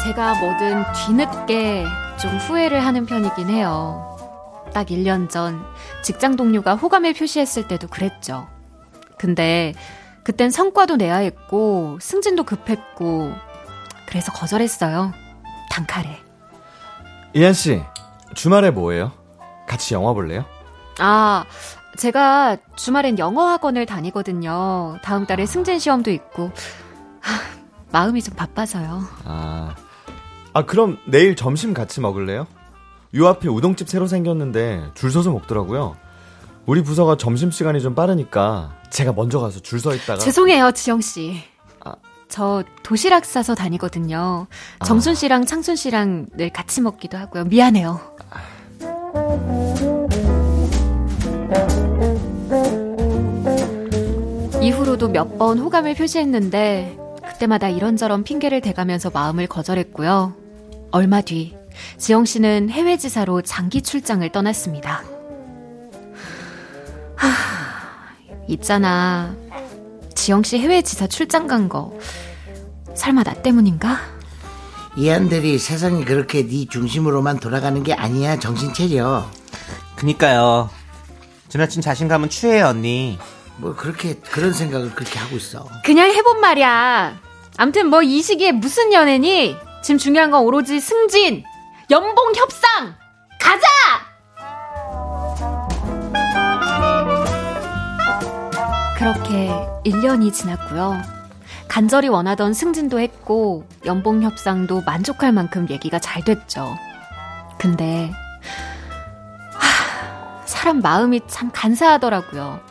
제가 0.05 0.39
뭐든 0.39 0.83
뒤늦게 1.05 1.83
좀 2.21 2.35
후회를 2.37 2.85
하는 2.85 3.05
편이긴 3.05 3.49
해요. 3.49 4.17
딱 4.73 4.87
1년 4.87 5.29
전 5.29 5.63
직장 6.03 6.35
동료가 6.35 6.75
호감을 6.75 7.13
표시했을 7.13 7.67
때도 7.67 7.87
그랬죠. 7.87 8.47
근데 9.17 9.73
그땐 10.23 10.51
성과도 10.51 10.97
내야 10.97 11.17
했고 11.17 11.97
승진도 12.01 12.43
급했고 12.43 13.33
그래서 14.07 14.31
거절했어요. 14.31 15.13
단칼에. 15.71 16.19
이한 17.33 17.53
씨, 17.53 17.81
주말에 18.35 18.71
뭐해요? 18.71 19.11
같이 19.67 19.93
영화 19.93 20.13
볼래요? 20.13 20.45
아, 20.99 21.45
제가 21.97 22.57
주말엔 22.75 23.19
영어 23.19 23.47
학원을 23.47 23.85
다니거든요. 23.85 24.97
다음 25.03 25.25
달에 25.25 25.45
승진 25.45 25.79
시험도 25.79 26.11
있고 26.11 26.51
하, 27.21 27.39
마음이 27.91 28.21
좀 28.21 28.35
바빠서요. 28.35 29.03
아, 29.25 29.75
아 30.53 30.65
그럼 30.65 30.97
내일 31.05 31.35
점심 31.35 31.73
같이 31.73 32.01
먹을래요? 32.01 32.47
요 33.15 33.27
앞에 33.27 33.47
우동집 33.47 33.89
새로 33.89 34.07
생겼는데 34.07 34.91
줄 34.95 35.11
서서 35.11 35.31
먹더라고요. 35.31 35.95
우리 36.65 36.83
부서가 36.83 37.17
점심 37.17 37.49
시간이 37.51 37.81
좀 37.81 37.95
빠르니까 37.95 38.75
제가 38.89 39.13
먼저 39.13 39.39
가서 39.39 39.59
줄 39.59 39.79
서 39.79 39.93
있다가 39.95 40.19
죄송해요, 40.19 40.71
지영 40.71 41.01
씨. 41.01 41.41
아. 41.83 41.93
저 42.27 42.63
도시락 42.83 43.25
싸서 43.25 43.55
다니거든요. 43.55 44.47
정순 44.85 45.15
씨랑 45.15 45.45
창순 45.45 45.75
씨랑 45.75 46.27
늘 46.37 46.49
같이 46.51 46.81
먹기도 46.81 47.17
하고요. 47.17 47.45
미안해요. 47.45 47.99
이후로도 54.61 55.09
몇 55.09 55.37
번 55.37 55.57
호감을 55.59 55.95
표시했는데 55.95 56.97
그 56.97 57.08
때마다 57.39 57.69
이런저런 57.69 58.23
핑계를 58.23 58.61
대가면서 58.61 59.09
마음을 59.09 59.47
거절했고요. 59.47 60.35
얼마 60.91 61.21
뒤 61.21 61.55
지영 61.97 62.25
씨는 62.25 62.69
해외 62.69 62.97
지사로 62.97 63.41
장기 63.41 63.81
출장을 63.81 64.27
떠났습니다. 64.31 65.03
하, 67.15 67.27
있잖아. 68.47 69.35
지영 70.15 70.43
씨 70.43 70.59
해외 70.59 70.81
지사 70.81 71.07
출장 71.07 71.47
간 71.47 71.69
거 71.69 71.97
설마 72.95 73.23
나 73.23 73.33
때문인가? 73.33 73.97
이한들이 74.97 75.57
세상이 75.59 76.03
그렇게 76.03 76.45
네 76.45 76.65
중심으로만 76.69 77.39
돌아가는 77.39 77.81
게 77.83 77.93
아니야 77.93 78.37
정신 78.39 78.73
차려 78.73 79.29
그니까요. 79.95 80.69
지나친 81.47 81.81
자신감은 81.81 82.29
추해요, 82.29 82.67
언니. 82.67 83.17
뭐 83.57 83.75
그렇게 83.75 84.15
그런 84.15 84.53
생각을 84.53 84.91
그렇게 84.95 85.19
하고 85.19 85.35
있어 85.37 85.67
그냥 85.85 86.09
해본 86.11 86.39
말이야. 86.41 87.19
암튼 87.59 87.87
뭐 87.89 88.01
이 88.03 88.21
시기에 88.21 88.53
무슨 88.53 88.93
연애니? 88.93 89.53
지금 89.83 89.97
중요한 89.97 90.31
건 90.31 90.43
오로지 90.45 90.79
승진, 90.79 91.43
연봉 91.91 92.33
협상, 92.33 92.95
가자! 93.37 93.67
그렇게 98.97 99.49
1년이 99.85 100.31
지났고요. 100.31 101.01
간절히 101.67 102.07
원하던 102.07 102.53
승진도 102.53 102.97
했고 102.97 103.65
연봉 103.85 104.23
협상도 104.23 104.81
만족할 104.85 105.33
만큼 105.33 105.67
얘기가 105.69 105.99
잘 105.99 106.23
됐죠. 106.23 106.73
근데 107.57 108.09
하, 109.53 110.45
사람 110.45 110.79
마음이 110.79 111.21
참 111.27 111.51
간사하더라고요. 111.53 112.61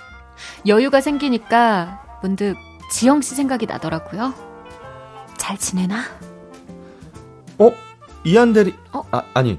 여유가 0.67 1.03
생기니까 1.03 2.19
문득 2.23 2.57
지영 2.91 3.21
씨 3.21 3.35
생각이 3.35 3.67
나더라고요. 3.67 4.48
잘 5.49 5.57
지내나? 5.57 6.05
어? 7.59 7.73
이한 8.23 8.53
대리 8.53 8.75
어? 8.93 9.03
아, 9.11 9.23
아니 9.33 9.59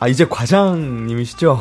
아 0.00 0.08
이제 0.08 0.26
과장님이시죠? 0.26 1.60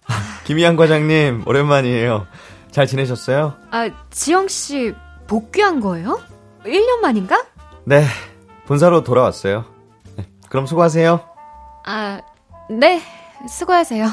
김희한 0.44 0.76
과장님 0.76 1.42
오랜만이에요. 1.44 2.26
잘 2.70 2.86
지내셨어요? 2.86 3.54
아, 3.70 3.90
지영 4.08 4.48
씨 4.48 4.94
복귀한 5.26 5.80
거예요? 5.80 6.18
1년 6.64 7.00
만인가? 7.02 7.44
네 7.84 8.06
본사로 8.64 9.04
돌아왔어요. 9.04 9.66
네, 10.16 10.24
그럼 10.48 10.64
수고하세요. 10.64 11.20
아, 11.84 12.22
네. 12.70 13.02
수고하세요. 13.46 14.06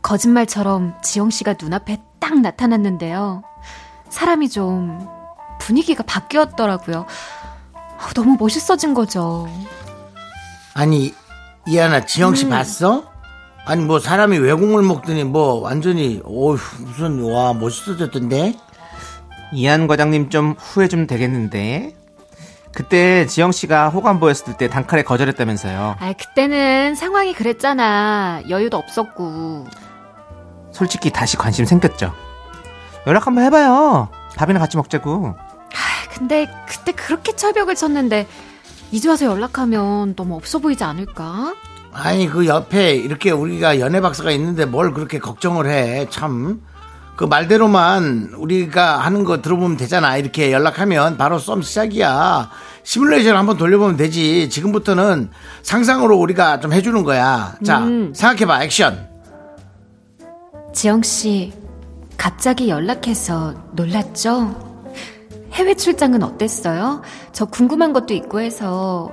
거짓말처럼 0.00 0.94
지영 1.02 1.28
씨가 1.28 1.56
눈앞에 1.60 2.00
딱 2.20 2.40
나타났는데요. 2.40 3.42
사람이 4.08 4.48
좀 4.48 5.06
분위기가 5.60 6.02
바뀌었더라고요. 6.02 7.04
아, 8.00 8.12
너무 8.14 8.36
멋있어진 8.38 8.94
거죠. 8.94 9.48
아니 10.74 11.14
이한아 11.66 12.06
지영 12.06 12.34
씨 12.34 12.48
봤어? 12.48 13.04
아니 13.66 13.84
뭐 13.84 13.98
사람이 13.98 14.38
외국물 14.38 14.82
먹더니 14.82 15.24
뭐 15.24 15.60
완전히 15.60 16.20
어휴 16.24 16.58
무슨 16.80 17.22
와 17.22 17.52
멋있어졌던데 17.52 18.54
이한 19.52 19.86
과장님 19.86 20.30
좀 20.30 20.54
후회 20.58 20.88
좀 20.88 21.06
되겠는데. 21.06 21.94
그때 22.72 23.26
지영 23.26 23.50
씨가 23.50 23.88
호감 23.88 24.20
보였을 24.20 24.56
때 24.56 24.68
단칼에 24.68 25.02
거절했다면서요. 25.02 25.96
아, 25.98 26.12
그때는 26.12 26.94
상황이 26.94 27.34
그랬잖아. 27.34 28.42
여유도 28.48 28.76
없었고. 28.76 29.66
솔직히 30.70 31.10
다시 31.10 31.36
관심 31.36 31.64
생겼죠. 31.64 32.14
연락 33.08 33.26
한번 33.26 33.42
해봐요. 33.44 34.08
밥이나 34.36 34.60
같이 34.60 34.76
먹자고. 34.76 35.34
아, 36.10 36.18
근데 36.18 36.48
그때 36.68 36.92
그렇게 36.92 37.34
철벽을 37.34 37.74
쳤는데 37.74 38.26
이제 38.90 39.08
와서 39.08 39.26
연락하면 39.26 40.14
너무 40.16 40.34
없어 40.36 40.58
보이지 40.58 40.82
않을까? 40.84 41.54
아니 41.92 42.28
그 42.28 42.46
옆에 42.46 42.94
이렇게 42.94 43.30
우리가 43.30 43.80
연애 43.80 44.00
박사가 44.00 44.30
있는데 44.32 44.64
뭘 44.64 44.92
그렇게 44.92 45.18
걱정을 45.18 45.68
해 45.68 46.06
참. 46.10 46.60
그 47.16 47.24
말대로만 47.24 48.32
우리가 48.38 48.98
하는 48.98 49.24
거 49.24 49.42
들어보면 49.42 49.76
되잖아. 49.76 50.16
이렇게 50.16 50.52
연락하면 50.52 51.18
바로 51.18 51.38
썸 51.38 51.60
시작이야. 51.60 52.50
시뮬레이션 52.82 53.36
한번 53.36 53.58
돌려보면 53.58 53.98
되지. 53.98 54.48
지금부터는 54.48 55.30
상상으로 55.62 56.16
우리가 56.16 56.60
좀 56.60 56.72
해주는 56.72 57.04
거야. 57.04 57.56
자 57.62 57.80
음. 57.80 58.12
생각해봐. 58.14 58.64
액션. 58.64 59.06
지영 60.72 61.02
씨, 61.02 61.52
갑자기 62.16 62.70
연락해서 62.70 63.54
놀랐죠? 63.72 64.69
해외 65.52 65.74
출장은 65.74 66.22
어땠어요? 66.22 67.02
저 67.32 67.44
궁금한 67.44 67.92
것도 67.92 68.14
있고 68.14 68.40
해서 68.40 69.10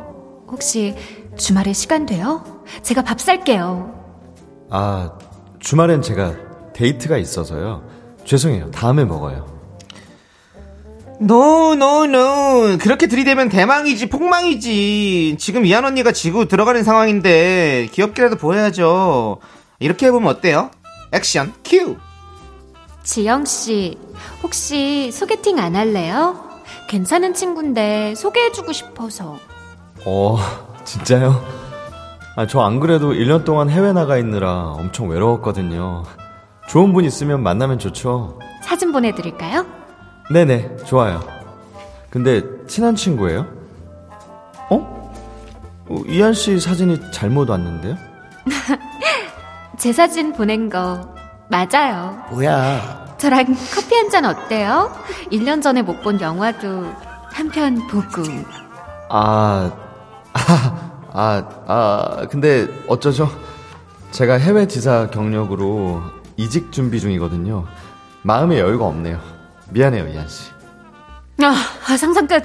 혹시 0.47 0.95
주말에 1.37 1.73
시간 1.73 2.05
돼요? 2.05 2.43
제가 2.83 3.03
밥 3.03 3.19
살게요. 3.19 3.93
아, 4.69 5.11
주말엔 5.59 6.01
제가 6.01 6.33
데이트가 6.73 7.17
있어서요. 7.17 7.83
죄송해요. 8.25 8.71
다음에 8.71 9.05
먹어요. 9.05 9.57
No, 11.19 11.73
no, 11.75 12.05
no. 12.05 12.77
그렇게 12.79 13.07
들이대면 13.07 13.49
대망이지, 13.49 14.09
폭망이지. 14.09 15.37
지금 15.39 15.65
이한 15.65 15.83
언니가 15.85 16.11
지고 16.11 16.45
들어가는 16.45 16.83
상황인데, 16.83 17.87
귀엽게라도 17.91 18.35
보여야죠. 18.35 19.39
이렇게 19.79 20.07
해보면 20.07 20.29
어때요? 20.29 20.69
액션, 21.11 21.53
큐! 21.65 21.97
지영 23.07 23.45
씨, 23.45 23.97
혹시 24.43 25.13
소개팅 25.13 25.59
안 25.59 25.77
할래요? 25.77 26.35
괜찮은 26.89 27.33
친구인데 27.33 28.15
소개해주고 28.15 28.73
싶어서. 28.73 29.37
어, 30.05 30.37
진짜요? 30.83 31.41
아, 32.35 32.45
저 32.47 32.59
안 32.59 32.81
그래도 32.81 33.13
1년 33.13 33.45
동안 33.45 33.69
해외 33.69 33.93
나가 33.93 34.17
있느라 34.17 34.73
엄청 34.73 35.07
외로웠거든요. 35.07 36.03
좋은 36.67 36.91
분 36.91 37.05
있으면 37.05 37.41
만나면 37.43 37.79
좋죠. 37.79 38.39
사진 38.61 38.91
보내드릴까요? 38.91 39.65
네네, 40.29 40.75
좋아요. 40.85 41.21
근데 42.09 42.41
친한 42.67 42.93
친구예요? 42.93 43.47
어? 44.69 45.13
어, 45.87 45.95
이한 46.07 46.33
씨 46.33 46.59
사진이 46.59 46.99
잘못 47.13 47.49
왔는데요? 47.49 47.95
제 49.79 49.93
사진 49.93 50.33
보낸 50.33 50.69
거 50.69 51.15
맞아요. 51.49 52.23
뭐야 52.31 53.15
저랑 53.17 53.45
커피 53.73 53.95
한 53.95 54.09
잔 54.09 54.25
어때요? 54.25 54.91
1년 55.31 55.61
전에 55.61 55.81
못 55.81 56.01
본 56.01 56.19
영화도 56.21 56.93
한 57.31 57.49
편 57.49 57.75
보고. 57.87 58.23
아, 59.09 59.71
아, 61.13 61.43
아, 61.67 62.27
근데 62.29 62.67
어쩌죠? 62.87 63.29
제가 64.11 64.35
해외 64.35 64.67
지사 64.67 65.09
경력으로 65.09 66.01
이직 66.35 66.71
준비 66.71 66.99
중이거든요. 66.99 67.65
마음의 68.23 68.59
여유가 68.59 68.85
없네요. 68.85 69.19
미안해요, 69.69 70.07
이한 70.07 70.27
씨. 70.27 70.51
아, 71.41 71.55
아, 71.89 71.97
상상 71.97 72.27
끝. 72.27 72.43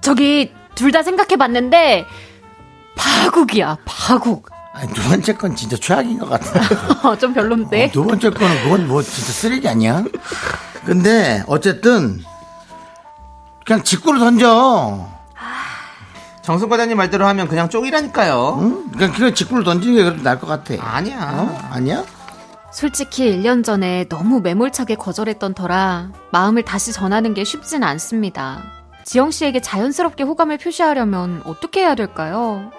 저기 0.00 0.52
둘 0.74 0.90
다 0.92 1.02
생각해 1.02 1.36
봤는데 1.36 2.06
파국이야, 2.96 3.78
파국. 3.84 4.48
아니 4.74 4.92
두 4.92 5.08
번째 5.08 5.34
건 5.34 5.54
진짜 5.54 5.76
최악인 5.76 6.18
것 6.18 6.28
같아 6.28 7.14
좀 7.16 7.32
별론데. 7.32 7.84
어, 7.86 7.90
두 7.92 8.04
번째 8.04 8.30
거는 8.30 8.62
그건 8.64 8.88
뭐 8.88 9.02
진짜 9.02 9.32
쓰레기 9.32 9.68
아니야? 9.68 10.02
근데 10.84 11.42
어쨌든 11.46 12.22
그냥 13.64 13.82
직구를 13.82 14.18
던져. 14.20 15.08
정승 16.42 16.68
과장님 16.68 16.96
말대로 16.98 17.26
하면 17.26 17.48
그냥 17.48 17.70
쪽이라니까요. 17.70 18.58
응? 18.60 18.90
그냥 18.90 19.12
그냥 19.12 19.32
직구를 19.34 19.64
던지는 19.64 19.96
게 19.96 20.04
그래도 20.04 20.22
나을 20.22 20.38
것 20.38 20.46
같아. 20.46 20.74
아니야. 20.78 21.30
어? 21.32 21.68
아니야? 21.70 22.04
솔직히 22.70 23.30
1년 23.30 23.64
전에 23.64 24.06
너무 24.08 24.40
매몰차게 24.40 24.96
거절했던 24.96 25.54
터라 25.54 26.10
마음을 26.32 26.64
다시 26.64 26.92
전하는 26.92 27.32
게 27.32 27.44
쉽진 27.44 27.82
않습니다. 27.84 28.62
지영 29.04 29.30
씨에게 29.30 29.60
자연스럽게 29.62 30.24
호감을 30.24 30.58
표시하려면 30.58 31.40
어떻게 31.46 31.80
해야 31.80 31.94
될까요? 31.94 32.70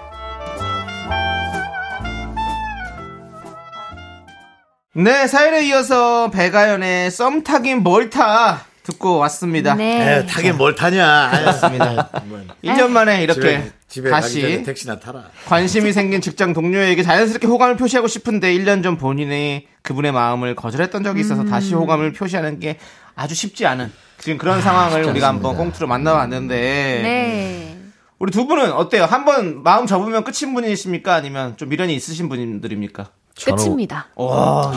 네, 4.98 5.28
사연에 5.28 5.66
이어서 5.68 6.32
배가연의 6.32 7.12
썸 7.12 7.44
타긴 7.44 7.84
뭘 7.84 8.10
타. 8.10 8.64
듣고 8.84 9.18
왔습니다. 9.18 9.74
네. 9.76 10.20
에, 10.20 10.26
타긴 10.26 10.56
뭘 10.56 10.74
타냐. 10.74 11.32
그렇습니다. 11.40 12.10
1년 12.64 12.92
만에 12.92 13.24
이렇게 13.24 13.42
집에, 13.42 13.72
집에 13.90 14.10
다시 14.10 14.64
택시나 14.64 14.98
타라. 15.00 15.26
관심이 15.48 15.92
생긴 15.92 16.22
직장 16.22 16.54
동료에게 16.54 17.04
자연스럽게 17.04 17.46
호감을 17.46 17.76
표시하고 17.76 18.08
싶은데 18.08 18.54
1년 18.54 18.84
전 18.84 18.98
본인이 18.98 19.68
그분의 19.82 20.14
마음을 20.14 20.56
거절했던 20.56 21.04
적이 21.04 21.22
있어서 21.22 21.44
다시 21.44 21.74
호감을 21.74 22.14
표시하는 22.14 22.60
게 22.62 22.78
아주 23.16 23.36
쉽지 23.36 23.66
않은 23.66 23.92
지금 24.20 24.38
그런 24.38 24.62
상황을 24.62 25.04
우리가 25.04 25.28
한번 25.28 25.58
꽁투로 25.58 25.88
만나봤는데 25.88 26.56
네. 26.56 27.78
우리 28.20 28.32
두 28.32 28.48
분은 28.48 28.72
어때요? 28.72 29.04
한번 29.04 29.62
마음 29.62 29.88
접으면 29.88 30.24
끝인 30.24 30.54
분이십니까? 30.54 31.16
아니면 31.16 31.58
좀 31.58 31.68
미련이 31.68 31.94
있으신 31.96 32.30
분들입니까? 32.30 33.10
끝입니다. 33.44 34.08
와. 34.16 34.72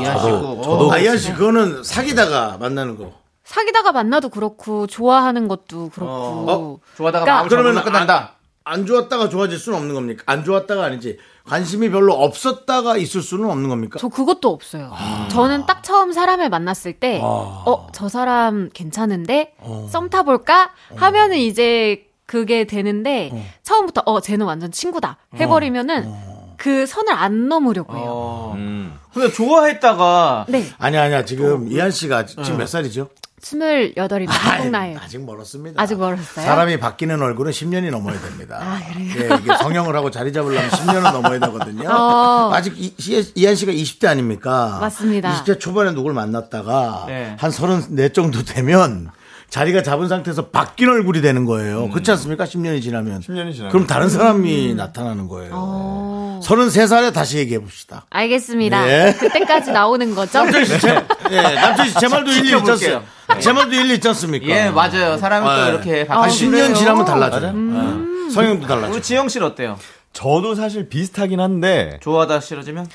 저도 0.63 0.91
아이한 0.93 1.17
씨 1.19 1.33
그거는 1.33 1.83
사귀다가 1.85 2.57
만나는 2.59 2.97
거. 2.97 3.13
사귀다가 3.45 3.93
만나도 3.93 4.29
그렇고 4.29 4.87
좋아하는 4.87 5.49
것도 5.49 5.91
그렇고 5.91 6.13
어, 6.13 6.79
좋아하다가 6.97 7.25
그러니까- 7.25 7.35
마음 7.35 7.49
그러면 7.49 7.85
끝난다. 7.85 8.33
안 8.65 8.85
좋았다가 8.85 9.31
좋아질 9.31 9.59
수는 9.59 9.79
없는 9.79 9.95
겁니까? 9.95 10.23
안 10.27 10.45
좋았다가 10.45 10.85
아니지. 10.85 11.17
관심이 11.47 11.89
별로 11.91 12.13
없었다가 12.13 12.99
있을 12.99 13.23
수는 13.23 13.49
없는 13.49 13.71
겁니까? 13.71 13.99
저 13.99 14.09
그것도 14.09 14.51
없어요. 14.51 14.93
저는 15.31 15.65
딱 15.65 15.83
처음 15.83 16.13
사람을 16.13 16.51
만났을 16.51 16.93
때, 17.01 17.19
어, 17.23 17.87
저 17.93 18.11
사람 18.11 18.69
괜찮은데? 18.75 19.55
썸 19.91 20.11
타볼까? 20.11 20.73
하면은 20.97 21.39
이제 21.39 22.05
그게 22.27 22.67
되는데, 22.67 23.33
처음부터, 23.63 24.03
어, 24.05 24.21
쟤는 24.21 24.45
완전 24.45 24.71
친구다. 24.71 25.17
해버리면은, 25.41 26.13
그 26.59 26.85
선을 26.87 27.13
안 27.15 27.49
넘으려고 27.49 27.97
해요. 27.97 28.05
어. 28.09 28.53
음. 28.57 28.93
근데 29.15 29.33
좋아했다가 29.33 30.47
네. 30.49 30.67
아니야, 30.79 31.05
아니야. 31.05 31.25
지금 31.25 31.71
이한 31.73 31.91
씨가 31.91 32.27
지금 32.27 32.59
몇 32.59 32.67
살이죠? 32.69 33.09
28입니다. 33.41 34.29
한국 34.31 34.71
나이. 34.71 34.97
아직 34.97 35.25
멀었습니다. 35.25 35.81
아직 35.81 35.97
멀었어요? 35.97 36.45
사람이 36.45 36.79
바뀌는 36.81 37.23
얼굴은 37.23 37.53
10년이 37.53 37.91
넘어야 37.91 38.21
됩니다. 38.21 38.61
예, 38.99 39.27
이게 39.41 39.57
성형을 39.57 39.95
하고 39.95 40.11
자리 40.11 40.33
잡으려면 40.33 40.69
10년은 40.71 41.13
넘어야 41.13 41.39
되거든요. 41.39 41.89
어. 41.89 42.51
아직 42.53 42.75
이, 42.77 42.93
이- 42.99 43.33
이한 43.37 43.55
씨가 43.55 43.71
20대 43.73 44.09
아닙니까? 44.09 44.79
맞습니다. 44.81 45.33
20대 45.45 45.61
초반에 45.61 45.93
누굴 45.93 46.13
만났다가 46.15 47.05
네. 47.07 47.37
한 47.39 47.51
34 47.53 48.09
정도 48.13 48.43
되면 48.43 49.11
자리가 49.51 49.83
잡은 49.85 50.09
상태에서 50.09 50.49
바뀐 50.49 50.89
얼굴이 50.89 51.21
되는 51.23 51.45
거예요. 51.45 51.89
그렇지 51.91 52.11
않습니까? 52.11 52.45
10년이 52.45 52.83
지나면. 52.83 53.21
10년이 53.21 53.53
지나면. 53.55 53.71
그럼 53.71 53.87
다른 53.87 54.09
사람이 54.09 54.75
나타나는 54.75 55.29
거예요. 55.29 55.53
어. 55.55 56.18
33살에 56.41 57.13
다시 57.13 57.39
얘기해 57.39 57.59
봅시다. 57.61 58.07
알겠습니다. 58.11 58.85
네. 58.85 59.15
그때까지 59.15 59.73
나오는 59.73 60.15
거죠? 60.15 60.39
남철 60.43 60.67
씨, 60.67 60.79
제, 60.81 61.05
예, 61.31 61.41
남철 61.41 61.89
씨, 61.89 61.95
제 61.95 62.09
말도 62.09 62.31
일리 62.31 62.45
지켜볼게요. 62.47 62.97
않습니까? 62.97 63.41
제 63.41 63.53
말도 63.53 63.75
일리 63.75 63.95
있지 63.95 64.09
않습니까? 64.09 64.47
예, 64.47 64.71
맞아요. 64.71 65.17
사람이 65.17 65.47
또 65.47 65.65
네. 65.65 65.69
이렇게 65.71 66.03
한 66.09 66.21
바뀌는 66.21 66.53
10년 66.53 66.61
거예요. 66.61 66.75
지나면 66.75 67.05
달라져요. 67.05 67.47
예. 67.49 68.31
성형도 68.31 68.67
달라져. 68.67 68.93
우리 68.93 69.03
지영 69.03 69.29
씨는 69.29 69.47
어때요? 69.47 69.79
저도 70.13 70.55
사실 70.55 70.89
비슷하긴 70.89 71.41
한데, 71.41 71.99
좋아하다 72.01 72.41
싫어지면? 72.41 72.87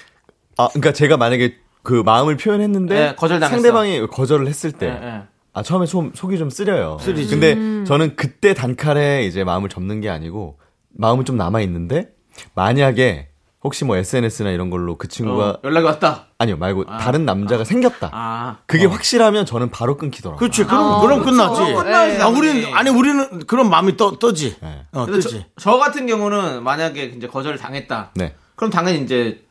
아, 0.58 0.68
그러니까 0.70 0.94
제가 0.94 1.18
만약에 1.18 1.56
그 1.84 2.02
마음을 2.06 2.38
표현했는데 2.38 2.96
네, 2.96 3.16
거절당했어. 3.16 3.56
상대방이 3.56 4.08
거절을 4.08 4.48
했을 4.48 4.72
때, 4.72 4.88
예, 4.88 4.91
예. 5.08 5.22
아 5.56 5.62
처음에 5.62 5.86
좀 5.86 6.12
속이 6.16 6.39
좀 6.39 6.50
쓰려요. 6.50 6.98
근데 7.04 7.54
저는 7.86 8.16
그때 8.16 8.56
단칼에 8.56 9.24
이제 9.26 9.44
마음을 9.44 9.70
접는 9.70 10.02
게 10.02 10.10
아니고 10.10 10.58
마음은 10.98 11.26
좀 11.26 11.38
남아 11.38 11.62
있는데 11.62 12.10
만약에 12.56 13.28
혹시 13.64 13.86
뭐 13.86 13.95
SNS나 13.95 14.51
이런 14.51 14.70
걸로 14.70 14.97
그 14.97 15.07
친구가 15.07 15.49
어, 15.49 15.59
연락이 15.64 15.86
왔다. 15.86 16.26
아니요 16.38 16.57
말고 16.57 16.86
다른 16.86 17.26
남자가 17.26 17.64
생겼다. 17.64 18.09
아. 18.11 18.57
그게 18.68 18.86
확실하면 18.86 19.45
저는 19.45 19.70
바로 19.72 19.95
끊기더라고요. 19.97 20.38
그렇지. 20.39 20.66
그럼, 20.66 21.01
그럼 21.01 21.24
끝나지. 21.24 21.61
끝나지. 21.74 22.22
아, 22.22 22.28
우리는, 22.28 22.74
아니, 22.74 22.89
우리는 22.89 23.45
그런 23.47 23.70
마음이 23.70 23.95
떠, 23.95 24.18
떠지. 24.20 24.57
네. 24.61 24.86
어, 24.91 25.05
근데 25.05 25.22
저. 25.22 25.38
저 25.59 25.78
같은 25.78 26.05
경우는 26.07 26.64
만약에 26.64 27.14
이제 27.16 27.28
거절을 27.28 27.57
당했다. 27.57 28.11
네. 28.16 28.36
그럼 28.55 28.70
당연히 28.70 29.01
이제 29.01 29.41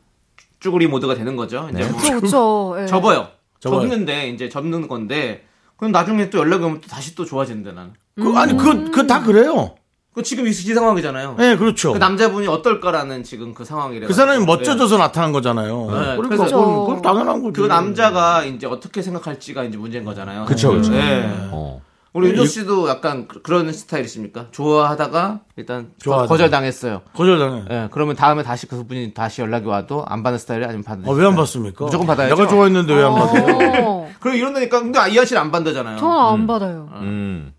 쭈구리 0.59 0.87
모드가 0.87 1.15
되는 1.15 1.35
거죠. 1.35 1.67
이제 1.73 1.83
뭐 1.83 1.97
그렇죠, 1.99 2.19
그렇죠. 2.19 2.75
예. 2.81 2.85
접어요. 2.85 3.27
접어요. 3.59 3.81
접는데 3.81 4.29
이제 4.29 4.47
접는 4.49 4.87
건데 4.87 5.45
그럼 5.77 5.91
나중에 5.91 6.29
또 6.29 6.37
연락이 6.37 6.63
오면 6.63 6.81
또 6.81 6.87
다시 6.87 7.15
또 7.15 7.25
좋아지는데 7.25 7.71
나는. 7.71 7.93
그, 8.15 8.31
아니, 8.37 8.55
그, 8.55 8.91
그 8.91 9.07
다 9.07 9.23
그래요. 9.23 9.73
그 10.13 10.21
지금 10.21 10.45
이, 10.45 10.49
이 10.49 10.53
상황이잖아요. 10.53 11.37
예, 11.39 11.55
그렇죠. 11.57 11.93
그 11.93 11.97
남자분이 11.97 12.47
어떨까라는 12.47 13.23
지금 13.23 13.53
그 13.53 13.65
상황이래. 13.65 14.05
그 14.07 14.13
사람이 14.13 14.45
멋져져서 14.45 14.97
나타난 14.97 15.31
거잖아요. 15.31 15.77
네, 15.87 16.15
그러니까 16.17 16.27
그래서- 16.37 16.45
그건, 16.57 16.85
그건 16.85 17.01
당연한 17.01 17.41
거죠. 17.41 17.61
그 17.61 17.67
남자가 17.67 18.43
이제 18.43 18.67
어떻게 18.67 19.01
생각할지가 19.01 19.63
이제 19.63 19.77
문제인 19.77 20.03
거잖아요. 20.05 20.45
그쵸, 20.45 20.71
그쵸. 20.73 20.91
네. 20.91 21.25
어. 21.51 21.81
우리 22.13 22.29
윤정 22.29 22.45
씨도 22.45 22.89
약간 22.89 23.27
그- 23.27 23.41
그런 23.41 23.73
스타일이십니까? 23.73 24.45
좋아하다가 24.51 25.39
일단 25.55 25.89
좋아하다가. 25.99 26.27
거절 26.27 26.51
당했어요. 26.51 27.01
거절당해. 27.15 27.63
예, 27.71 27.87
그러면 27.91 28.15
다음에 28.15 28.43
다시 28.43 28.67
그분이 28.67 29.15
다시 29.15 29.41
연락이 29.41 29.65
와도 29.65 30.05
안 30.07 30.21
받는 30.21 30.37
스타일이 30.37 30.63
아니면 30.63 30.83
받는 30.83 31.09
아, 31.09 31.11
왜 31.11 31.25
안 31.25 31.35
받습니까? 31.35 31.85
무조건 31.85 32.05
받아야죠. 32.05 32.35
내가 32.35 32.47
좋아했는데 32.47 32.93
왜 32.93 33.01
안 33.03 33.15
받아요? 33.15 33.79
어, 33.83 34.09
그럼 34.21 34.37
이런다니까 34.37 34.79
근데 34.81 34.99
이한 35.09 35.25
씨는 35.25 35.41
안 35.41 35.51
받는다잖아요. 35.51 35.97
저는 35.97 36.15
안 36.15 36.45
받아요. 36.45 36.89
음. 37.01 37.51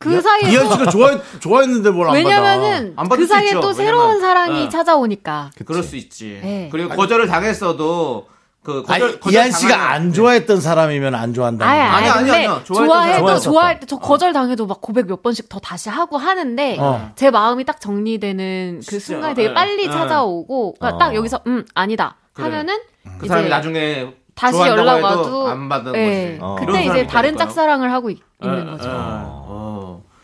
그 0.00 0.20
사이에 0.20 0.50
이한 0.50 0.64
또- 0.66 0.72
씨가 0.72 0.90
좋아했, 0.90 1.20
좋아했는데 1.40 1.90
뭘 1.90 2.08
안 2.08 2.14
받아? 2.14 2.18
왜냐면은 2.18 2.94
안 2.96 3.06
받을 3.08 3.18
그수 3.24 3.34
사이에 3.34 3.48
있죠. 3.48 3.60
또 3.60 3.68
왜냐면- 3.68 3.84
새로운 3.86 4.20
사랑이 4.20 4.60
네. 4.64 4.68
찾아오니까. 4.70 5.50
그럴 5.66 5.82
수 5.82 5.94
있지. 5.96 6.40
네. 6.42 6.68
그리고 6.72 6.88
거절을 6.96 7.26
당했어도 7.26 8.26
그 8.62 8.82
아니, 8.88 9.00
거절, 9.00 9.20
거절 9.20 9.32
이한 9.34 9.50
씨가 9.52 9.90
안 9.90 10.12
좋아했던 10.12 10.60
사람이면 10.62 11.14
안 11.14 11.34
좋아한다는 11.34 11.70
아니. 11.72 11.80
아니, 12.08 12.08
아니, 12.30 12.46
아니, 12.46 12.64
좋아해도 12.64 13.26
사람. 13.26 13.40
좋아할 13.40 13.80
때 13.80 13.86
저 13.86 13.98
거절 13.98 14.32
당해도 14.32 14.66
막 14.66 14.80
고백 14.80 15.06
몇 15.06 15.22
번씩 15.22 15.48
더 15.50 15.58
다시 15.60 15.88
하고 15.90 16.16
하는데 16.16 16.76
어. 16.80 17.12
제 17.16 17.30
마음이 17.30 17.64
딱 17.64 17.78
정리되는 17.80 18.80
그 18.80 18.86
진짜, 18.86 19.04
순간이 19.04 19.34
되게 19.34 19.48
예, 19.50 19.54
빨리 19.54 19.84
예. 19.84 19.90
찾아오고 19.90 20.74
그러니까 20.78 20.96
어. 20.96 20.98
딱 20.98 21.14
여기서 21.14 21.40
음 21.46 21.64
아니다 21.74 22.16
그래. 22.32 22.44
하면은 22.48 22.78
그 23.18 23.26
이제 23.26 23.28
사람이 23.28 23.48
나중에 23.50 24.14
다시 24.34 24.58
연락 24.60 25.02
와도 25.04 25.48
안 25.48 25.64
예, 25.64 25.68
거지. 25.68 26.38
어. 26.40 26.56
그때 26.58 26.84
이제 26.84 27.06
다른. 27.06 27.36
짝사랑을 27.36 27.92
하고 27.92 28.08
있, 28.10 28.18
예, 28.42 28.46
는 28.46 28.66
예, 28.66 28.70
거죠. 28.72 28.88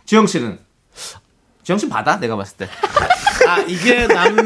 어. 0.07 0.09
지영 0.09 0.27
씨는 0.27 0.59
지영 1.65 1.79
씨 1.79 1.89
받아 1.89 2.17
내가 2.21 2.37
봤을 2.37 2.57
때. 2.59 2.69
아, 3.49 3.59
이게 3.67 4.07
남, 4.07 4.37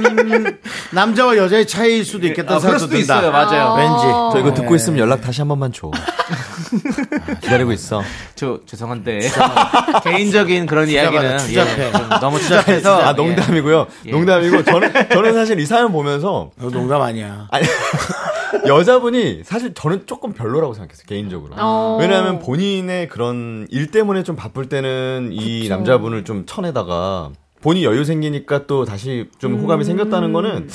남자와 0.91 1.37
여자의 1.37 1.67
차이일 1.67 2.05
수도 2.05 2.27
있겠다는 2.27 2.57
아, 2.57 2.59
그럴 2.61 2.79
생각도 2.79 2.87
수도 2.87 2.97
든다. 2.99 3.19
있어요. 3.19 3.31
맞아요. 3.31 3.75
왠지. 3.75 4.05
저 4.33 4.39
이거 4.41 4.55
듣고 4.55 4.75
있으면 4.75 4.99
연락 4.99 5.21
다시 5.21 5.43
한 5.43 5.49
번만 5.49 5.71
줘. 5.71 5.91
기다리고 7.43 7.73
있어. 7.73 8.03
저 8.37 8.61
죄송한데 8.65 9.21
개인적인 10.05 10.65
그런 10.67 10.89
이야기는 10.89 11.39
추잡해. 11.39 11.87
예, 11.89 11.93
좀 11.93 12.09
너무 12.21 12.41
추잡해서 12.41 13.03
아, 13.03 13.13
농담이고요. 13.13 13.87
예. 14.07 14.11
농담이고, 14.13 14.65
저는, 14.65 14.93
저는 15.11 15.35
사실 15.35 15.61
이 15.61 15.67
사연 15.67 15.93
보면서, 15.93 16.51
너 16.57 16.71
농담 16.71 17.03
아니야. 17.03 17.49
아니, 17.51 17.67
여자분이 18.67 19.43
사실 19.45 19.75
저는 19.75 20.07
조금 20.07 20.33
별로라고 20.33 20.75
생각했어요, 20.75 21.05
개인적으로. 21.07 21.55
어. 21.57 21.99
왜냐하면 22.01 22.39
본인의 22.39 23.09
그런 23.09 23.67
일 23.71 23.91
때문에 23.91 24.23
좀 24.23 24.37
바쁠 24.37 24.69
때는 24.69 25.31
이 25.33 25.69
남자분을 25.69 26.25
좀 26.25 26.45
쳐내다가 26.47 27.31
본인 27.61 27.83
여유 27.85 28.05
생기니까 28.05 28.67
또 28.67 28.85
다시 28.85 29.29
좀 29.39 29.57
호감이 29.57 29.85
생겼다는 29.85 30.33
거는 30.33 30.69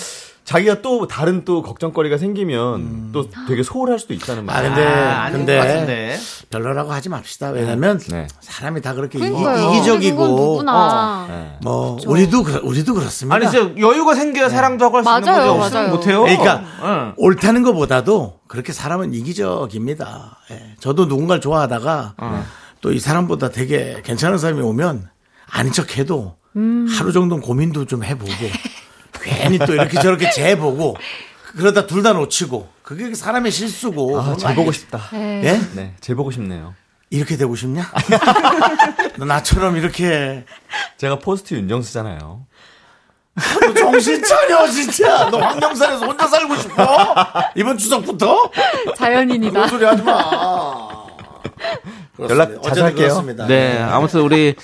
자기가 0.45 0.83
또 0.83 1.07
다른 1.07 1.43
또 1.43 1.63
걱정거리가 1.63 2.19
생기면 2.19 3.09
또 3.11 3.27
되게 3.47 3.63
소홀할 3.63 3.97
수도 3.97 4.13
있다는 4.13 4.43
아, 4.47 4.53
말이에요. 4.53 4.75
근데, 4.75 4.87
아, 4.87 5.21
아닌 5.23 5.37
근데, 5.39 5.57
것 5.57 5.67
같은데. 5.67 6.17
별로라고 6.51 6.93
하지 6.93 7.09
맙시다. 7.09 7.49
왜냐면, 7.49 7.97
네. 8.09 8.27
사람이 8.41 8.81
다 8.81 8.93
그렇게 8.93 9.17
그러니까요. 9.17 9.55
이기, 9.57 9.63
그건 9.65 9.73
이기적이고, 9.75 10.27
누구나. 10.27 11.25
네. 11.27 11.57
뭐, 11.63 11.97
우리도, 12.05 12.43
그- 12.43 12.61
우리도 12.63 12.93
그렇습니다. 12.93 13.35
아니 13.35 13.49
진짜 13.49 13.71
여유가 13.79 14.13
생겨야 14.13 14.49
사랑도 14.49 14.85
하고 14.85 14.97
할수 14.97 15.09
있는 15.09 15.33
거죠. 15.33 15.51
없으면 15.63 15.71
맞아요. 15.83 15.95
못해요. 15.95 16.21
그러니까 16.21 16.63
응. 16.83 17.13
옳다는 17.17 17.63
것보다도 17.63 18.39
그렇게 18.47 18.71
사람은 18.71 19.15
이기적입니다. 19.15 20.37
예. 20.51 20.75
저도 20.79 21.05
누군가를 21.07 21.41
좋아하다가 21.41 22.13
또이 22.81 22.99
사람보다 22.99 23.49
되게 23.49 23.99
괜찮은 24.03 24.37
사람이 24.37 24.61
오면 24.61 25.09
아닌 25.49 25.71
척해도 25.73 26.35
하루 26.97 27.11
정도 27.11 27.39
고민도 27.39 27.85
좀 27.85 28.03
해보고 28.03 28.31
괜히 29.25 29.57
또 29.59 29.73
이렇게 29.73 29.99
저렇게 29.99 30.29
재보고 30.31 30.95
그러다 31.57 31.87
둘 31.87 32.03
다 32.03 32.13
놓치고 32.13 32.69
그게 32.83 33.13
사람의 33.15 33.51
실수고 33.51 34.19
아, 34.19 34.23
그건 34.23 34.37
재 34.37 34.53
보고 34.55 34.69
아니겠- 34.71 34.73
싶다. 34.73 35.01
예? 35.13 35.59
네, 35.73 35.93
재 36.01 36.13
보고 36.13 36.29
싶네요. 36.31 36.75
이렇게 37.09 37.37
되고 37.37 37.55
싶냐? 37.55 37.89
너 39.17 39.25
나처럼 39.25 39.77
이렇게 39.77 40.43
제가 40.97 41.19
포스트 41.19 41.53
윤정수잖아요. 41.53 42.45
너 43.35 43.73
정신 43.73 44.23
차려 44.23 44.67
진짜 44.69 45.29
너 45.29 45.37
황령산에서 45.39 46.05
혼자 46.05 46.27
살고 46.27 46.55
싶어? 46.57 47.05
이번 47.55 47.77
추석부터? 47.77 48.51
자연인이다. 48.97 49.51
그런 49.51 49.69
소리 49.69 49.85
하지 49.85 50.01
마. 50.03 51.05
연락. 52.19 52.47
자주 52.47 52.59
어쨌든 52.63 52.83
할게요. 52.83 53.25
네, 53.47 53.79
아무튼 53.81 54.21
우리 54.21 54.55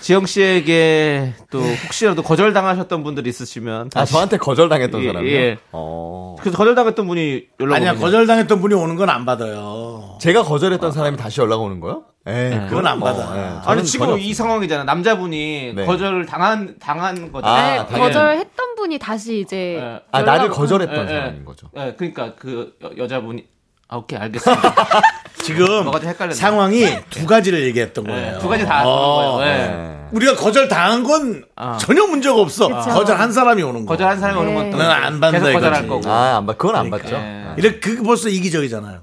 지영 0.00 0.26
씨에게 0.26 1.34
또 1.50 1.60
혹시라도 1.60 2.22
거절 2.22 2.52
당하셨던 2.52 3.02
분들 3.02 3.26
있으시면 3.26 3.90
아, 3.94 4.04
저한테 4.04 4.36
거절당했던 4.36 5.02
예, 5.02 5.06
사람이요? 5.08 5.36
예. 5.36 5.58
어. 5.72 6.36
그래서 6.38 6.56
거절 6.56 6.74
당했던 6.74 7.06
분이 7.06 7.44
연락 7.60 7.76
아니야. 7.76 7.94
거절당했던 7.94 8.60
분이 8.60 8.74
오는 8.74 8.94
건 8.96 9.06
안 9.08 9.24
받아요. 9.24 10.18
제가 10.20 10.42
거절했던 10.42 10.92
사람이 10.92 11.16
다시 11.16 11.40
연락 11.40 11.60
오는 11.62 11.80
거요? 11.80 12.04
예, 12.28 12.66
그건 12.68 12.86
안 12.88 12.98
뭐, 12.98 13.12
받아. 13.12 13.36
예, 13.38 13.70
아니 13.70 13.84
지금 13.84 14.18
이 14.18 14.34
상황이잖아. 14.34 14.82
남자분이 14.84 15.74
네. 15.76 15.86
거절을 15.86 16.26
당한 16.26 16.74
당한 16.80 17.30
거잖아. 17.30 17.54
아, 17.82 17.86
네. 17.86 17.98
거절했던 17.98 18.74
분이 18.76 18.98
다시 18.98 19.40
이제 19.40 19.76
예. 19.80 20.00
아, 20.12 20.22
나를 20.22 20.48
거절했던. 20.50 21.06
사람인 21.08 21.44
거죠. 21.44 21.68
예, 21.76 21.94
그러니까 21.96 22.34
그 22.34 22.74
여, 22.82 22.90
여자분이 22.96 23.46
아 23.88 23.96
오케이 23.98 24.18
알겠습니다. 24.18 24.62
지금 25.46 25.84
뭐가 25.84 26.00
좀 26.00 26.08
헷갈렸네. 26.10 26.34
상황이 26.34 26.86
두 27.10 27.26
가지를 27.26 27.64
얘기했던 27.66 28.04
거예요. 28.04 28.34
예, 28.36 28.38
두 28.40 28.48
가지 28.48 28.64
다 28.66 28.82
어, 28.84 29.36
거예요. 29.36 29.46
예. 29.48 29.60
예. 29.92 29.96
우리가 30.12 30.34
거절 30.36 30.68
당한 30.68 31.02
건 31.04 31.44
아. 31.56 31.76
전혀 31.78 32.06
문제가 32.06 32.36
없어. 32.40 32.68
거절 32.68 33.18
한 33.18 33.32
사람이 33.32 33.62
오는 33.62 33.86
거. 33.86 33.92
거절 33.94 34.08
한 34.08 34.18
사람이 34.20 34.38
오는 34.40 34.54
네. 34.54 34.70
것도 34.70 34.76
나는 34.82 34.94
안 35.04 35.20
받는다 35.20 35.46
계속 35.46 35.52
거절할 35.58 35.84
이거지. 35.84 36.02
거고. 36.06 36.14
아, 36.14 36.36
안 36.36 36.46
받, 36.46 36.58
그건 36.58 36.76
안 36.76 36.90
받죠. 36.90 37.14
예. 37.16 37.44
이렇게 37.56 37.78
그 37.96 38.02
벌써 38.02 38.28
이기적이잖아요. 38.28 39.02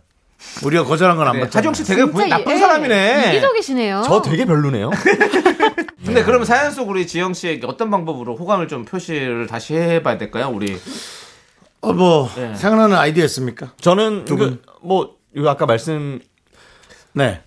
우리가 0.64 0.84
거절한 0.84 1.16
건안 1.18 1.34
네, 1.34 1.40
받잖아. 1.42 1.52
차지영 1.62 1.74
씨 1.74 1.84
되게 1.86 2.02
진짜 2.02 2.12
분- 2.14 2.30
나쁜 2.30 2.54
예, 2.54 2.58
사람이네. 2.58 3.30
이기적이시네요. 3.34 4.04
저 4.06 4.22
되게 4.22 4.46
별로네요. 4.46 4.92
근데 6.06 6.24
그러면 6.24 6.46
사연 6.46 6.72
속 6.72 6.90
우리 6.90 7.08
지영 7.08 7.34
씨에게 7.34 7.66
어떤 7.66 7.90
방법으로 7.90 8.36
호감을 8.36 8.68
좀 8.68 8.84
표시를 8.86 9.48
다시 9.48 9.74
해봐야 9.76 10.18
될까요? 10.18 10.52
우리 10.54 10.78
어, 11.82 11.94
뭐 11.94 12.30
예. 12.38 12.54
생각나는 12.56 12.98
아이디어 12.98 13.24
있습니까? 13.26 13.72
저는 13.80 14.26
두 14.26 14.36
분. 14.38 14.62
그, 14.66 14.72
뭐 14.82 15.16
이거 15.36 15.50
아까 15.50 15.66
말씀 15.66 16.20
네. 17.14 17.42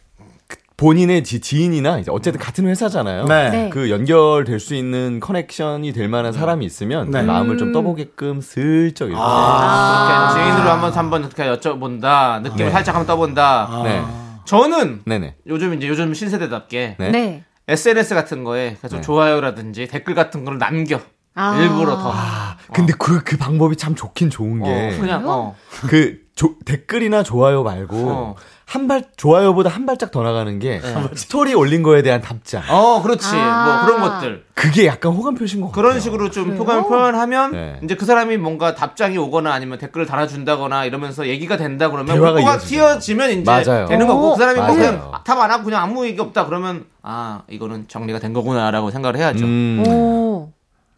본인의 0.76 1.24
지, 1.24 1.40
지인이나 1.40 1.98
이제 1.98 2.10
어쨌든 2.10 2.38
같은 2.38 2.66
회사잖아요. 2.66 3.24
네. 3.24 3.50
네. 3.50 3.70
그 3.70 3.90
연결될 3.90 4.60
수 4.60 4.74
있는 4.74 5.20
커넥션이 5.20 5.92
될 5.94 6.06
만한 6.08 6.32
사람이 6.34 6.66
있으면 6.66 7.10
네. 7.10 7.22
마음을 7.22 7.56
좀 7.56 7.72
떠보게끔 7.72 8.42
슬쩍 8.42 9.06
이렇게. 9.06 9.18
이렇게 9.22 10.44
지인으로 10.44 10.70
한번 10.70 10.92
한번 10.92 11.22
이렇게 11.24 11.44
여쭤본다. 11.44 12.42
느낌을 12.42 12.70
살짝 12.72 12.94
한번 12.94 13.06
떠본다. 13.06 13.80
네. 13.84 14.02
저는 14.44 15.00
네네. 15.06 15.36
요즘 15.46 15.72
이제 15.74 15.88
요즘 15.88 16.12
신세대답게 16.12 16.96
네. 16.98 17.10
네. 17.10 17.44
SNS 17.68 18.14
같은 18.14 18.44
거에 18.44 18.76
계속 18.82 18.96
네. 18.96 19.02
좋아요라든지 19.02 19.88
댓글 19.88 20.14
같은 20.14 20.44
거를 20.44 20.58
남겨. 20.58 21.00
아. 21.34 21.58
일부러 21.60 21.96
더. 21.96 22.12
아, 22.14 22.56
근데 22.72 22.92
그, 22.98 23.22
그 23.24 23.36
방법이 23.36 23.76
참 23.76 23.94
좋긴 23.94 24.30
좋은 24.30 24.62
어, 24.62 24.64
게. 24.64 24.96
그냥 24.98 25.28
어. 25.28 25.56
그 25.88 26.18
조- 26.34 26.54
댓글이나 26.64 27.22
좋아요 27.22 27.62
말고 27.62 27.96
어. 28.10 28.34
한 28.68 28.88
발 28.88 29.04
좋아요보다 29.16 29.70
한 29.70 29.86
발짝 29.86 30.10
더 30.10 30.22
나가는 30.24 30.58
게 30.58 30.80
스토리 31.14 31.54
올린 31.54 31.84
거에 31.84 32.02
대한 32.02 32.20
답장. 32.20 32.62
어, 32.68 33.00
그렇지. 33.00 33.28
아. 33.32 33.64
뭐 33.64 33.86
그런 33.86 34.00
것들. 34.10 34.44
그게 34.54 34.86
약간 34.86 35.12
호감 35.12 35.36
표시인 35.36 35.60
것 35.62 35.68
같아요. 35.68 35.82
그런 35.82 36.00
식으로 36.00 36.30
좀 36.30 36.56
호감을 36.56 36.82
표현하면 36.82 37.52
네. 37.52 37.80
이제 37.84 37.94
그 37.94 38.04
사람이 38.04 38.36
뭔가 38.38 38.74
답장이 38.74 39.16
오거나 39.18 39.52
아니면 39.52 39.78
댓글을 39.78 40.06
달아준다거나 40.06 40.84
이러면서 40.84 41.28
얘기가 41.28 41.56
된다 41.56 41.90
그러면 41.90 42.18
호가 42.18 42.40
이어지죠. 42.40 42.66
튀어지면 42.76 43.30
이제 43.30 43.42
맞아요. 43.44 43.86
되는 43.86 44.06
거고 44.08 44.32
그 44.32 44.38
사람이 44.38 44.58
뭐 44.58 44.66
맞아요. 44.68 44.78
그냥 44.78 45.12
답 45.24 45.38
안 45.38 45.50
하고 45.50 45.62
그냥 45.64 45.82
아무 45.82 46.04
얘기 46.04 46.20
없다 46.20 46.46
그러면 46.46 46.86
아 47.02 47.42
이거는 47.48 47.86
정리가 47.86 48.18
된 48.18 48.32
거구나라고 48.32 48.90
생각을 48.90 49.16
해야죠. 49.16 49.44
음. 49.44 49.84
오. 49.86 50.50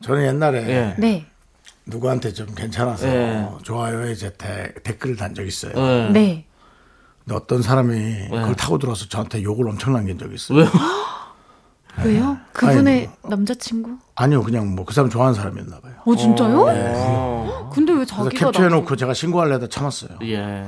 저는 0.03 0.25
옛날에 0.27 0.59
예. 0.69 0.95
네. 0.97 1.27
누구한테 1.87 2.33
좀 2.33 2.47
괜찮아서 2.55 3.09
예. 3.09 3.47
좋아요에 3.63 4.13
이제 4.13 4.33
대- 4.39 4.73
댓글을 4.85 5.17
단 5.17 5.35
적이 5.35 5.49
있어요. 5.49 6.11
네. 6.13 6.45
네. 7.29 7.35
어떤 7.35 7.63
사람이 7.63 8.29
그걸 8.31 8.55
타고 8.55 8.79
들어와서 8.79 9.07
저한테 9.09 9.43
욕을 9.43 9.69
엄청 9.69 9.93
남긴 9.93 10.19
적이 10.19 10.35
있어요. 10.35 10.59
왜요? 10.61 10.69
왜요? 12.05 12.37
그분의 12.53 13.11
남자친구? 13.29 13.99
아니요, 14.15 14.43
그냥 14.43 14.75
뭐 14.75 14.85
그 14.85 14.95
사람 14.95 15.11
좋아하는 15.11 15.35
사람이었나 15.35 15.81
봐요. 15.81 15.93
어 16.05 16.17
진짜요? 16.17 16.67
어. 16.69 17.71
근데 17.75 17.93
왜 17.93 18.05
자기가 18.05 18.31
캡처해놓고 18.31 18.97
제가 18.97 19.15
신고하려다 19.15 19.69
참았어요. 19.69 20.19
예. 20.23 20.65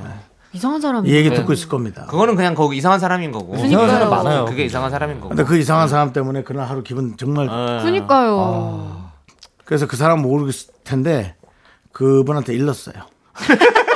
이상한 0.53 0.81
사람이 0.81 1.09
이 1.09 1.13
얘기 1.13 1.29
네. 1.29 1.35
듣고 1.37 1.53
있을 1.53 1.69
겁니다. 1.69 2.05
그거는 2.07 2.35
그냥 2.35 2.53
거기 2.55 2.75
이상한 2.77 2.99
사람인 2.99 3.31
거고. 3.31 3.55
이상한 3.55 3.89
사람 3.89 4.09
많아요. 4.09 4.45
그게 4.45 4.65
이상한 4.65 4.91
사람인 4.91 5.17
거고. 5.17 5.29
근데 5.29 5.43
그 5.45 5.57
이상한 5.57 5.87
사람 5.87 6.11
때문에 6.11 6.43
그날 6.43 6.67
하루 6.69 6.83
기분 6.83 7.15
정말 7.17 7.45
예. 7.47 7.83
그니까요. 7.83 9.09
그래서 9.63 9.87
그 9.87 9.95
사람 9.95 10.21
모르겠을 10.21 10.73
텐데 10.83 11.35
그분한테 11.93 12.53
일렀어요. 12.53 12.95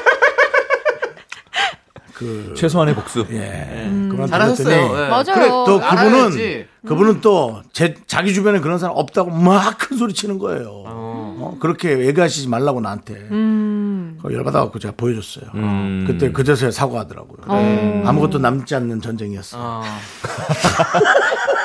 최소한의 2.56 2.96
복수. 2.96 3.26
예. 3.32 3.86
음. 3.88 4.10
그만 4.12 4.28
잘하셨어요. 4.28 4.76
예. 4.76 5.08
맞아요. 5.10 5.24
그래, 5.34 5.48
또 5.50 5.82
알아야지. 5.84 6.08
그분은 6.08 6.68
그분은 6.88 7.22
또 7.22 7.62
제 7.74 7.96
자기 8.08 8.34
주변에 8.34 8.60
그런 8.60 8.78
사람 8.80 8.96
없다고 8.98 9.32
막 9.32 9.78
큰 9.78 9.98
소리 9.98 10.14
치는 10.14 10.40
거예요. 10.40 10.84
어, 10.88 11.58
그렇게 11.60 12.06
얘기하시지 12.08 12.48
말라고 12.48 12.80
나한테. 12.82 13.14
음. 13.32 14.20
열받아갖고 14.24 14.80
제가 14.80 14.94
보여줬어요. 14.98 15.46
음. 15.56 16.06
그때 16.08 16.32
그제서야 16.32 16.72
사과하더라고요. 16.72 17.38
어. 17.48 18.04
아무것도 18.06 18.40
남지 18.40 18.74
않는 18.76 19.02
전쟁이었어. 19.02 19.58
요 19.58 19.62
어. 19.64 19.84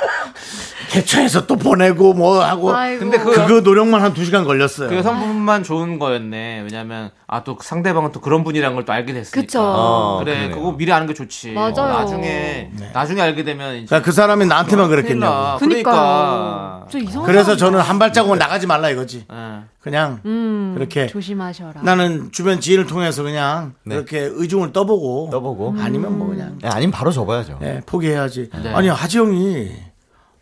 개최해서 0.90 1.46
또 1.46 1.56
보내고 1.56 2.12
뭐 2.14 2.42
하고. 2.44 2.74
아이고. 2.74 2.98
근데 3.00 3.18
그, 3.18 3.30
그거 3.32 3.60
노력만 3.60 4.02
한 4.02 4.12
두 4.12 4.24
시간 4.24 4.44
걸렸어요. 4.44 4.88
그 4.88 4.96
여성분만 4.96 5.62
좋은 5.62 5.98
거였네. 5.98 6.62
왜냐면 6.64 7.10
아 7.28 7.44
또 7.44 7.56
상대방은 7.62 8.10
또 8.12 8.20
그런 8.20 8.42
분이란 8.44 8.74
걸 8.74 8.84
또 8.84 8.92
알게 8.92 9.12
됐으니까. 9.12 9.40
그쵸. 9.40 9.60
어, 9.62 10.18
그래 10.18 10.34
그러네요. 10.48 10.56
그거 10.56 10.76
미리 10.76 10.92
아는 10.92 11.06
게 11.06 11.14
좋지. 11.14 11.52
맞아요. 11.52 11.72
나중에 11.74 12.70
나중에 12.92 13.20
알게 13.22 13.44
되면 13.44 13.76
이제 13.76 13.86
그러니까 13.86 14.04
그 14.04 14.12
사람이 14.12 14.46
나한테만 14.46 14.88
그랬겠냐고. 14.88 15.58
그러니까. 15.58 16.86
저 16.90 16.98
이상한 16.98 17.24
그래서 17.26 17.56
저는 17.56 17.78
한 17.80 17.98
발자국은 17.98 18.38
나가지 18.38 18.66
말라 18.66 18.90
이거지. 18.90 19.24
예. 19.32 19.60
그냥 19.80 20.20
음, 20.26 20.72
그렇게 20.76 21.06
조심하셔라. 21.06 21.82
나는 21.82 22.30
주변 22.32 22.60
지인을 22.60 22.86
통해서 22.86 23.22
그냥 23.22 23.74
네. 23.84 23.94
그렇게 23.94 24.18
의중을 24.20 24.72
떠보고 24.72 25.28
떠보고. 25.30 25.76
아니면 25.78 26.18
뭐 26.18 26.28
그냥 26.28 26.58
예, 26.64 26.68
아니면 26.68 26.90
바로 26.90 27.10
접어야죠. 27.12 27.58
예, 27.62 27.80
포기해야지. 27.86 28.50
네. 28.62 28.72
아니 28.74 28.88
하지영이 28.88 29.70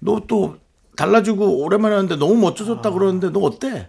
너 0.01 0.21
또 0.29 0.57
달라지고 0.97 1.63
오랜만에 1.65 1.95
하는데 1.95 2.17
너무 2.17 2.35
멋져졌다 2.37 2.91
그러는데 2.91 3.31
너 3.31 3.41
어때? 3.41 3.89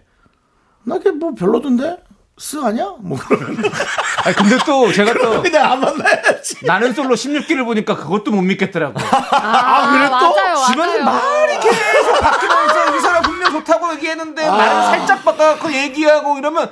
나 0.84 0.96
그게 0.98 1.10
뭐 1.10 1.34
별로던데? 1.34 1.98
쓰 2.38 2.58
아니야? 2.64 2.94
뭐 3.00 3.18
그러면 3.18 3.58
아니, 4.24 4.34
근데 4.34 4.56
또 4.64 4.90
제가 4.92 5.12
또 5.14 5.42
그냥 5.42 5.72
안 5.72 5.80
만나야지. 5.80 6.64
나는 6.64 6.94
솔로 6.94 7.14
16기를 7.14 7.64
보니까 7.64 7.96
그것도 7.96 8.30
못 8.30 8.40
믿겠더라고. 8.42 8.94
아, 9.32 9.90
그래 9.92 10.06
또? 10.08 10.34
맞아요, 10.34 10.54
맞아요. 10.76 11.04
말이 11.04 11.58
계속 11.60 12.20
바뀌면서 12.20 12.96
이 12.96 13.00
사람 13.00 13.22
분명 13.24 13.50
좋다고 13.52 13.92
얘기했는데 13.94 14.48
말을 14.48 14.82
살짝 14.84 15.24
바꿔갖고 15.24 15.72
얘기하고 15.72 16.38
이러면 16.38 16.70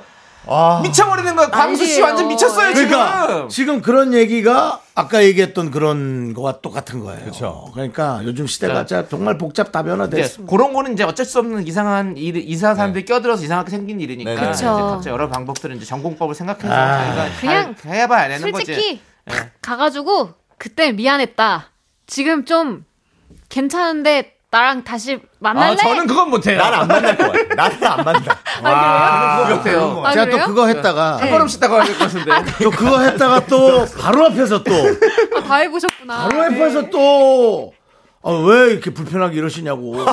미쳐버리는 0.83 1.35
거야. 1.35 1.49
광수 1.49 1.85
씨. 1.85 2.01
완전 2.01 2.27
미쳤어요 2.27 2.73
그러니까 2.73 3.27
지금. 3.27 3.49
지금 3.49 3.81
그런 3.81 4.13
얘기가 4.13 4.81
아까 4.95 5.23
얘기했던 5.23 5.71
그런 5.71 6.33
거와 6.33 6.59
똑같은 6.61 6.99
거예요. 7.01 7.23
그쵸. 7.25 7.69
그러니까 7.73 8.21
요즘 8.23 8.47
시대가 8.47 8.85
자, 8.85 9.01
진짜 9.03 9.07
정말 9.09 9.37
복잡 9.37 9.63
이제 9.67 9.71
다변화됐습니다. 9.71 10.49
그런 10.49 10.73
거는 10.73 10.93
이제 10.93 11.03
어쩔 11.03 11.25
수 11.25 11.39
없는 11.39 11.67
이상한 11.67 12.17
일, 12.17 12.37
이상한 12.37 12.75
사람들이 12.75 13.05
껴들어서 13.05 13.43
이상하게 13.43 13.69
생긴 13.71 13.99
일이니까 14.01 14.29
네, 14.29 14.35
이제 14.35 14.65
네. 14.65 14.71
그쵸. 14.71 14.87
각자 14.87 15.09
여러 15.11 15.27
방법들은 15.29 15.77
이제 15.77 15.85
전공법을 15.85 16.33
생각해서 16.35 16.73
아. 16.73 16.97
자기가 17.05 17.39
그냥 17.39 17.75
잘 17.75 17.95
해봐야 17.95 18.27
되는 18.27 18.51
거지. 18.51 18.65
솔직히 18.65 19.01
예. 19.31 19.51
가가지고 19.61 20.31
그때 20.57 20.91
미안했다. 20.91 21.67
지금 22.07 22.45
좀 22.45 22.85
괜찮은데 23.49 24.38
나랑 24.51 24.83
다시 24.83 25.19
만날래? 25.37 25.73
아, 25.73 25.75
저는 25.75 26.07
그건 26.07 26.31
못해요. 26.31 26.57
나는 26.57 26.79
안 26.79 26.87
만날 26.87 27.15
거야. 27.15 27.31
나는 27.55 27.83
안 27.83 28.03
만나. 28.03 28.21
아, 28.63 29.43
그건 29.43 29.57
못해요. 29.57 30.01
아, 30.03 30.11
제가 30.11 30.25
그래요? 30.25 30.39
또 30.41 30.45
그거 30.47 30.65
했다가 30.67 31.17
한 31.17 31.29
걸음 31.29 31.47
씻다가 31.47 31.75
가야 31.77 31.85
될 31.85 31.97
것 31.99 32.05
같은데. 32.11 32.31
또 32.63 32.71
그거 32.71 32.99
했다가 32.99 33.45
또 33.45 33.85
바로 33.99 34.25
앞에서 34.25 34.63
또 34.63 34.73
아, 35.37 35.43
다 35.43 35.55
해보셨구나. 35.57 36.17
바로 36.29 36.41
앞에서 36.43 36.89
또 36.89 37.73
아, 38.23 38.31
왜 38.31 38.71
이렇게 38.71 38.91
불편하게 38.91 39.37
이러시냐고. 39.37 40.03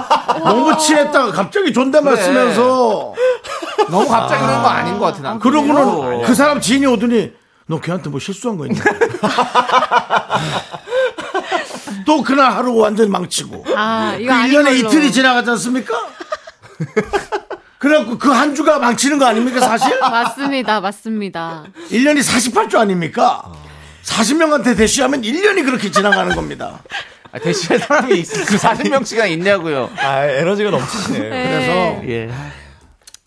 너무 0.44 0.76
친했다가 0.76 1.32
갑자기 1.32 1.72
존댓말 1.72 2.14
그래. 2.14 2.24
쓰면서 2.24 3.14
너무 3.90 4.06
갑자기 4.06 4.42
그런 4.44 4.62
거 4.62 4.68
아닌 4.68 4.98
것 4.98 5.06
같아. 5.06 5.22
난. 5.22 5.38
그러고는 5.38 6.22
그 6.24 6.34
사람 6.34 6.60
지인이 6.60 6.84
오더니 6.86 7.32
너 7.68 7.80
걔한테 7.80 8.10
뭐 8.10 8.20
실수한 8.20 8.58
거 8.58 8.66
있냐? 8.66 8.82
또 12.04 12.22
그날 12.22 12.52
하루 12.52 12.74
완전 12.76 13.10
망치고. 13.10 13.64
아, 13.76 14.14
그 14.16 14.22
이거 14.22 14.32
아닌 14.32 14.52
1년에 14.52 14.64
걸로. 14.64 14.74
이틀이 14.76 15.12
지나가지 15.12 15.50
않습니까? 15.50 15.94
그래갖고 17.78 18.18
그 18.18 18.30
한 18.32 18.54
주가 18.54 18.78
망치는 18.78 19.18
거 19.18 19.26
아닙니까, 19.26 19.60
사실? 19.60 19.98
맞습니다, 20.00 20.80
맞습니다. 20.80 21.64
1년이 21.90 22.20
48주 22.20 22.76
아닙니까? 22.76 23.52
40명한테 24.04 24.76
대시하면 24.76 25.22
1년이 25.22 25.64
그렇게 25.64 25.90
지나가는 25.90 26.34
겁니다. 26.34 26.80
아, 27.32 27.38
대신에 27.38 27.78
사람이 27.78 28.18
있, 28.20 28.26
그 28.46 28.56
40명씩이나 28.56 29.28
있냐고요. 29.32 29.90
아, 29.98 30.24
에너지가 30.24 30.70
넘치시네. 30.70 31.18
네. 31.18 32.02
예. 32.08 32.30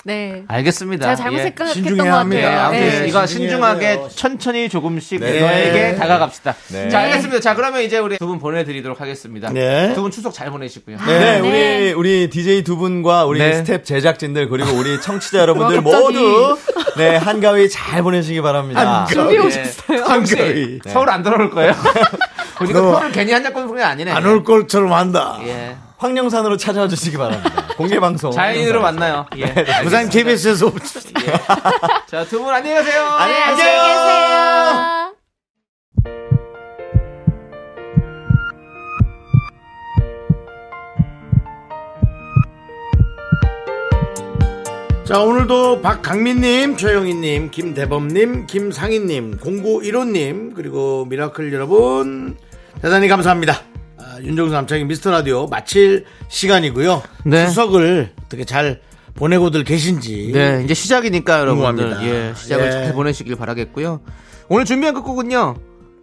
네. 0.05 0.43
알겠습니다. 0.47 1.03
제가 1.03 1.15
잘못 1.15 1.39
예. 1.39 1.43
생각했던 1.43 1.97
것 1.97 2.03
합니다. 2.07 2.41
예, 2.41 2.45
같아요. 2.45 2.67
아무튼 2.67 3.01
네. 3.01 3.07
이거 3.09 3.25
신중하게 3.25 3.79
돼요. 3.97 4.09
천천히 4.15 4.69
조금씩 4.69 5.19
네. 5.19 5.41
너에게 5.41 5.95
다가갑시다. 5.97 6.55
네. 6.69 6.89
자, 6.89 6.99
알겠습니다. 6.99 7.41
자, 7.41 7.53
그러면 7.53 7.81
이제 7.83 7.97
우리 7.97 8.17
두 8.17 8.25
분 8.29 8.39
보내드리도록 8.39 9.01
하겠습니다. 9.01 9.49
네. 9.51 9.93
두분 9.95 10.09
추석 10.11 10.33
잘 10.33 10.51
보내시고요. 10.51 10.97
네, 11.05 11.19
네. 11.19 11.39
우리 11.41 11.93
우리 11.93 12.29
DJ 12.29 12.63
두 12.63 12.77
분과 12.77 13.25
우리 13.25 13.39
네. 13.39 13.53
스텝 13.55 13.83
제작진들 13.83 14.47
그리고 14.49 14.71
우리 14.77 15.01
청취자 15.01 15.39
여러분들. 15.39 15.81
모두 15.81 16.57
네 16.97 17.17
한가위 17.17 17.69
잘 17.69 18.01
보내시기 18.01 18.41
바랍니다. 18.41 19.05
준비 19.09 19.35
예. 19.35 19.39
오셨어요? 19.39 20.01
혹시 20.07 20.35
한가위. 20.35 20.79
서울 20.87 21.09
안 21.09 21.23
돌아올 21.23 21.49
거예요? 21.49 21.73
보니까 22.57 22.79
너- 22.81 22.91
표를 22.93 23.11
괜히 23.11 23.31
꽂는 23.33 23.75
게 23.75 23.83
아니네. 23.83 24.11
안 24.11 24.25
올 24.25 24.43
것처럼 24.43 24.93
한다. 24.93 25.39
예. 25.45 25.75
황령산으로 25.99 26.57
찾아와 26.57 26.87
주시기 26.87 27.17
바랍니다. 27.17 27.67
공개 27.77 27.99
방송. 27.99 28.31
자연인으로 28.31 28.81
만나요. 28.81 29.25
예. 29.37 29.53
부산 29.83 30.09
KBS에서 30.09 30.71
자, 32.07 32.25
두 32.25 32.39
분 32.41 32.53
안녕히 32.53 32.75
가세요. 32.77 33.03
네, 33.03 33.43
안녕히 33.43 33.57
계세요. 33.57 35.09
자, 45.05 45.19
오늘도 45.21 45.81
박강민님, 45.81 46.77
최영희님, 46.77 47.49
김대범님, 47.49 48.45
김상희님, 48.45 49.37
0915님, 49.37 50.53
그리고 50.53 51.05
미라클 51.05 51.51
여러분, 51.51 52.37
대단히 52.81 53.07
감사합니다. 53.07 53.59
아, 54.19 54.23
윤정수 54.23 54.53
남창희 54.53 54.83
미스터 54.85 55.11
라디오 55.11 55.47
마칠 55.47 56.05
시간이고요. 56.27 57.01
네. 57.25 57.47
추석을 57.47 58.11
어떻게 58.25 58.43
잘 58.43 58.81
보내고들 59.15 59.63
계신지. 59.63 60.31
네, 60.33 60.61
이제 60.63 60.73
시작이니까 60.73 61.39
여러분들. 61.41 61.97
예, 62.03 62.33
시작을 62.35 62.65
예. 62.67 62.71
잘 62.71 62.93
보내시길 62.93 63.35
바라겠고요. 63.35 64.01
오늘 64.49 64.65
준비한 64.65 64.93
끝곡은요. 64.95 65.55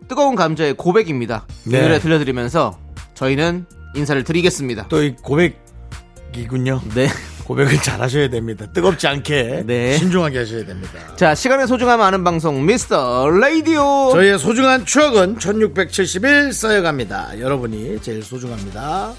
뜨거운 0.08 0.34
감자의 0.36 0.74
고백입니다. 0.74 1.46
이 1.66 1.70
네. 1.70 1.82
노래 1.82 1.98
들려드리면서 1.98 2.78
저희는 3.14 3.66
인사를 3.94 4.22
드리겠습니다. 4.24 4.88
또 4.88 5.02
이 5.02 5.14
고백이군요. 5.22 6.80
네. 6.94 7.08
고백을 7.46 7.80
잘 7.80 8.00
하셔야 8.00 8.28
됩니다. 8.28 8.66
뜨겁지 8.72 9.06
않게 9.06 9.62
네. 9.66 9.96
신중하게 9.98 10.38
하셔야 10.40 10.66
됩니다. 10.66 10.92
자, 11.14 11.34
시간의 11.34 11.68
소중함 11.68 12.00
아는 12.00 12.24
방송 12.24 12.66
미스터 12.66 13.30
라디오. 13.30 14.10
저희의 14.12 14.38
소중한 14.38 14.84
추억은 14.84 15.38
1671 15.38 16.52
쌓여갑니다. 16.52 17.38
여러분이 17.38 18.00
제일 18.02 18.22
소중합니다. 18.22 19.14